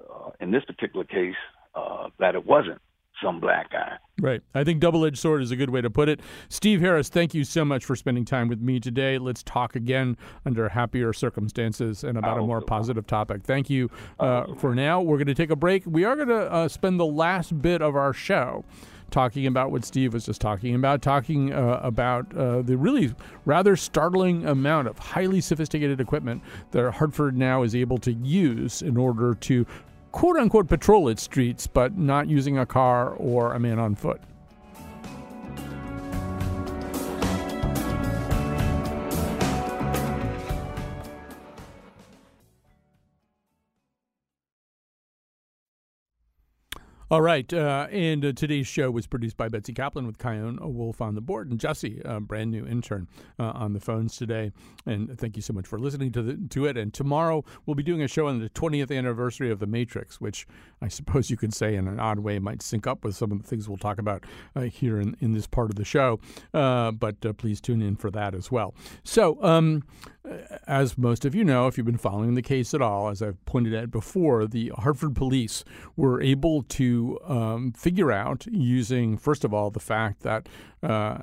uh, 0.00 0.30
in 0.40 0.50
this 0.50 0.64
particular 0.64 1.04
case 1.04 1.36
uh, 1.74 2.08
that 2.18 2.34
it 2.34 2.46
wasn't 2.46 2.80
some 3.22 3.40
black 3.40 3.70
guy. 3.70 3.96
Right. 4.20 4.42
I 4.54 4.64
think 4.64 4.80
double 4.80 5.04
edged 5.06 5.18
sword 5.18 5.42
is 5.42 5.50
a 5.50 5.56
good 5.56 5.70
way 5.70 5.80
to 5.80 5.90
put 5.90 6.08
it. 6.08 6.20
Steve 6.48 6.80
Harris, 6.80 7.08
thank 7.08 7.32
you 7.32 7.44
so 7.44 7.64
much 7.64 7.84
for 7.84 7.96
spending 7.96 8.24
time 8.24 8.48
with 8.48 8.60
me 8.60 8.78
today. 8.78 9.18
Let's 9.18 9.42
talk 9.42 9.76
again 9.76 10.16
under 10.44 10.68
happier 10.68 11.12
circumstances 11.12 12.04
and 12.04 12.18
about 12.18 12.38
a 12.38 12.42
more 12.42 12.60
positive 12.60 13.06
topic. 13.06 13.44
Thank 13.44 13.70
you 13.70 13.90
uh, 14.18 14.54
for 14.56 14.74
now. 14.74 15.00
We're 15.00 15.16
going 15.16 15.26
to 15.26 15.34
take 15.34 15.50
a 15.50 15.56
break. 15.56 15.84
We 15.86 16.04
are 16.04 16.16
going 16.16 16.28
to 16.28 16.52
uh, 16.52 16.68
spend 16.68 17.00
the 17.00 17.06
last 17.06 17.62
bit 17.62 17.80
of 17.80 17.96
our 17.96 18.12
show 18.12 18.64
talking 19.10 19.46
about 19.46 19.70
what 19.70 19.84
Steve 19.84 20.14
was 20.14 20.26
just 20.26 20.40
talking 20.40 20.74
about, 20.74 21.02
talking 21.02 21.52
uh, 21.52 21.80
about 21.82 22.34
uh, 22.36 22.62
the 22.62 22.76
really 22.76 23.12
rather 23.44 23.76
startling 23.76 24.46
amount 24.46 24.88
of 24.88 24.98
highly 24.98 25.40
sophisticated 25.40 26.00
equipment 26.00 26.42
that 26.70 26.90
Hartford 26.92 27.36
now 27.36 27.62
is 27.62 27.74
able 27.74 27.98
to 27.98 28.12
use 28.12 28.82
in 28.82 28.96
order 28.96 29.34
to 29.34 29.66
quote 30.12 30.36
unquote 30.36 30.68
patrol 30.68 31.08
its 31.08 31.22
streets, 31.22 31.66
but 31.66 31.96
not 31.96 32.28
using 32.28 32.58
a 32.58 32.66
car 32.66 33.10
or 33.10 33.52
a 33.52 33.60
man 33.60 33.78
on 33.78 33.94
foot. 33.94 34.20
All 47.10 47.22
right. 47.22 47.52
Uh, 47.52 47.88
and 47.90 48.24
uh, 48.24 48.32
today's 48.32 48.68
show 48.68 48.88
was 48.88 49.08
produced 49.08 49.36
by 49.36 49.48
Betsy 49.48 49.72
Kaplan 49.72 50.06
with 50.06 50.16
Chion 50.22 50.60
Wolf 50.60 51.00
on 51.00 51.16
the 51.16 51.20
board 51.20 51.50
and 51.50 51.58
Jesse, 51.58 52.00
a 52.04 52.20
brand 52.20 52.52
new 52.52 52.64
intern, 52.64 53.08
uh, 53.36 53.50
on 53.52 53.72
the 53.72 53.80
phones 53.80 54.16
today. 54.16 54.52
And 54.86 55.18
thank 55.18 55.34
you 55.34 55.42
so 55.42 55.52
much 55.52 55.66
for 55.66 55.76
listening 55.76 56.12
to, 56.12 56.22
the, 56.22 56.48
to 56.50 56.66
it. 56.66 56.76
And 56.76 56.94
tomorrow 56.94 57.44
we'll 57.66 57.74
be 57.74 57.82
doing 57.82 58.00
a 58.00 58.06
show 58.06 58.28
on 58.28 58.38
the 58.38 58.48
20th 58.50 58.96
anniversary 58.96 59.50
of 59.50 59.58
The 59.58 59.66
Matrix, 59.66 60.20
which 60.20 60.46
I 60.80 60.86
suppose 60.86 61.30
you 61.30 61.36
could 61.36 61.52
say 61.52 61.74
in 61.74 61.88
an 61.88 61.98
odd 61.98 62.20
way 62.20 62.38
might 62.38 62.62
sync 62.62 62.86
up 62.86 63.02
with 63.02 63.16
some 63.16 63.32
of 63.32 63.42
the 63.42 63.48
things 63.48 63.68
we'll 63.68 63.76
talk 63.76 63.98
about 63.98 64.22
uh, 64.54 64.60
here 64.60 65.00
in, 65.00 65.16
in 65.18 65.32
this 65.32 65.48
part 65.48 65.70
of 65.70 65.74
the 65.74 65.84
show. 65.84 66.20
Uh, 66.54 66.92
but 66.92 67.26
uh, 67.26 67.32
please 67.32 67.60
tune 67.60 67.82
in 67.82 67.96
for 67.96 68.12
that 68.12 68.36
as 68.36 68.52
well. 68.52 68.72
So, 69.02 69.42
um, 69.42 69.82
as 70.66 70.98
most 70.98 71.24
of 71.24 71.34
you 71.34 71.44
know, 71.44 71.66
if 71.66 71.76
you've 71.76 71.86
been 71.86 71.96
following 71.96 72.34
the 72.34 72.42
case 72.42 72.74
at 72.74 72.82
all, 72.82 73.08
as 73.08 73.22
I've 73.22 73.42
pointed 73.46 73.74
out 73.74 73.90
before, 73.90 74.46
the 74.46 74.70
Hartford 74.76 75.16
police 75.16 75.64
were 75.96 76.20
able 76.20 76.62
to 76.64 77.18
um, 77.24 77.72
figure 77.72 78.12
out 78.12 78.46
using, 78.46 79.16
first 79.16 79.44
of 79.44 79.54
all, 79.54 79.70
the 79.70 79.80
fact 79.80 80.20
that, 80.22 80.48
uh, 80.82 81.18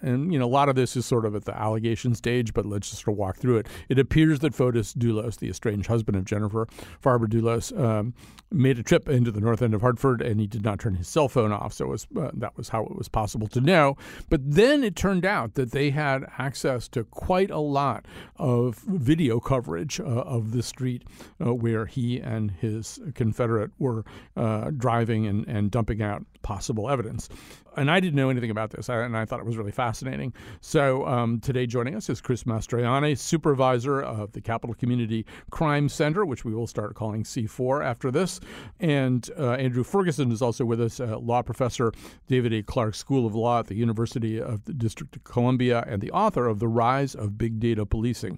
and 0.00 0.32
you 0.32 0.38
know, 0.38 0.46
a 0.46 0.48
lot 0.48 0.68
of 0.68 0.74
this 0.74 0.96
is 0.96 1.06
sort 1.06 1.24
of 1.24 1.34
at 1.34 1.44
the 1.44 1.56
allegation 1.56 2.14
stage, 2.14 2.54
but 2.54 2.66
let's 2.66 2.90
just 2.90 3.04
sort 3.04 3.14
of 3.14 3.18
walk 3.18 3.36
through 3.36 3.58
it. 3.58 3.66
It 3.88 3.98
appears 3.98 4.40
that 4.40 4.54
Fotis 4.54 4.94
Dulos, 4.94 5.38
the 5.38 5.48
estranged 5.48 5.88
husband 5.88 6.16
of 6.16 6.24
Jennifer 6.24 6.66
Farber 7.02 7.26
Dulos, 7.26 7.78
um, 7.78 8.14
made 8.50 8.78
a 8.78 8.82
trip 8.82 9.08
into 9.08 9.30
the 9.30 9.40
north 9.40 9.62
end 9.62 9.74
of 9.74 9.80
Hartford, 9.80 10.20
and 10.20 10.40
he 10.40 10.46
did 10.46 10.64
not 10.64 10.80
turn 10.80 10.94
his 10.94 11.08
cell 11.08 11.28
phone 11.28 11.52
off. 11.52 11.72
So 11.72 11.86
was, 11.86 12.06
uh, 12.18 12.30
that 12.34 12.56
was 12.56 12.70
how 12.70 12.84
it 12.84 12.96
was 12.96 13.08
possible 13.08 13.48
to 13.48 13.60
know. 13.60 13.96
But 14.28 14.40
then 14.44 14.82
it 14.82 14.96
turned 14.96 15.24
out 15.24 15.54
that 15.54 15.72
they 15.72 15.90
had 15.90 16.24
access 16.38 16.88
to 16.88 17.04
quite 17.04 17.50
a 17.50 17.58
lot 17.58 18.06
of 18.40 18.76
video 18.76 19.38
coverage 19.38 20.00
uh, 20.00 20.04
of 20.04 20.52
the 20.52 20.62
street 20.62 21.04
uh, 21.44 21.54
where 21.54 21.84
he 21.84 22.18
and 22.18 22.50
his 22.50 22.98
Confederate 23.14 23.70
were 23.78 24.04
uh, 24.36 24.70
driving 24.70 25.26
and, 25.26 25.46
and 25.46 25.70
dumping 25.70 26.02
out 26.02 26.24
possible 26.42 26.88
evidence. 26.88 27.28
And 27.76 27.90
I 27.90 28.00
didn't 28.00 28.16
know 28.16 28.30
anything 28.30 28.50
about 28.50 28.70
this, 28.70 28.88
and 28.88 29.16
I 29.16 29.24
thought 29.24 29.38
it 29.38 29.46
was 29.46 29.56
really 29.56 29.70
fascinating. 29.70 30.32
So 30.60 31.06
um, 31.06 31.38
today 31.38 31.66
joining 31.66 31.94
us 31.94 32.08
is 32.08 32.20
Chris 32.20 32.42
Mastroianni, 32.42 33.16
supervisor 33.16 34.02
of 34.02 34.32
the 34.32 34.40
Capital 34.40 34.74
Community 34.74 35.24
Crime 35.50 35.88
Center, 35.88 36.24
which 36.24 36.44
we 36.44 36.52
will 36.52 36.66
start 36.66 36.94
calling 36.96 37.22
C4 37.22 37.84
after 37.84 38.10
this. 38.10 38.40
And 38.80 39.28
uh, 39.38 39.52
Andrew 39.52 39.84
Ferguson 39.84 40.32
is 40.32 40.42
also 40.42 40.64
with 40.64 40.80
us, 40.80 40.98
law 40.98 41.42
professor, 41.42 41.92
David 42.26 42.52
A. 42.54 42.62
Clarke 42.62 42.94
School 42.94 43.24
of 43.24 43.34
Law 43.34 43.60
at 43.60 43.68
the 43.68 43.76
University 43.76 44.40
of 44.40 44.64
the 44.64 44.72
District 44.72 45.14
of 45.14 45.22
Columbia, 45.22 45.84
and 45.86 46.00
the 46.00 46.10
author 46.10 46.46
of 46.46 46.58
The 46.58 46.68
Rise 46.68 47.14
of 47.14 47.38
Big 47.38 47.60
Data 47.60 47.86
Policing 47.86 48.29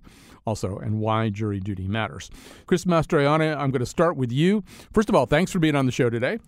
also, 0.44 0.78
and 0.78 0.98
why 0.98 1.28
jury 1.28 1.60
duty 1.60 1.86
matters. 1.86 2.30
Chris 2.66 2.84
Mastroianni, 2.84 3.56
I'm 3.56 3.70
going 3.70 3.80
to 3.80 3.86
start 3.86 4.16
with 4.16 4.32
you. 4.32 4.64
First 4.92 5.08
of 5.08 5.14
all, 5.14 5.26
thanks 5.26 5.52
for 5.52 5.58
being 5.58 5.76
on 5.76 5.86
the 5.86 5.92
show 5.92 6.10
today. 6.10 6.38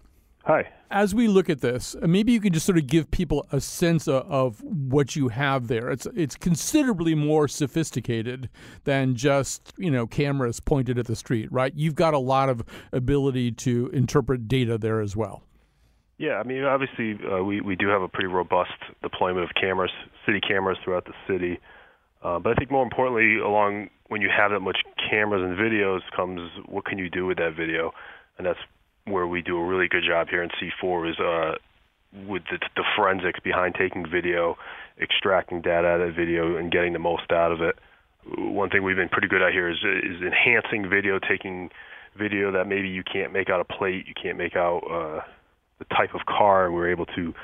Hi. 0.47 0.69
As 0.91 1.15
we 1.15 1.27
look 1.27 1.49
at 1.49 1.63
this, 1.63 1.97
maybe 2.03 2.31
you 2.31 2.41
can 2.41 2.53
just 2.53 2.67
sort 2.67 2.77
of 2.77 2.87
give 2.87 3.11
people 3.11 3.47
a 3.51 3.63
sense 3.63 4.07
of, 4.07 4.31
of, 4.31 4.63
what 4.63 5.17
you 5.17 5.29
have 5.29 5.69
there. 5.69 5.91
It's 5.91 6.07
it's 6.15 6.37
considerably 6.37 7.15
more 7.15 7.49
sophisticated 7.49 8.51
than 8.85 9.15
just 9.15 9.73
you 9.79 9.91
know 9.91 10.07
cameras 10.07 10.61
pointed 10.61 10.99
at 10.99 11.07
the 11.07 11.17
street, 11.17 11.51
right? 11.51 11.73
You've 11.75 11.95
got 11.95 12.13
a 12.13 12.19
lot 12.19 12.51
of 12.51 12.63
ability 12.93 13.53
to 13.53 13.89
interpret 13.95 14.47
data 14.47 14.77
there 14.77 15.01
as 15.01 15.17
well. 15.17 15.45
Yeah, 16.19 16.35
I 16.35 16.43
mean, 16.45 16.63
obviously, 16.63 17.19
uh, 17.27 17.43
we 17.43 17.63
we 17.63 17.75
do 17.75 17.89
have 17.89 18.03
a 18.03 18.09
pretty 18.09 18.29
robust 18.29 18.73
deployment 19.03 19.45
of 19.45 19.51
cameras, 19.59 19.91
city 20.27 20.41
cameras 20.47 20.77
throughout 20.85 21.07
the 21.07 21.15
city. 21.27 21.59
Uh, 22.25 22.39
but 22.39 22.51
I 22.51 22.55
think 22.55 22.70
more 22.70 22.83
importantly, 22.83 23.39
along 23.39 23.91
when 24.09 24.22
you 24.22 24.31
have 24.35 24.51
that 24.51 24.61
much 24.61 24.79
cameras 25.11 25.43
and 25.43 25.57
videos 25.59 26.01
comes 26.16 26.51
what 26.66 26.87
can 26.87 26.99
you 26.99 27.11
do 27.11 27.27
with 27.27 27.37
that 27.37 27.55
video, 27.55 27.93
and 28.39 28.47
that's 28.47 28.59
where 29.05 29.27
we 29.27 29.43
do 29.43 29.59
a 29.59 29.64
really 29.64 29.89
good 29.89 30.05
job 30.07 30.29
here 30.29 30.43
in 30.43 30.49
C4 30.51 31.11
is 31.11 31.20
uh, 31.20 31.55
with 32.27 32.43
the, 32.51 32.59
the 32.77 32.85
forensics 32.97 33.41
behind 33.41 33.75
taking 33.79 34.07
video, 34.11 34.57
extracting 35.01 35.61
data 35.61 35.87
out 35.87 36.01
of 36.01 36.14
video, 36.14 36.57
and 36.57 36.72
getting 36.72 36.95
the 36.95 36.99
most 36.99 37.31
out 37.31 37.53
of 37.53 37.61
it. 37.61 37.77
One 38.39 38.70
thing 38.70 38.83
we've 38.83 38.97
been 38.97 39.11
pretty 39.11 39.29
good 39.29 39.43
at 39.43 39.53
here 39.53 39.68
is 39.68 39.77
is 39.79 40.22
enhancing 40.22 40.89
video, 40.89 41.18
taking 41.18 41.68
video 42.18 42.53
that 42.53 42.66
maybe 42.66 42.89
you 42.89 43.03
can't 43.05 43.35
make 43.35 43.51
out 43.51 43.61
a 43.61 43.64
plate, 43.64 44.07
you 44.07 44.14
can't 44.14 44.39
make 44.39 44.57
out 44.57 44.79
uh, 44.91 45.20
the 45.79 45.85
type 45.95 46.14
of 46.14 46.25
car, 46.25 46.64
and 46.64 46.75
we're 46.75 46.91
able 46.91 47.07
to 47.07 47.35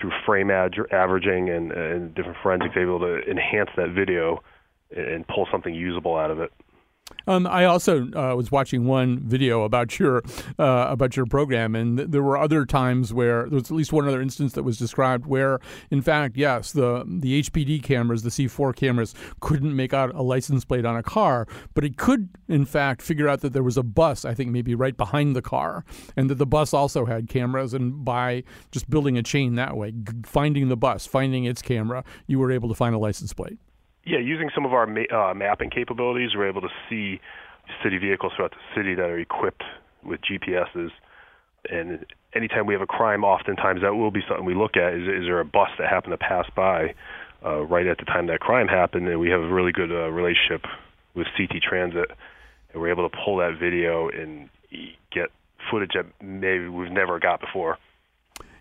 through 0.00 0.12
frame 0.24 0.50
ad- 0.50 0.74
averaging 0.92 1.50
and, 1.50 1.72
and 1.72 2.14
different 2.14 2.38
forensics 2.42 2.76
able 2.76 3.00
to 3.00 3.18
enhance 3.30 3.70
that 3.76 3.90
video 3.90 4.42
and 4.96 5.26
pull 5.28 5.46
something 5.50 5.74
usable 5.74 6.16
out 6.16 6.30
of 6.30 6.40
it. 6.40 6.52
Um, 7.26 7.46
I 7.46 7.66
also 7.66 8.10
uh, 8.14 8.34
was 8.34 8.50
watching 8.50 8.86
one 8.86 9.20
video 9.20 9.62
about 9.62 9.98
your 9.98 10.22
uh, 10.58 10.86
about 10.88 11.14
your 11.14 11.26
program, 11.26 11.74
and 11.74 11.98
th- 11.98 12.10
there 12.10 12.22
were 12.22 12.38
other 12.38 12.64
times 12.64 13.12
where 13.12 13.42
there 13.42 13.56
was 13.56 13.64
at 13.64 13.76
least 13.76 13.92
one 13.92 14.08
other 14.08 14.22
instance 14.22 14.54
that 14.54 14.62
was 14.62 14.78
described 14.78 15.26
where, 15.26 15.60
in 15.90 16.00
fact, 16.00 16.38
yes, 16.38 16.72
the 16.72 17.04
the 17.06 17.42
HPD 17.42 17.82
cameras, 17.82 18.22
the 18.22 18.30
C4 18.30 18.74
cameras, 18.74 19.14
couldn't 19.40 19.76
make 19.76 19.92
out 19.92 20.14
a 20.14 20.22
license 20.22 20.64
plate 20.64 20.86
on 20.86 20.96
a 20.96 21.02
car, 21.02 21.46
but 21.74 21.84
it 21.84 21.98
could, 21.98 22.30
in 22.48 22.64
fact, 22.64 23.02
figure 23.02 23.28
out 23.28 23.42
that 23.42 23.52
there 23.52 23.62
was 23.62 23.76
a 23.76 23.82
bus, 23.82 24.24
I 24.24 24.32
think 24.32 24.50
maybe 24.50 24.74
right 24.74 24.96
behind 24.96 25.36
the 25.36 25.42
car, 25.42 25.84
and 26.16 26.30
that 26.30 26.36
the 26.36 26.46
bus 26.46 26.72
also 26.72 27.04
had 27.04 27.28
cameras. 27.28 27.74
And 27.74 28.04
by 28.04 28.42
just 28.72 28.88
building 28.88 29.18
a 29.18 29.22
chain 29.22 29.56
that 29.56 29.76
way, 29.76 29.92
g- 29.92 30.14
finding 30.24 30.68
the 30.68 30.76
bus, 30.76 31.06
finding 31.06 31.44
its 31.44 31.60
camera, 31.60 32.04
you 32.26 32.38
were 32.38 32.50
able 32.50 32.70
to 32.70 32.74
find 32.74 32.94
a 32.94 32.98
license 32.98 33.34
plate. 33.34 33.58
Yeah, 34.08 34.20
using 34.20 34.48
some 34.54 34.64
of 34.64 34.72
our 34.72 34.86
ma- 34.86 35.12
uh, 35.12 35.34
mapping 35.34 35.68
capabilities, 35.68 36.30
we're 36.34 36.48
able 36.48 36.62
to 36.62 36.70
see 36.88 37.20
city 37.82 37.98
vehicles 37.98 38.32
throughout 38.34 38.52
the 38.52 38.74
city 38.74 38.94
that 38.94 39.04
are 39.04 39.18
equipped 39.18 39.62
with 40.02 40.20
GPSs. 40.22 40.88
And 41.70 42.06
anytime 42.34 42.64
we 42.64 42.72
have 42.72 42.80
a 42.80 42.86
crime, 42.86 43.22
oftentimes 43.22 43.82
that 43.82 43.94
will 43.94 44.10
be 44.10 44.22
something 44.26 44.46
we 44.46 44.54
look 44.54 44.78
at. 44.78 44.94
Is, 44.94 45.02
is 45.02 45.24
there 45.26 45.40
a 45.40 45.44
bus 45.44 45.68
that 45.78 45.90
happened 45.90 46.12
to 46.12 46.16
pass 46.16 46.46
by 46.56 46.94
uh, 47.44 47.60
right 47.66 47.86
at 47.86 47.98
the 47.98 48.06
time 48.06 48.28
that 48.28 48.40
crime 48.40 48.66
happened? 48.66 49.06
And 49.08 49.20
we 49.20 49.28
have 49.28 49.42
a 49.42 49.52
really 49.52 49.72
good 49.72 49.92
uh, 49.92 50.08
relationship 50.08 50.64
with 51.14 51.26
CT 51.36 51.60
Transit, 51.60 52.10
and 52.72 52.80
we're 52.80 52.90
able 52.90 53.06
to 53.10 53.14
pull 53.22 53.36
that 53.38 53.58
video 53.60 54.08
and 54.08 54.48
get 55.12 55.28
footage 55.70 55.90
that 55.94 56.06
maybe 56.22 56.66
we've 56.68 56.90
never 56.90 57.18
got 57.18 57.40
before. 57.40 57.76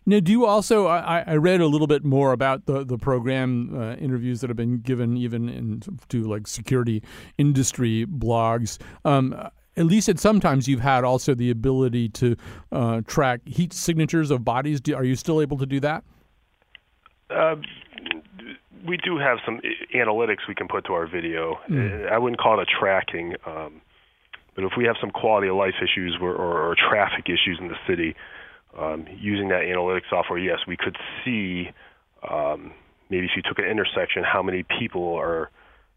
Now, 0.07 0.21
do 0.21 0.31
you 0.31 0.45
also? 0.45 0.87
I, 0.87 1.25
I 1.27 1.35
read 1.35 1.59
a 1.59 1.67
little 1.67 1.85
bit 1.85 2.05
more 2.05 2.31
about 2.31 2.65
the 2.65 2.85
the 2.85 2.97
program 2.97 3.77
uh, 3.77 3.95
interviews 3.95 4.39
that 4.39 4.49
have 4.49 4.55
been 4.55 4.79
given, 4.79 5.17
even 5.17 5.49
in, 5.49 5.83
to 6.07 6.23
like 6.23 6.47
security 6.47 7.03
industry 7.37 8.05
blogs. 8.05 8.79
Um, 9.03 9.35
at 9.75 9.85
least 9.85 10.07
at 10.07 10.17
sometimes 10.17 10.65
you've 10.65 10.79
had 10.79 11.03
also 11.03 11.35
the 11.35 11.51
ability 11.51 12.07
to 12.09 12.37
uh, 12.71 13.01
track 13.05 13.41
heat 13.45 13.73
signatures 13.73 14.31
of 14.31 14.45
bodies. 14.45 14.79
Do, 14.79 14.95
are 14.95 15.03
you 15.03 15.17
still 15.17 15.41
able 15.41 15.57
to 15.57 15.65
do 15.65 15.81
that? 15.81 16.05
Uh, 17.29 17.57
we 18.87 18.95
do 18.95 19.17
have 19.17 19.39
some 19.45 19.59
analytics 19.93 20.47
we 20.47 20.55
can 20.55 20.69
put 20.69 20.85
to 20.85 20.93
our 20.93 21.05
video. 21.05 21.59
Mm. 21.69 22.09
I 22.09 22.17
wouldn't 22.17 22.39
call 22.39 22.61
it 22.61 22.63
a 22.63 22.79
tracking, 22.79 23.35
um, 23.45 23.81
but 24.55 24.63
if 24.63 24.71
we 24.77 24.85
have 24.85 24.95
some 25.01 25.11
quality 25.11 25.49
of 25.49 25.57
life 25.57 25.75
issues 25.83 26.17
or, 26.21 26.33
or, 26.33 26.71
or 26.71 26.75
traffic 26.75 27.25
issues 27.25 27.57
in 27.59 27.67
the 27.67 27.77
city, 27.85 28.15
um, 28.77 29.05
using 29.19 29.49
that 29.49 29.61
analytics 29.61 30.09
software, 30.09 30.39
yes, 30.39 30.59
we 30.67 30.77
could 30.77 30.95
see 31.23 31.69
um, 32.29 32.71
maybe 33.09 33.25
if 33.25 33.31
you 33.35 33.41
took 33.41 33.59
an 33.59 33.65
intersection, 33.65 34.23
how 34.23 34.41
many 34.41 34.63
people 34.79 35.15
are 35.15 35.49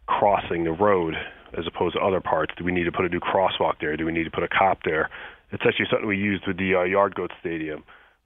crossing 0.07 0.65
the 0.65 0.73
road 0.73 1.15
as 1.57 1.67
opposed 1.67 1.95
to 1.95 2.01
other 2.01 2.21
parts. 2.21 2.53
Do 2.57 2.65
we 2.65 2.73
need 2.73 2.85
to 2.85 2.93
put 2.93 3.05
a 3.05 3.09
new 3.09 3.21
crosswalk 3.21 3.75
there? 3.81 3.97
Do 3.97 4.07
we 4.07 4.13
need 4.13 4.25
to 4.25 4.31
put 4.31 4.43
a 4.43 4.49
cop 4.49 4.81
there? 4.85 5.11
It's 5.53 5.63
actually 5.67 5.87
something 5.91 6.07
we 6.07 6.17
used 6.17 6.47
with 6.47 6.59
the 6.59 6.77
uh, 6.77 6.85
Yard 6.85 7.15
Goat 7.15 7.33
Stadium. 7.41 7.83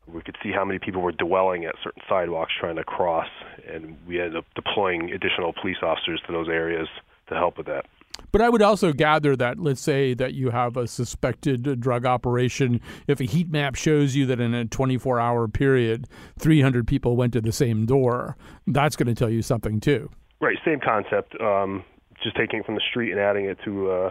We 0.07 0.20
could 0.20 0.36
see 0.42 0.50
how 0.52 0.64
many 0.64 0.78
people 0.78 1.00
were 1.00 1.12
dwelling 1.12 1.64
at 1.64 1.74
certain 1.82 2.02
sidewalks 2.09 2.52
trying 2.61 2.76
to 2.76 2.84
cross, 2.84 3.28
and 3.66 3.96
we 4.07 4.20
ended 4.20 4.36
up 4.36 4.44
deploying 4.55 5.11
additional 5.12 5.55
police 5.59 5.78
officers 5.82 6.20
to 6.26 6.32
those 6.32 6.48
areas 6.48 6.88
to 7.28 7.34
help 7.34 7.57
with 7.57 7.66
that. 7.66 7.86
But 8.33 8.41
I 8.41 8.49
would 8.49 8.62
also 8.62 8.93
gather 8.93 9.37
that, 9.37 9.61
let's 9.61 9.81
say 9.81 10.12
that 10.15 10.35
you 10.35 10.51
have 10.51 10.77
a 10.77 10.87
suspected 10.87 11.81
drug 11.81 12.05
operation. 12.05 12.81
If 13.07 13.21
a 13.21 13.25
heat 13.25 13.51
map 13.51 13.77
shows 13.77 14.17
you 14.17 14.27
that 14.27 14.41
in 14.41 14.55
a 14.55 14.65
24 14.65 15.21
hour 15.21 15.47
period, 15.49 16.07
300 16.39 16.87
people 16.87 17.17
went 17.17 17.33
to 17.35 17.41
the 17.41 17.53
same 17.53 17.87
door, 17.87 18.37
that's 18.67 18.97
going 18.97 19.07
to 19.07 19.15
tell 19.15 19.31
you 19.31 19.43
something 19.43 19.81
too. 19.81 20.11
Right, 20.41 20.57
same 20.65 20.81
concept. 20.81 21.41
Um, 21.41 21.85
just 22.23 22.37
taking 22.37 22.61
it 22.61 22.67
from 22.67 22.75
the 22.75 22.83
street 22.91 23.12
and 23.12 23.21
adding 23.21 23.45
it 23.47 23.59
to 23.65 23.91
uh, 23.91 24.11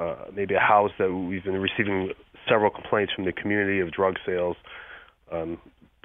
uh, 0.00 0.16
maybe 0.34 0.54
a 0.54 0.60
house 0.60 0.92
that 0.98 1.12
we've 1.12 1.44
been 1.44 1.54
receiving 1.54 2.12
several 2.48 2.70
complaints 2.70 3.12
from 3.14 3.24
the 3.24 3.32
community 3.32 3.80
of 3.80 3.90
drug 3.90 4.16
sales. 4.24 4.56
Um, 5.32 5.58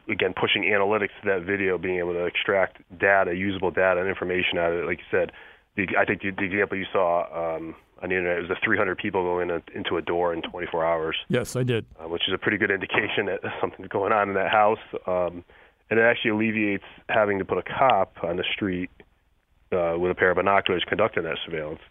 again, 0.10 0.34
pushing 0.40 0.64
analytics 0.64 1.14
to 1.22 1.26
that 1.26 1.44
video, 1.46 1.78
being 1.78 2.00
able 2.00 2.14
to 2.14 2.26
extract 2.26 2.82
data, 3.00 3.36
usable 3.36 3.72
data, 3.72 4.00
and 4.00 4.10
information 4.10 4.58
out 4.58 4.72
of 4.72 4.80
it. 4.80 4.86
Like 4.86 5.00
you 5.00 5.06
said, 5.12 5.32
the, 5.76 5.88
I 5.98 6.06
think 6.06 6.22
the, 6.22 6.32
the 6.32 6.44
example 6.44 6.78
you 6.78 6.86
saw 6.92 7.56
um, 7.58 7.76
on 8.02 8.10
the 8.10 8.16
internet 8.16 8.40
was 8.40 8.50
the 8.50 8.56
300 8.64 8.98
people 8.98 9.24
going 9.24 9.50
in 9.50 9.56
a, 9.58 9.78
into 9.78 9.98
a 9.98 10.02
door 10.02 10.34
in 10.34 10.42
24 10.42 10.86
hours. 10.86 11.16
Yes, 11.30 11.56
I 11.56 11.64
did. 11.64 11.86
Uh, 12.00 12.08
which 12.08 12.24
is 12.28 12.34
a 12.34 12.38
pretty 12.38 12.58
good 12.58 12.72
indication 12.72 13.26
that 13.28 13.42
something's 13.62 13.90
going 13.90 14.14
on 14.14 14.30
in 14.30 14.36
that 14.36 14.52
house. 14.52 14.80
Um, 15.08 15.44
and 15.90 16.00
it 16.00 16.04
actually 16.04 16.32
alleviates 16.32 16.84
having 17.10 17.40
to 17.40 17.46
put 17.46 17.58
a 17.58 17.64
cop 17.64 18.18
on 18.24 18.38
the 18.38 18.46
street 18.54 18.90
uh, 19.72 19.96
with 19.98 20.12
a 20.12 20.16
pair 20.16 20.32
of 20.32 20.38
binoculars 20.38 20.84
conducting 20.88 21.24
that 21.24 21.38
surveillance. 21.46 21.82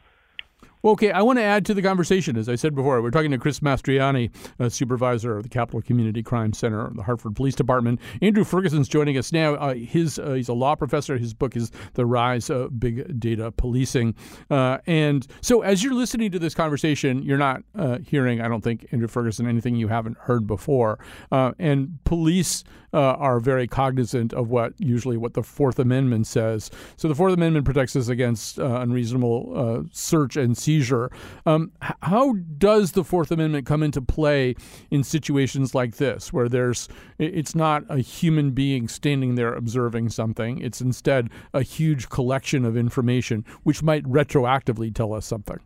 Well, 0.85 0.93
okay, 0.93 1.13
I 1.13 1.23
want 1.23 1.39
to 1.39 1.43
add 1.43 1.65
to 1.65 1.73
the 1.73 1.81
conversation. 1.81 2.37
As 2.37 2.47
I 2.47 2.57
said 2.57 2.75
before, 2.75 3.01
we're 3.01 3.11
talking 3.11 3.31
to 3.31 3.39
Chris 3.39 3.61
Mastriani, 3.61 4.31
supervisor 4.71 5.35
of 5.35 5.43
the 5.43 5.49
Capital 5.49 5.81
Community 5.81 6.23
Crime 6.23 6.53
Center, 6.53 6.93
the 6.95 7.03
Hartford 7.03 7.35
Police 7.35 7.55
Department. 7.55 7.99
Andrew 8.21 8.45
Ferguson's 8.45 8.87
joining 8.87 9.17
us 9.17 9.33
now. 9.33 9.55
Uh, 9.55 9.73
his 9.73 10.19
uh, 10.19 10.35
he's 10.35 10.51
a 10.51 10.53
law 10.53 10.75
professor. 10.75 11.17
His 11.17 11.33
book 11.33 11.57
is 11.57 11.71
The 11.95 12.05
Rise 12.05 12.51
of 12.51 12.79
Big 12.79 13.19
Data 13.19 13.51
Policing. 13.51 14.15
Uh, 14.51 14.77
and 14.87 15.27
so, 15.41 15.63
as 15.63 15.83
you're 15.83 15.95
listening 15.95 16.31
to 16.33 16.39
this 16.39 16.55
conversation, 16.55 17.23
you're 17.23 17.39
not 17.39 17.63
uh, 17.75 18.01
hearing, 18.01 18.43
I 18.43 18.49
don't 18.49 18.63
think, 18.63 18.87
Andrew 18.93 19.09
Ferguson, 19.09 19.49
anything 19.49 19.77
you 19.77 19.89
haven't 19.89 20.19
heard 20.19 20.47
before. 20.47 20.99
Uh, 21.33 21.53
and 21.59 21.99
police 22.05 22.63
uh, 22.95 23.17
are 23.19 23.41
very 23.41 23.67
cognizant 23.67 24.33
of 24.33 24.49
what 24.49 24.73
usually 24.79 25.17
what 25.17 25.35
the 25.35 25.43
Fourth 25.43 25.79
Amendment 25.79 26.27
says. 26.27 26.71
So 26.97 27.09
the 27.09 27.15
Fourth 27.15 27.35
Amendment 27.35 27.65
protects 27.65 27.97
us 27.97 28.09
against 28.09 28.59
uh, 28.59 28.81
unreasonable 28.81 29.53
uh, 29.55 29.89
search 29.93 30.37
and 30.37 30.57
seizure. 30.57 31.11
Um, 31.45 31.73
how 31.81 32.35
does 32.57 32.93
the 32.93 33.05
Fourth 33.05 33.33
Amendment 33.33 33.67
come 33.67 33.83
into 33.83 34.01
play 34.01 34.55
in 34.91 35.03
situations 35.03 35.75
like 35.75 35.97
this, 35.97 36.33
where 36.33 36.49
there's 36.49 36.89
it's 37.19 37.55
not 37.55 37.85
a 37.89 37.99
human 37.99 38.53
being 38.53 38.87
standing 38.87 39.35
there 39.35 39.53
observing 39.55 40.11
something; 40.11 40.59
it's 40.59 40.81
instead 40.81 41.31
a 41.53 41.63
huge 41.63 42.09
collection 42.09 42.65
of 42.65 42.77
information 42.77 43.45
which 43.65 43.83
might 43.83 44.05
retroactively 44.05 44.95
tell 44.95 45.13
us 45.13 45.27
something. 45.27 45.59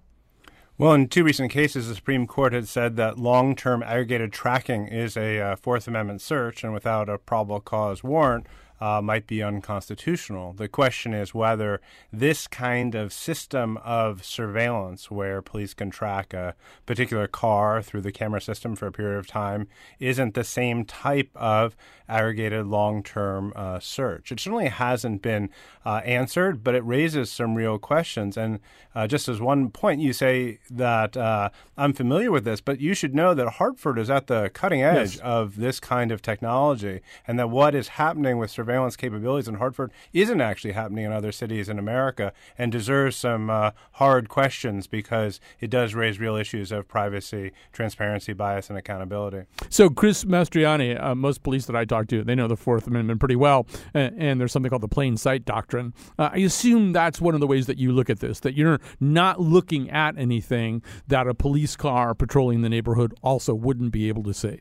Well, 0.80 0.92
in 0.92 1.08
two 1.08 1.24
recent 1.24 1.50
cases, 1.50 1.88
the 1.88 1.96
Supreme 1.96 2.28
Court 2.28 2.52
had 2.52 2.68
said 2.68 2.94
that 2.94 3.18
long 3.18 3.56
term 3.56 3.82
aggregated 3.82 4.32
tracking 4.32 4.86
is 4.86 5.16
a 5.16 5.40
uh, 5.40 5.56
Fourth 5.56 5.88
Amendment 5.88 6.20
search, 6.20 6.62
and 6.62 6.72
without 6.72 7.08
a 7.08 7.18
probable 7.18 7.58
cause 7.58 8.04
warrant, 8.04 8.46
uh, 8.80 9.00
might 9.02 9.26
be 9.26 9.42
unconstitutional. 9.42 10.52
The 10.52 10.68
question 10.68 11.12
is 11.12 11.34
whether 11.34 11.80
this 12.12 12.46
kind 12.46 12.94
of 12.94 13.12
system 13.12 13.76
of 13.78 14.24
surveillance, 14.24 15.10
where 15.10 15.42
police 15.42 15.74
can 15.74 15.90
track 15.90 16.32
a 16.32 16.54
particular 16.86 17.26
car 17.26 17.82
through 17.82 18.02
the 18.02 18.12
camera 18.12 18.40
system 18.40 18.76
for 18.76 18.86
a 18.86 18.92
period 18.92 19.18
of 19.18 19.26
time, 19.26 19.68
isn't 19.98 20.34
the 20.34 20.44
same 20.44 20.84
type 20.84 21.30
of 21.34 21.76
aggregated 22.08 22.66
long 22.66 23.02
term 23.02 23.52
uh, 23.56 23.80
search. 23.80 24.32
It 24.32 24.40
certainly 24.40 24.68
hasn't 24.68 25.22
been 25.22 25.50
uh, 25.84 26.00
answered, 26.04 26.62
but 26.64 26.74
it 26.74 26.84
raises 26.84 27.30
some 27.30 27.54
real 27.54 27.78
questions. 27.78 28.36
And 28.36 28.60
uh, 28.94 29.06
just 29.06 29.28
as 29.28 29.40
one 29.40 29.70
point, 29.70 30.00
you 30.00 30.12
say 30.12 30.58
that 30.70 31.16
uh, 31.16 31.50
I'm 31.76 31.92
familiar 31.92 32.30
with 32.30 32.44
this, 32.44 32.60
but 32.60 32.80
you 32.80 32.94
should 32.94 33.14
know 33.14 33.34
that 33.34 33.54
Hartford 33.54 33.98
is 33.98 34.10
at 34.10 34.26
the 34.28 34.50
cutting 34.54 34.82
edge 34.82 35.16
yes. 35.16 35.18
of 35.18 35.56
this 35.56 35.80
kind 35.80 36.10
of 36.12 36.22
technology, 36.22 37.00
and 37.26 37.38
that 37.38 37.50
what 37.50 37.74
is 37.74 37.88
happening 37.88 38.38
with 38.38 38.50
surveillance 38.50 38.67
capabilities 38.96 39.48
in 39.48 39.54
Hartford 39.54 39.90
isn't 40.12 40.40
actually 40.40 40.72
happening 40.72 41.04
in 41.04 41.12
other 41.12 41.32
cities 41.32 41.68
in 41.68 41.78
America 41.78 42.32
and 42.56 42.70
deserves 42.70 43.16
some 43.16 43.50
uh, 43.50 43.70
hard 43.92 44.28
questions 44.28 44.86
because 44.86 45.40
it 45.60 45.70
does 45.70 45.94
raise 45.94 46.18
real 46.18 46.36
issues 46.36 46.72
of 46.72 46.88
privacy, 46.88 47.52
transparency, 47.72 48.32
bias, 48.32 48.68
and 48.68 48.78
accountability. 48.78 49.44
So, 49.68 49.90
Chris 49.90 50.24
Mastriani, 50.24 51.00
uh, 51.02 51.14
most 51.14 51.42
police 51.42 51.66
that 51.66 51.76
I 51.76 51.84
talk 51.84 52.08
to, 52.08 52.22
they 52.22 52.34
know 52.34 52.48
the 52.48 52.56
Fourth 52.56 52.86
Amendment 52.86 53.20
pretty 53.20 53.36
well, 53.36 53.66
and, 53.94 54.14
and 54.18 54.40
there's 54.40 54.52
something 54.52 54.70
called 54.70 54.82
the 54.82 54.88
plain 54.88 55.16
sight 55.16 55.44
doctrine. 55.44 55.94
Uh, 56.18 56.30
I 56.32 56.38
assume 56.38 56.92
that's 56.92 57.20
one 57.20 57.34
of 57.34 57.40
the 57.40 57.46
ways 57.46 57.66
that 57.66 57.78
you 57.78 57.92
look 57.92 58.10
at 58.10 58.20
this, 58.20 58.40
that 58.40 58.54
you're 58.54 58.80
not 59.00 59.40
looking 59.40 59.90
at 59.90 60.18
anything 60.18 60.82
that 61.06 61.26
a 61.26 61.34
police 61.34 61.76
car 61.76 62.14
patrolling 62.14 62.62
the 62.62 62.68
neighborhood 62.68 63.14
also 63.22 63.54
wouldn't 63.54 63.92
be 63.92 64.08
able 64.08 64.22
to 64.24 64.34
see. 64.34 64.58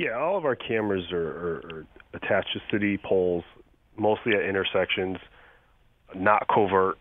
Yeah, 0.00 0.16
all 0.16 0.38
of 0.38 0.46
our 0.46 0.56
cameras 0.56 1.12
are, 1.12 1.18
are, 1.18 1.56
are 1.56 1.86
attached 2.14 2.54
to 2.54 2.60
city 2.72 2.96
poles, 2.96 3.44
mostly 3.98 4.32
at 4.32 4.40
intersections, 4.48 5.18
not 6.16 6.48
covert. 6.48 6.96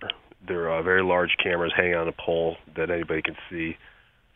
They're 0.46 0.70
uh, 0.70 0.84
very 0.84 1.02
large 1.02 1.30
cameras 1.42 1.72
hanging 1.78 1.96
on 1.96 2.10
a 2.10 2.12
pole 2.12 2.58
that 2.76 2.90
anybody 2.90 3.22
can 3.22 3.38
see, 3.50 3.78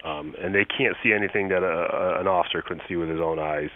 um, 0.05 0.33
and 0.41 0.55
they 0.55 0.63
can't 0.63 0.95
see 1.03 1.11
anything 1.11 1.49
that 1.49 1.61
a, 1.61 1.65
a, 1.65 2.21
an 2.21 2.27
officer 2.29 2.63
couldn't 2.65 2.83
see 2.87 2.95
with 2.95 3.09
his 3.09 3.19
own 3.19 3.37
eyes. 3.37 3.69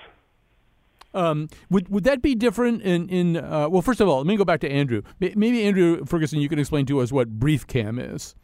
Um, 1.13 1.49
would 1.69 1.89
would 1.89 2.05
that 2.05 2.21
be 2.21 2.33
different 2.33 2.81
in 2.81 3.09
in 3.09 3.35
uh, 3.35 3.67
well? 3.67 3.81
First 3.81 3.99
of 3.99 4.07
all, 4.07 4.19
let 4.19 4.25
me 4.27 4.37
go 4.37 4.45
back 4.45 4.61
to 4.61 4.71
Andrew. 4.71 5.01
Maybe 5.19 5.63
Andrew 5.63 6.05
Ferguson, 6.05 6.39
you 6.39 6.47
can 6.47 6.59
explain 6.59 6.85
to 6.85 7.01
us 7.01 7.11
what 7.11 7.37
BriefCam 7.37 7.99
is. 8.15 8.35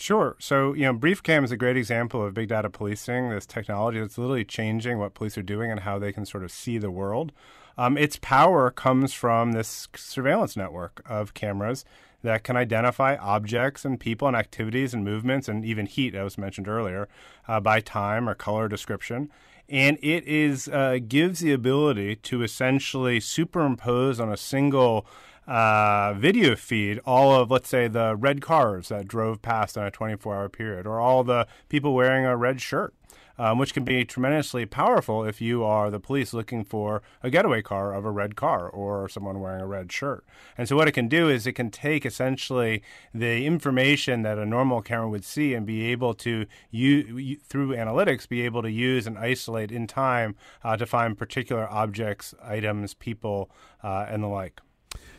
Sure. 0.00 0.34
So, 0.38 0.72
you 0.72 0.84
know, 0.84 0.94
BriefCam 0.94 1.44
is 1.44 1.52
a 1.52 1.58
great 1.58 1.76
example 1.76 2.24
of 2.24 2.32
big 2.32 2.48
data 2.48 2.70
policing, 2.70 3.28
this 3.28 3.44
technology 3.44 4.00
that's 4.00 4.16
literally 4.16 4.46
changing 4.46 4.98
what 4.98 5.12
police 5.12 5.36
are 5.36 5.42
doing 5.42 5.70
and 5.70 5.80
how 5.80 5.98
they 5.98 6.10
can 6.10 6.24
sort 6.24 6.42
of 6.42 6.50
see 6.50 6.78
the 6.78 6.90
world. 6.90 7.32
Um, 7.76 7.98
its 7.98 8.18
power 8.22 8.70
comes 8.70 9.12
from 9.12 9.52
this 9.52 9.88
surveillance 9.94 10.56
network 10.56 11.02
of 11.04 11.34
cameras 11.34 11.84
that 12.22 12.44
can 12.44 12.56
identify 12.56 13.16
objects 13.16 13.84
and 13.84 14.00
people 14.00 14.26
and 14.26 14.34
activities 14.34 14.94
and 14.94 15.04
movements 15.04 15.48
and 15.48 15.66
even 15.66 15.84
heat, 15.84 16.14
as 16.14 16.38
mentioned 16.38 16.66
earlier, 16.66 17.06
uh, 17.46 17.60
by 17.60 17.80
time 17.80 18.26
or 18.26 18.34
color 18.34 18.68
description 18.68 19.30
and 19.70 19.98
it 20.02 20.26
is 20.26 20.68
uh, 20.68 20.98
gives 21.06 21.40
the 21.40 21.52
ability 21.52 22.16
to 22.16 22.42
essentially 22.42 23.20
superimpose 23.20 24.18
on 24.18 24.30
a 24.30 24.36
single 24.36 25.06
uh, 25.46 26.14
video 26.14 26.56
feed 26.56 27.00
all 27.04 27.34
of, 27.34 27.50
let's 27.50 27.68
say, 27.68 27.88
the 27.88 28.16
red 28.16 28.40
cars 28.40 28.88
that 28.88 29.08
drove 29.08 29.42
past 29.42 29.76
in 29.76 29.82
a 29.82 29.90
24 29.90 30.34
hour 30.34 30.48
period, 30.48 30.86
or 30.86 31.00
all 31.00 31.24
the 31.24 31.46
people 31.68 31.94
wearing 31.94 32.24
a 32.24 32.36
red 32.36 32.60
shirt 32.60 32.94
um, 33.40 33.56
which 33.56 33.72
can 33.72 33.84
be 33.84 34.04
tremendously 34.04 34.66
powerful 34.66 35.24
if 35.24 35.40
you 35.40 35.64
are 35.64 35.90
the 35.90 35.98
police 35.98 36.34
looking 36.34 36.62
for 36.62 37.02
a 37.22 37.30
getaway 37.30 37.62
car 37.62 37.94
of 37.94 38.04
a 38.04 38.10
red 38.10 38.36
car 38.36 38.68
or 38.68 39.08
someone 39.08 39.40
wearing 39.40 39.62
a 39.62 39.66
red 39.66 39.90
shirt. 39.90 40.26
And 40.58 40.68
so, 40.68 40.76
what 40.76 40.88
it 40.88 40.92
can 40.92 41.08
do 41.08 41.30
is 41.30 41.46
it 41.46 41.54
can 41.54 41.70
take 41.70 42.04
essentially 42.04 42.82
the 43.14 43.46
information 43.46 44.20
that 44.22 44.36
a 44.36 44.44
normal 44.44 44.82
camera 44.82 45.08
would 45.08 45.24
see 45.24 45.54
and 45.54 45.64
be 45.64 45.86
able 45.86 46.12
to, 46.14 46.44
use, 46.70 47.40
through 47.42 47.74
analytics, 47.74 48.28
be 48.28 48.42
able 48.42 48.60
to 48.60 48.70
use 48.70 49.06
and 49.06 49.16
isolate 49.16 49.72
in 49.72 49.86
time 49.86 50.36
uh, 50.62 50.76
to 50.76 50.84
find 50.84 51.16
particular 51.16 51.66
objects, 51.70 52.34
items, 52.42 52.92
people, 52.92 53.50
uh, 53.82 54.04
and 54.06 54.22
the 54.22 54.28
like. 54.28 54.60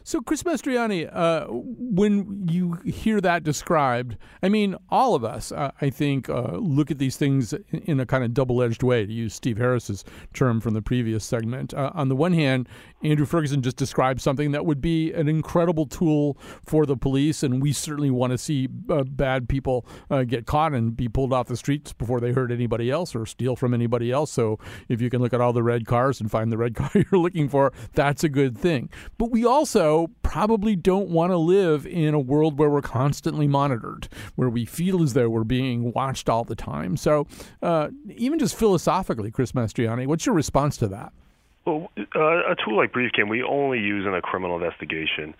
So, 0.03 0.21
Chris 0.21 0.43
Mastriani, 0.43 1.09
uh, 1.11 1.45
when 1.49 2.47
you 2.49 2.73
hear 2.85 3.21
that 3.21 3.43
described, 3.43 4.17
I 4.41 4.49
mean, 4.49 4.75
all 4.89 5.13
of 5.13 5.23
us, 5.23 5.51
uh, 5.51 5.71
I 5.79 5.89
think, 5.89 6.29
uh, 6.29 6.57
look 6.57 6.89
at 6.89 6.97
these 6.97 7.17
things 7.17 7.53
in 7.71 7.99
a 7.99 8.05
kind 8.05 8.23
of 8.23 8.33
double 8.33 8.63
edged 8.63 8.83
way, 8.83 9.05
to 9.05 9.11
use 9.11 9.35
Steve 9.35 9.57
Harris's 9.57 10.03
term 10.33 10.59
from 10.59 10.73
the 10.73 10.81
previous 10.81 11.23
segment. 11.23 11.73
Uh, 11.73 11.91
on 11.93 12.09
the 12.09 12.15
one 12.15 12.33
hand, 12.33 12.67
Andrew 13.03 13.25
Ferguson 13.25 13.61
just 13.61 13.77
described 13.77 14.21
something 14.21 14.51
that 14.51 14.65
would 14.65 14.81
be 14.81 15.11
an 15.13 15.27
incredible 15.27 15.85
tool 15.85 16.37
for 16.65 16.85
the 16.85 16.95
police, 16.95 17.43
and 17.43 17.61
we 17.61 17.73
certainly 17.73 18.11
want 18.11 18.31
to 18.31 18.37
see 18.37 18.67
uh, 18.89 19.03
bad 19.03 19.49
people 19.49 19.85
uh, 20.09 20.23
get 20.23 20.45
caught 20.45 20.73
and 20.73 20.95
be 20.95 21.07
pulled 21.07 21.33
off 21.33 21.47
the 21.47 21.57
streets 21.57 21.93
before 21.93 22.19
they 22.19 22.31
hurt 22.31 22.51
anybody 22.51 22.91
else 22.91 23.15
or 23.15 23.25
steal 23.25 23.55
from 23.55 23.73
anybody 23.73 24.11
else. 24.11 24.31
So, 24.31 24.59
if 24.87 25.01
you 25.01 25.09
can 25.09 25.21
look 25.21 25.33
at 25.33 25.41
all 25.41 25.53
the 25.53 25.63
red 25.63 25.85
cars 25.85 26.21
and 26.21 26.29
find 26.29 26.51
the 26.51 26.57
red 26.57 26.75
car 26.75 26.91
you're 26.93 27.21
looking 27.21 27.49
for, 27.49 27.73
that's 27.93 28.23
a 28.23 28.29
good 28.29 28.57
thing. 28.57 28.89
But 29.17 29.31
we 29.31 29.45
also 29.45 30.07
probably 30.21 30.75
don't 30.75 31.09
want 31.09 31.31
to 31.31 31.37
live 31.37 31.85
in 31.85 32.13
a 32.13 32.19
world 32.19 32.57
where 32.57 32.69
we're 32.69 32.81
constantly 32.81 33.47
monitored, 33.47 34.07
where 34.35 34.49
we 34.49 34.65
feel 34.65 35.01
as 35.01 35.13
though 35.13 35.29
we're 35.29 35.43
being 35.43 35.91
watched 35.93 36.29
all 36.29 36.43
the 36.43 36.55
time. 36.55 36.97
So, 36.97 37.27
uh, 37.61 37.89
even 38.09 38.39
just 38.39 38.55
philosophically, 38.55 39.31
Chris 39.31 39.53
Mastriani, 39.53 40.07
what's 40.07 40.25
your 40.25 40.35
response 40.35 40.77
to 40.77 40.87
that? 40.89 41.13
Well, 41.65 41.91
uh, 42.15 42.51
a 42.51 42.55
tool 42.63 42.75
like 42.75 42.91
BriefCam 42.91 43.29
we 43.29 43.43
only 43.43 43.79
use 43.79 44.05
in 44.05 44.13
a 44.13 44.21
criminal 44.21 44.55
investigation. 44.55 45.35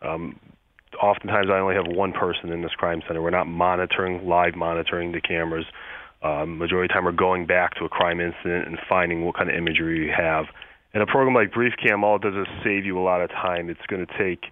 Um, 0.00 0.38
oftentimes, 1.00 1.48
I 1.50 1.58
only 1.58 1.74
have 1.74 1.86
one 1.86 2.12
person 2.12 2.50
in 2.50 2.62
this 2.62 2.72
crime 2.72 3.02
center. 3.06 3.20
We're 3.20 3.30
not 3.30 3.46
monitoring, 3.46 4.26
live 4.26 4.54
monitoring 4.54 5.12
the 5.12 5.20
cameras. 5.20 5.66
Um, 6.22 6.58
majority 6.58 6.86
of 6.86 6.88
the 6.88 6.94
time, 6.94 7.04
we're 7.04 7.12
going 7.12 7.46
back 7.46 7.74
to 7.74 7.84
a 7.84 7.88
crime 7.88 8.20
incident 8.20 8.66
and 8.66 8.78
finding 8.88 9.24
what 9.24 9.36
kind 9.36 9.50
of 9.50 9.56
imagery 9.56 10.00
we 10.00 10.12
have. 10.16 10.46
And 10.94 11.02
a 11.02 11.06
program 11.06 11.34
like 11.34 11.52
BriefCam, 11.52 12.02
all 12.02 12.16
it 12.16 12.22
does 12.22 12.34
is 12.34 12.46
save 12.64 12.86
you 12.86 12.98
a 12.98 13.04
lot 13.04 13.20
of 13.20 13.28
time. 13.30 13.68
It's 13.68 13.84
going 13.86 14.06
to 14.06 14.18
take, 14.18 14.44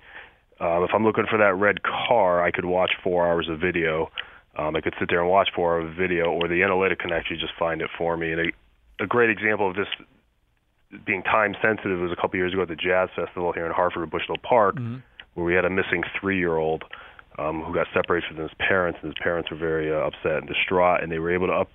uh, 0.61 0.83
if 0.83 0.91
I'm 0.93 1.05
looking 1.05 1.25
for 1.31 1.39
that 1.39 1.55
red 1.55 1.83
car, 1.83 2.45
I 2.45 2.51
could 2.51 2.67
watch 2.67 2.93
four 3.03 3.27
hours 3.27 3.49
of 3.49 3.61
video. 3.61 4.11
Um, 4.57 4.77
I 4.77 4.83
could 4.83 4.95
sit 5.01 5.09
there 5.09 5.21
and 5.21 5.31
watch 5.31 5.49
four 5.57 5.81
hours 5.81 5.91
of 5.91 5.97
video, 5.97 6.27
or 6.27 6.49
the 6.49 6.63
analytic 6.63 6.99
can 6.99 7.13
actually 7.13 7.39
just 7.39 7.55
find 7.59 7.81
it 7.81 7.89
for 7.97 8.17
me. 8.17 8.33
And 8.33 8.41
a, 8.41 9.05
a 9.05 9.07
great 9.07 9.31
example 9.31 9.71
of 9.71 9.75
this 9.75 9.89
being 11.05 11.23
time 11.23 11.55
sensitive 11.63 11.99
was 12.01 12.13
a 12.13 12.21
couple 12.21 12.39
years 12.39 12.53
ago 12.53 12.63
at 12.63 12.69
the 12.69 12.77
Jazz 12.77 13.09
Festival 13.17 13.53
here 13.53 13.67
in 13.67 13.73
Hartford, 13.73 14.11
Bushnell 14.11 14.39
Park, 14.43 14.77
mm-hmm. 14.77 14.97
where 15.35 15.47
we 15.47 15.55
had 15.55 15.65
a 15.65 15.71
missing 15.71 16.03
three-year-old 16.21 16.85
um, 17.39 17.63
who 17.63 17.75
got 17.75 17.87
separated 17.93 18.29
from 18.29 18.37
his 18.39 18.51
parents, 18.59 18.99
and 19.03 19.13
his 19.13 19.23
parents 19.23 19.51
were 19.51 19.57
very 19.57 19.93
uh, 19.93 20.07
upset 20.07 20.39
and 20.39 20.49
distraught, 20.49 21.03
and 21.03 21.11
they 21.11 21.19
were 21.19 21.33
able 21.33 21.49
to 21.49 21.53
up 21.53 21.71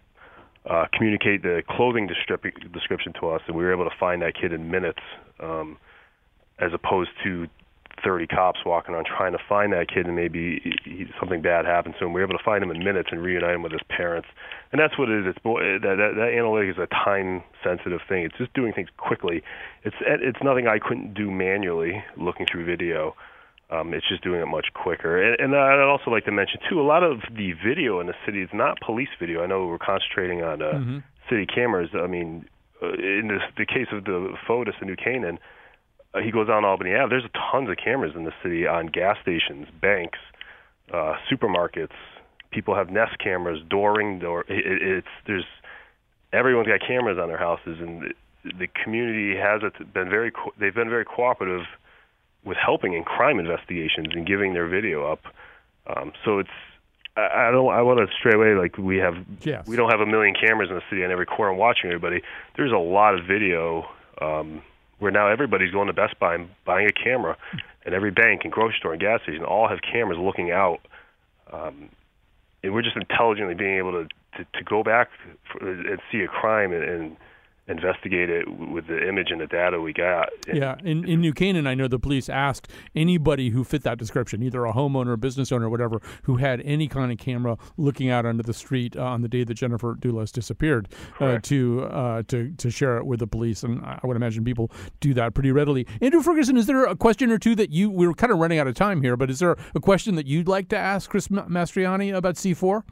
uh, 0.70 0.86
communicate 0.94 1.42
the 1.42 1.64
clothing 1.70 2.08
description 2.08 3.14
to 3.20 3.30
us, 3.30 3.42
and 3.48 3.56
we 3.56 3.64
were 3.64 3.74
able 3.74 3.86
to 3.86 3.96
find 4.00 4.22
that 4.22 4.34
kid 4.40 4.54
in 4.54 4.70
minutes, 4.70 5.00
um, 5.40 5.78
as 6.60 6.72
opposed 6.74 7.10
to 7.24 7.48
30 8.04 8.28
cops 8.28 8.60
walking 8.66 8.94
around 8.94 9.06
trying 9.06 9.32
to 9.32 9.40
find 9.48 9.74
that 9.74 9.88
kid, 9.88 10.06
and 10.06 10.16
maybe 10.16 10.62
he, 10.84 11.06
something 11.20 11.42
bad 11.42 11.66
happened 11.66 11.96
to 12.00 12.06
him. 12.06 12.14
We 12.14 12.22
were 12.22 12.28
able 12.28 12.38
to 12.38 12.44
find 12.44 12.64
him 12.64 12.72
in 12.72 12.84
minutes 12.84 13.10
and 13.12 13.22
reunite 13.22 13.56
him 13.56 13.64
with 13.64 13.72
his 13.72 13.82
parents, 13.90 14.28
and 14.72 14.80
that's 14.80 14.98
what 14.98 15.10
it 15.10 15.20
is. 15.20 15.36
It's 15.36 15.44
that 15.44 15.96
that, 15.98 16.16
that 16.16 16.34
analytic 16.38 16.76
is 16.76 16.82
a 16.82 16.88
time-sensitive 16.88 18.02
thing. 18.08 18.26
It's 18.26 18.38
just 18.38 18.54
doing 18.54 18.74
things 18.74 18.90
quickly. 18.98 19.44
It's 19.84 19.96
it's 20.02 20.40
nothing 20.44 20.68
I 20.68 20.80
couldn't 20.80 21.14
do 21.14 21.30
manually 21.32 22.04
looking 22.18 22.46
through 22.46 22.66
video. 22.66 23.16
Um, 23.72 23.94
it's 23.94 24.08
just 24.10 24.24
doing 24.24 24.42
it 24.42 24.48
much 24.48 24.68
quicker. 24.74 25.22
And, 25.22 25.40
and 25.40 25.56
I'd 25.56 25.80
also 25.80 26.10
like 26.10 26.26
to 26.26 26.32
mention 26.32 26.60
too, 26.68 26.82
a 26.82 26.88
lot 26.88 27.04
of 27.04 27.20
the 27.30 27.54
video 27.54 28.00
in 28.00 28.08
the 28.08 28.16
city 28.26 28.42
is 28.42 28.50
not 28.52 28.80
police 28.82 29.10
video. 29.20 29.44
I 29.44 29.46
know 29.46 29.68
we're 29.68 29.78
concentrating 29.78 30.42
on 30.42 30.62
uh, 30.64 30.66
mm-hmm. 30.74 30.98
city 31.30 31.46
cameras. 31.46 31.90
I 31.94 32.08
mean, 32.08 32.50
uh, 32.82 32.94
in 32.94 33.28
this, 33.28 33.44
the 33.58 33.68
case 33.68 33.88
of 33.92 34.06
the 34.06 34.34
Fotis 34.48 34.74
in 34.82 34.88
New 34.88 34.96
Canaan, 34.96 35.38
uh, 36.14 36.20
he 36.20 36.32
goes 36.32 36.50
on 36.50 36.66
Albany 36.66 36.94
Ave. 36.96 37.10
There's 37.10 37.30
tons 37.52 37.70
of 37.70 37.78
cameras 37.78 38.14
in 38.16 38.24
the 38.24 38.34
city 38.44 38.68
on 38.68 38.88
gas 38.88 39.18
stations, 39.22 39.68
banks, 39.82 40.20
uh, 40.94 41.16
supermarkets. 41.32 41.96
People 42.52 42.76
have 42.76 42.90
Nest 42.90 43.20
cameras, 43.20 43.62
door 43.70 43.98
ring 43.98 44.20
door. 44.20 44.46
It, 44.48 44.82
it's 44.82 45.08
there's 45.28 45.46
everyone's 46.34 46.68
got 46.68 46.82
cameras 46.86 47.18
on 47.20 47.28
their 47.28 47.38
houses, 47.38 47.78
and 47.80 48.02
the, 48.02 48.54
the 48.58 48.68
community 48.68 49.38
has 49.38 49.62
it 49.64 49.94
been 49.94 50.10
very. 50.10 50.32
Co- 50.32 50.54
they've 50.60 50.74
been 50.74 50.90
very 50.90 51.06
cooperative 51.06 51.66
with 52.44 52.58
helping 52.58 52.94
in 52.94 53.04
crime 53.04 53.38
investigations 53.38 54.08
and 54.14 54.26
giving 54.26 54.54
their 54.54 54.68
video 54.68 55.12
up. 55.12 55.22
Um, 55.86 56.12
so 56.26 56.40
it's 56.40 56.50
I, 57.18 57.52
don't 57.52 57.72
I 57.72 57.82
want 57.82 58.00
to 58.00 58.16
stray 58.18 58.34
away 58.34 58.54
like 58.56 58.78
we 58.78 58.98
have 58.98 59.16
yes. 59.42 59.68
we 59.68 59.76
don't 59.76 59.90
have 59.90 60.00
a 60.00 60.06
million 60.06 60.34
cameras 60.34 60.70
in 60.70 60.76
the 60.76 60.84
city 60.90 61.04
on 61.04 61.12
every 61.12 61.26
corner 61.26 61.54
watching 61.54 61.90
everybody. 61.90 62.22
There's 62.56 62.72
a 62.72 62.78
lot 62.78 63.16
of 63.16 63.26
video 63.26 63.86
um, 64.22 64.62
where 65.00 65.12
now 65.12 65.28
everybody's 65.28 65.72
going 65.72 65.88
to 65.88 65.94
Best 65.94 66.20
Buy 66.20 66.36
and 66.36 66.50
buying 66.66 66.88
a 66.88 66.92
camera, 66.92 67.38
and 67.86 67.96
every 67.96 68.12
bank 68.12 68.42
and 68.44 68.52
grocery 68.52 68.76
store 68.80 68.94
and 68.94 69.02
gas 69.02 69.22
station 69.24 69.44
all 69.44 69.68
have 69.68 69.80
cameras 69.82 70.20
looking 70.20 70.52
out. 70.52 70.80
Um, 71.52 71.90
and 72.62 72.74
we're 72.74 72.82
just 72.82 72.98
intelligently 72.98 73.56
being 73.56 73.78
able 73.78 73.92
to 73.92 74.08
to, 74.38 74.46
to 74.54 74.64
go 74.64 74.84
back 74.84 75.10
for, 75.52 75.68
and 75.68 76.00
see 76.12 76.20
a 76.20 76.28
crime 76.28 76.72
and, 76.72 76.84
and 76.84 77.18
investigate 77.70 78.30
it 78.30 78.46
with 78.50 78.88
the 78.88 79.08
image 79.08 79.28
and 79.32 79.40
the 79.40 79.48
data 79.48 79.80
we 79.80 79.94
got. 79.94 80.30
Yeah, 80.52 80.76
in, 80.84 81.08
in 81.08 81.22
New 81.22 81.34
Canaan, 81.34 81.68
I 81.68 81.76
know 81.76 81.88
the 81.88 82.00
police 82.00 82.28
asked 82.28 82.68
anybody 82.96 83.50
who 83.50 83.64
fit 83.64 83.84
that 83.84 83.98
description, 83.98 84.42
either 84.44 84.66
a 84.66 84.74
homeowner, 84.74 85.14
a 85.14 85.18
business 85.18 85.52
owner, 85.52 85.70
whatever, 85.70 86.02
who 86.24 86.38
had 86.38 86.62
any 86.62 86.88
kind 86.88 87.12
of 87.12 87.18
camera 87.18 87.58
looking 87.78 88.10
out 88.10 88.26
onto 88.26 88.44
the 88.44 88.54
street 88.54 88.98
uh, 88.98 89.04
on 89.04 89.22
the 89.22 89.28
day 89.28 89.44
that 89.44 89.54
Jennifer 89.54 89.96
Dulos 89.96 90.32
disappeared, 90.32 90.90
uh, 91.20 91.38
to 91.44 91.84
uh, 91.84 92.24
to 92.28 92.52
to 92.58 92.70
share 92.70 92.98
it 92.98 93.06
with 93.06 93.20
the 93.20 93.28
police. 93.28 93.64
And 93.64 93.84
I 93.86 94.00
would 94.04 94.18
imagine 94.18 94.44
people 94.44 94.72
do 95.00 95.14
that 95.14 95.34
pretty 95.34 95.52
readily. 95.52 95.86
Andrew 96.02 96.22
Ferguson, 96.22 96.58
is 96.58 96.66
there 96.66 96.86
a 96.86 96.96
question 96.96 97.32
or 97.32 97.38
two 97.38 97.56
that 97.56 97.72
you 97.72 97.90
we're 97.90 98.14
kind 98.14 98.32
of 98.32 98.40
running 98.40 98.60
out 98.60 98.68
of 98.68 98.76
time 98.76 99.02
here, 99.02 99.16
but 99.16 99.30
is 99.30 99.40
there 99.40 99.56
a 99.76 99.80
question 99.80 100.16
that 100.16 100.26
you'd 100.26 100.48
like 100.48 100.70
to 100.70 100.78
ask 100.78 101.10
Chris 101.10 101.28
Mastriani 101.28 102.16
about 102.16 102.36
C4? 102.36 102.84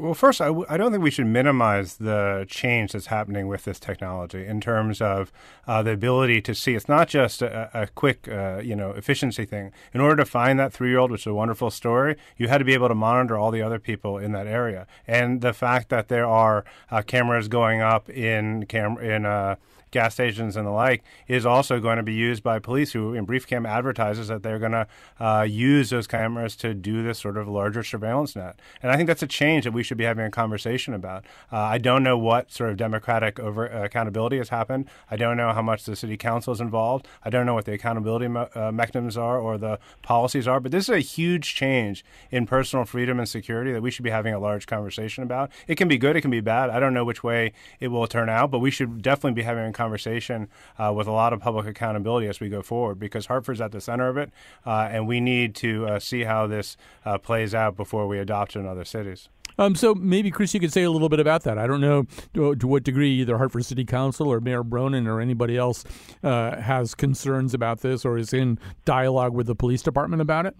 Well, 0.00 0.14
first, 0.14 0.40
I 0.40 0.46
w- 0.46 0.64
I 0.66 0.78
don't 0.78 0.92
think 0.92 1.04
we 1.04 1.10
should 1.10 1.26
minimize 1.26 1.96
the 1.96 2.46
change 2.48 2.92
that's 2.92 3.08
happening 3.08 3.48
with 3.48 3.64
this 3.64 3.78
technology 3.78 4.46
in 4.46 4.58
terms 4.58 5.02
of 5.02 5.30
uh, 5.66 5.82
the 5.82 5.92
ability 5.92 6.40
to 6.40 6.54
see. 6.54 6.74
It's 6.74 6.88
not 6.88 7.06
just 7.06 7.42
a, 7.42 7.68
a 7.74 7.86
quick, 7.86 8.26
uh, 8.26 8.62
you 8.64 8.74
know, 8.74 8.92
efficiency 8.92 9.44
thing. 9.44 9.72
In 9.92 10.00
order 10.00 10.16
to 10.16 10.24
find 10.24 10.58
that 10.58 10.72
three-year-old, 10.72 11.10
which 11.10 11.24
is 11.24 11.26
a 11.26 11.34
wonderful 11.34 11.70
story, 11.70 12.16
you 12.38 12.48
had 12.48 12.58
to 12.58 12.64
be 12.64 12.72
able 12.72 12.88
to 12.88 12.94
monitor 12.94 13.36
all 13.36 13.50
the 13.50 13.60
other 13.60 13.78
people 13.78 14.16
in 14.16 14.32
that 14.32 14.46
area. 14.46 14.86
And 15.06 15.42
the 15.42 15.52
fact 15.52 15.90
that 15.90 16.08
there 16.08 16.26
are 16.26 16.64
uh, 16.90 17.02
cameras 17.02 17.48
going 17.48 17.82
up 17.82 18.08
in 18.08 18.64
cam- 18.64 18.96
in 19.00 19.26
uh, 19.26 19.56
gas 19.90 20.14
stations 20.14 20.56
and 20.56 20.66
the 20.66 20.70
like 20.70 21.02
is 21.28 21.44
also 21.44 21.80
going 21.80 21.96
to 21.96 22.02
be 22.02 22.14
used 22.14 22.42
by 22.42 22.58
police 22.58 22.92
who 22.92 23.14
in 23.14 23.26
BriefCam 23.26 23.68
advertises 23.68 24.28
that 24.28 24.42
they're 24.42 24.58
going 24.58 24.72
to 24.72 24.86
uh, 25.18 25.42
use 25.42 25.90
those 25.90 26.06
cameras 26.06 26.56
to 26.56 26.74
do 26.74 27.02
this 27.02 27.18
sort 27.18 27.36
of 27.36 27.48
larger 27.48 27.82
surveillance 27.82 28.36
net. 28.36 28.58
And 28.82 28.90
I 28.90 28.96
think 28.96 29.06
that's 29.06 29.22
a 29.22 29.26
change 29.26 29.64
that 29.64 29.72
we 29.72 29.82
should 29.82 29.98
be 29.98 30.04
having 30.04 30.24
a 30.24 30.30
conversation 30.30 30.94
about. 30.94 31.24
Uh, 31.52 31.58
I 31.58 31.78
don't 31.78 32.02
know 32.02 32.18
what 32.18 32.50
sort 32.52 32.70
of 32.70 32.76
democratic 32.76 33.38
over 33.38 33.70
uh, 33.70 33.84
accountability 33.84 34.38
has 34.38 34.48
happened. 34.50 34.88
I 35.10 35.16
don't 35.16 35.36
know 35.36 35.52
how 35.52 35.62
much 35.62 35.84
the 35.84 35.96
city 35.96 36.16
council 36.16 36.52
is 36.52 36.60
involved. 36.60 37.06
I 37.24 37.30
don't 37.30 37.46
know 37.46 37.54
what 37.54 37.64
the 37.64 37.72
accountability 37.72 38.28
me- 38.28 38.46
uh, 38.54 38.72
mechanisms 38.72 39.16
are 39.16 39.38
or 39.38 39.58
the 39.58 39.78
policies 40.02 40.46
are. 40.46 40.60
But 40.60 40.72
this 40.72 40.84
is 40.84 40.94
a 40.94 41.00
huge 41.00 41.54
change 41.54 42.04
in 42.30 42.46
personal 42.46 42.84
freedom 42.84 43.18
and 43.18 43.28
security 43.28 43.72
that 43.72 43.82
we 43.82 43.90
should 43.90 44.04
be 44.04 44.10
having 44.10 44.34
a 44.34 44.38
large 44.38 44.66
conversation 44.66 45.22
about. 45.22 45.50
It 45.66 45.76
can 45.76 45.88
be 45.88 45.98
good, 45.98 46.16
it 46.16 46.20
can 46.20 46.30
be 46.30 46.40
bad. 46.40 46.70
I 46.70 46.80
don't 46.80 46.94
know 46.94 47.04
which 47.04 47.22
way 47.22 47.52
it 47.80 47.88
will 47.88 48.06
turn 48.06 48.28
out, 48.28 48.50
but 48.50 48.60
we 48.60 48.70
should 48.70 49.02
definitely 49.02 49.34
be 49.34 49.42
having 49.42 49.66
a 49.66 49.72
conversation 49.80 50.48
uh, 50.78 50.92
with 50.94 51.06
a 51.06 51.12
lot 51.12 51.32
of 51.32 51.40
public 51.40 51.66
accountability 51.66 52.26
as 52.28 52.38
we 52.38 52.50
go 52.50 52.60
forward 52.60 52.98
because 52.98 53.26
Hartford's 53.26 53.62
at 53.62 53.72
the 53.72 53.80
center 53.80 54.08
of 54.08 54.18
it, 54.18 54.30
uh, 54.66 54.88
and 54.92 55.08
we 55.08 55.20
need 55.20 55.54
to 55.56 55.86
uh, 55.86 55.98
see 55.98 56.24
how 56.24 56.46
this 56.46 56.76
uh, 57.06 57.16
plays 57.16 57.54
out 57.54 57.76
before 57.76 58.06
we 58.06 58.18
adopt 58.18 58.56
it 58.56 58.60
in 58.60 58.66
other 58.66 58.84
cities. 58.84 59.30
Um, 59.58 59.74
so 59.74 59.94
maybe 59.94 60.30
Chris, 60.30 60.54
you 60.54 60.60
could 60.60 60.72
say 60.72 60.82
a 60.82 60.90
little 60.90 61.08
bit 61.08 61.20
about 61.20 61.42
that. 61.44 61.58
I 61.58 61.66
don't 61.66 61.80
know 61.80 62.06
to, 62.34 62.54
to 62.54 62.66
what 62.66 62.82
degree 62.82 63.10
either 63.20 63.38
Hartford 63.38 63.64
City 63.64 63.84
Council 63.84 64.28
or 64.28 64.40
Mayor 64.40 64.62
Bronin 64.62 65.06
or 65.06 65.20
anybody 65.20 65.56
else 65.56 65.84
uh, 66.22 66.60
has 66.60 66.94
concerns 66.94 67.54
about 67.54 67.80
this 67.80 68.04
or 68.04 68.18
is 68.18 68.32
in 68.32 68.58
dialogue 68.84 69.34
with 69.34 69.46
the 69.46 69.54
police 69.54 69.82
department 69.82 70.22
about 70.22 70.46
it. 70.46 70.56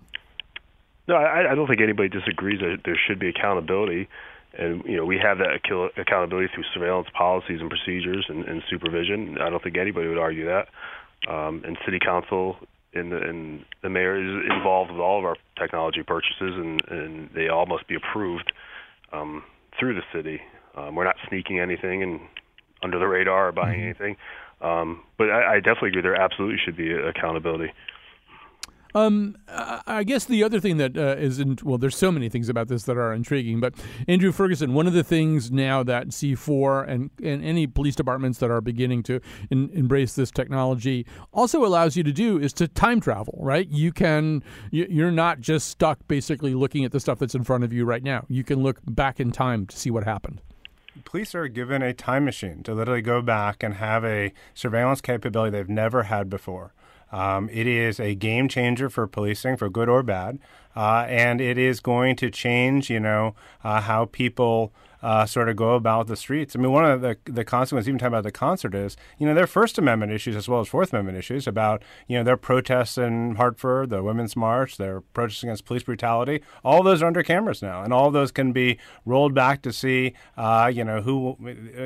No, 1.09 1.17
I, 1.17 1.53
I 1.53 1.55
don't 1.55 1.67
think 1.67 1.81
anybody 1.81 2.09
disagrees 2.09 2.61
that 2.61 2.81
there 2.85 2.99
should 3.07 3.19
be 3.19 3.29
accountability 3.29 4.09
and 4.59 4.85
you 4.85 4.97
know 4.97 5.05
we 5.05 5.19
have 5.19 5.39
that 5.39 5.61
accountability 5.97 6.49
through 6.55 6.65
surveillance 6.75 7.09
policies 7.17 7.61
and 7.61 7.71
procedures 7.71 8.27
and, 8.29 8.45
and 8.45 8.63
supervision. 8.69 9.39
I 9.41 9.51
don't 9.51 9.63
think 9.63 9.77
anybody 9.77 10.09
would 10.09 10.19
argue 10.19 10.47
that. 10.47 10.69
Um, 11.29 11.63
and 11.67 11.77
city 11.85 11.99
council 11.99 12.57
and 12.95 13.13
the, 13.13 13.17
and 13.19 13.65
the 13.83 13.89
mayor 13.89 14.17
is 14.17 14.51
involved 14.51 14.91
with 14.91 15.01
all 15.01 15.19
of 15.19 15.25
our 15.25 15.37
technology 15.59 16.03
purchases, 16.03 16.55
and, 16.55 16.83
and 16.89 17.31
they 17.35 17.49
all 17.49 17.67
must 17.67 17.87
be 17.87 17.95
approved 17.95 18.53
um, 19.13 19.45
through 19.79 19.95
the 19.95 20.03
city. 20.13 20.41
Um, 20.75 20.95
we're 20.95 21.05
not 21.05 21.17
sneaking 21.29 21.61
anything 21.61 22.03
and 22.03 22.21
under 22.83 22.99
the 22.99 23.07
radar 23.07 23.49
or 23.49 23.53
buying 23.53 23.81
mm-hmm. 23.81 23.85
anything. 23.85 24.17
Um, 24.61 25.03
but 25.19 25.31
I, 25.31 25.57
I 25.57 25.61
definitely 25.61 25.91
agree 25.91 26.03
there 26.03 26.21
absolutely 26.21 26.59
should 26.65 26.77
be 26.77 26.93
accountability. 26.93 27.73
Um, 28.95 29.37
I 29.49 30.05
guess 30.05 30.25
the 30.25 30.43
other 30.43 30.61
thing 30.61 30.77
that 30.79 30.97
uh, 30.97 31.17
is 31.19 31.39
in, 31.39 31.59
well, 31.63 31.79
there's 31.79 31.97
so 31.97 32.11
many 32.11 32.29
things 32.29 32.49
about 32.49 32.69
this 32.69 32.85
that 32.85 32.97
are 32.97 33.13
intriguing, 33.13 33.61
but 33.61 33.75
Andrew 34.09 34.33
Ferguson, 34.33 34.75
one 34.75 34.87
of 34.87 34.93
the 34.93 35.05
things 35.05 35.51
now 35.51 35.83
that 35.83 36.09
C4 36.09 36.89
and, 36.89 37.11
and 37.23 37.45
any 37.45 37.67
police 37.67 37.95
departments 37.95 38.39
that 38.39 38.51
are 38.51 38.61
beginning 38.61 39.03
to 39.05 39.21
in, 39.51 39.71
embrace 39.71 40.15
this 40.15 40.31
technology 40.31 41.07
also 41.33 41.65
allows 41.65 41.97
you 41.97 42.03
to 42.03 42.13
do 42.13 42.39
is 42.39 42.53
to 42.55 42.69
time 42.69 43.01
travel, 43.01 43.39
right? 43.41 43.69
You 43.69 43.93
can, 43.93 44.43
you're 44.71 45.11
not 45.11 45.41
just 45.41 45.69
stuck 45.69 46.07
basically 46.09 46.55
looking 46.55 46.85
at 46.85 46.93
the 46.93 47.01
stuff 47.01 47.19
that's 47.19 47.35
in 47.35 47.45
front 47.45 47.65
of 47.65 47.73
you 47.73 47.85
right 47.85 48.03
now. 48.03 48.25
You 48.29 48.45
can 48.45 48.63
look 48.63 48.81
back 48.87 49.21
in 49.21 49.31
time 49.31 49.67
to 49.67 49.77
see 49.77 49.91
what 49.91 50.05
happened 50.05 50.41
police 51.05 51.35
are 51.35 51.49
given 51.49 51.83
a 51.83 51.93
time 51.93 52.25
machine 52.25 52.63
to 52.63 52.75
literally 52.75 53.03
go 53.03 53.23
back 53.23 53.63
and 53.63 53.75
have 53.75 54.05
a 54.05 54.33
surveillance 54.55 55.01
capability 55.01 55.51
they've 55.51 55.69
never 55.69 56.05
had 56.05 56.29
before. 56.29 56.73
Um, 57.13 57.49
it 57.51 57.67
is 57.67 57.99
a 57.99 58.15
game 58.15 58.49
changer 58.49 58.89
for 58.89 59.07
policing, 59.07 59.57
for 59.57 59.69
good 59.69 59.89
or 59.89 60.03
bad, 60.03 60.39
uh, 60.77 61.07
and 61.09 61.41
it 61.41 61.59
is 61.59 61.81
going 61.81 62.17
to 62.17 62.31
change, 62.31 62.89
you 62.89 63.01
know, 63.01 63.35
uh, 63.65 63.81
how 63.81 64.05
people 64.07 64.73
uh, 65.03 65.27
sort 65.27 65.49
of 65.49 65.57
go 65.57 65.75
about 65.75 66.07
the 66.07 66.17
streets. 66.17 66.55
I 66.55 66.59
mean, 66.59 66.73
one 66.73 66.85
of 66.85 67.01
the 67.01 67.17
the 67.25 67.45
consequences, 67.45 67.89
even 67.89 67.99
talking 67.99 68.15
about 68.15 68.25
the 68.25 68.33
concert, 68.33 68.75
is 68.75 68.97
you 69.19 69.27
know 69.27 69.35
their 69.35 69.47
First 69.47 69.79
Amendment 69.79 70.13
issues 70.13 70.37
as 70.37 70.49
well 70.49 70.61
as 70.61 70.69
Fourth 70.69 70.93
Amendment 70.93 71.19
issues 71.19 71.47
about 71.47 71.83
you 72.07 72.17
know 72.19 72.25
their 72.25 72.37
protests 72.37 72.99
in 72.99 73.37
Hartford, 73.37 73.91
the 73.91 74.03
Women's 74.03 74.37
March, 74.37 74.77
their 74.77 75.01
protests 75.01 75.43
against 75.43 75.65
police 75.65 75.83
brutality. 75.83 76.43
All 76.65 76.83
those 76.83 77.03
are 77.03 77.07
under 77.07 77.23
cameras 77.23 77.63
now, 77.63 77.83
and 77.83 77.93
all 77.93 78.11
those 78.11 78.31
can 78.31 78.53
be 78.53 78.79
rolled 79.05 79.35
back 79.35 79.63
to 79.63 79.73
see 79.73 80.15
uh, 80.37 80.71
you 80.73 80.85
know 80.85 81.01
who 81.03 81.37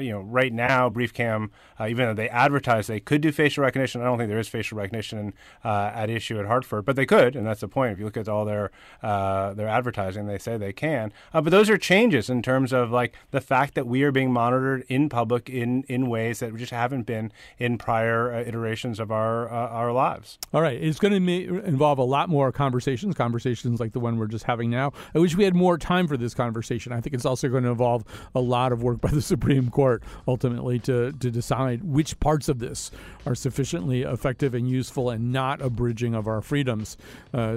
you 0.01 0.11
know 0.13 0.21
right 0.21 0.53
now. 0.53 0.89
BriefCam, 0.89 1.51
uh, 1.79 1.87
even 1.89 2.07
though 2.07 2.15
they 2.15 2.29
advertise 2.29 2.87
they 2.87 3.01
could 3.01 3.21
do 3.21 3.33
facial 3.33 3.63
recognition, 3.63 4.01
I 4.01 4.05
don't 4.05 4.19
think 4.19 4.29
there 4.29 4.39
is 4.39 4.49
facial 4.49 4.79
recognition 4.79 5.35
uh, 5.65 5.91
at 5.95 6.11
issue 6.11 6.39
at 6.39 6.47
Hartford, 6.47 6.85
but 6.85 6.97
they 6.97 7.07
could, 7.07 7.37
and 7.37 7.47
that's 7.47 7.61
the 7.61 7.69
point. 7.69 7.93
If 7.93 7.99
you 7.99 8.05
look 8.05 8.17
at 8.17 8.29
all 8.29 8.45
their 8.45 8.71
uh, 9.03 9.55
their 9.55 9.69
advertising, 9.69 10.27
they 10.27 10.39
say 10.39 10.57
they 10.57 10.73
can. 10.73 11.13
Uh, 11.33 11.41
but 11.41 11.51
those 11.51 11.71
are 11.71 11.79
changes 11.79 12.31
in 12.31 12.43
terms 12.43 12.73
of 12.73 12.91
like 12.91 13.04
like 13.05 13.15
the 13.33 13.41
fact 13.41 13.75
that 13.75 13.87
we 13.87 14.03
are 14.03 14.13
being 14.13 14.33
monitored 14.33 14.83
in 14.89 15.11
public 15.11 15.51
in, 15.51 15.83
in 15.89 16.09
ways 16.09 16.41
that 16.41 16.53
we 16.53 16.59
just 16.59 16.73
haven't 16.73 17.03
been 17.03 17.31
in 17.59 17.77
prior 17.77 18.33
uh, 18.33 18.41
iterations 18.41 18.99
of 18.99 19.11
our 19.11 19.47
uh, 19.51 19.69
our 19.69 19.93
lives. 19.93 20.39
All 20.55 20.63
right, 20.63 20.81
it's 20.83 20.99
going 20.99 21.13
to 21.13 21.65
involve 21.65 21.99
a 21.99 22.05
lot 22.05 22.29
more 22.31 22.51
conversations, 22.51 23.15
conversations 23.15 23.79
like 23.81 23.93
the 23.93 24.01
one 24.01 24.19
we're 24.19 24.27
just 24.27 24.45
having 24.45 24.71
now. 24.71 24.93
I 25.15 25.19
wish 25.19 25.37
we 25.37 25.45
had 25.45 25.55
more 25.55 25.77
time 25.77 26.09
for 26.09 26.17
this 26.17 26.33
conversation. 26.33 26.93
I 26.93 27.01
think 27.01 27.15
it's 27.15 27.27
also 27.27 27.49
going 27.49 27.65
to 27.65 27.71
involve 27.71 28.05
a 28.35 28.41
lot 28.41 28.73
of 28.73 28.83
work 28.83 29.01
by 29.01 29.11
the 29.11 29.23
Supreme 29.35 29.71
Court 29.71 30.03
ultimately 30.27 30.79
to 30.81 31.13
to 31.13 31.31
decide 31.31 31.85
which 31.85 32.19
parts 32.21 32.49
of 32.49 32.59
this 32.59 32.91
are 33.27 33.35
sufficiently 33.35 34.03
effective 34.03 34.55
and 34.55 34.69
useful 34.69 35.11
and 35.11 35.31
not 35.33 35.61
abridging 35.61 36.15
of 36.15 36.27
our 36.27 36.41
freedoms 36.41 36.97
uh, 37.35 37.57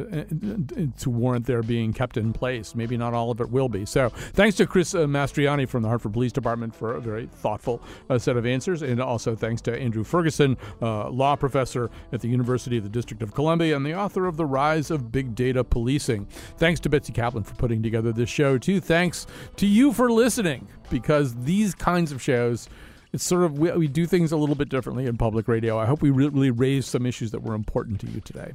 to 0.98 1.10
warrant 1.10 1.45
their 1.45 1.64
being 1.64 1.93
kept 1.93 2.18
in 2.18 2.34
place. 2.34 2.76
Maybe 2.76 2.98
not 2.98 3.14
all 3.14 3.32
of 3.32 3.39
it 3.39 3.50
will 3.50 3.70
be. 3.70 3.86
So, 3.86 4.10
thanks 4.10 4.58
to 4.58 4.68
Chris 4.68 4.93
uh, 4.93 5.08
Mastriani 5.38 5.67
from 5.67 5.83
the 5.83 5.89
Hartford 5.89 6.13
Police 6.13 6.31
Department 6.31 6.75
for 6.75 6.95
a 6.95 7.01
very 7.01 7.27
thoughtful 7.27 7.81
uh, 8.09 8.17
set 8.17 8.38
of 8.38 8.45
answers, 8.45 8.81
and 8.81 9.01
also 9.01 9.35
thanks 9.35 9.61
to 9.63 9.79
Andrew 9.79 10.03
Ferguson, 10.03 10.57
uh, 10.81 11.09
law 11.09 11.35
professor 11.35 11.89
at 12.11 12.21
the 12.21 12.27
University 12.27 12.77
of 12.77 12.83
the 12.83 12.89
District 12.89 13.21
of 13.21 13.33
Columbia 13.33 13.75
and 13.75 13.85
the 13.85 13.93
author 13.93 14.25
of 14.25 14.38
The 14.38 14.45
Rise 14.45 14.91
of 14.91 15.11
Big 15.11 15.35
Data 15.35 15.63
Policing. 15.63 16.25
Thanks 16.57 16.79
to 16.81 16.89
Betsy 16.89 17.13
Kaplan 17.13 17.43
for 17.43 17.55
putting 17.55 17.83
together 17.83 18.11
this 18.11 18.29
show, 18.29 18.57
too. 18.57 18.79
Thanks 18.79 19.27
to 19.57 19.67
you 19.67 19.93
for 19.93 20.11
listening, 20.11 20.67
because 20.89 21.35
these 21.35 21.75
kinds 21.75 22.11
of 22.11 22.21
shows 22.21 22.69
it's 23.13 23.23
sort 23.23 23.43
of 23.43 23.57
we, 23.57 23.71
we 23.71 23.88
do 23.88 24.05
things 24.05 24.33
a 24.33 24.38
little 24.38 24.55
bit 24.55 24.69
differently 24.69 25.05
in 25.05 25.17
public 25.17 25.47
radio. 25.47 25.79
I 25.79 25.85
hope 25.85 26.01
we 26.01 26.09
really 26.09 26.51
raised 26.51 26.89
some 26.89 27.05
issues 27.05 27.31
that 27.31 27.41
were 27.41 27.55
important 27.55 28.01
to 28.01 28.07
you 28.07 28.19
today. 28.19 28.51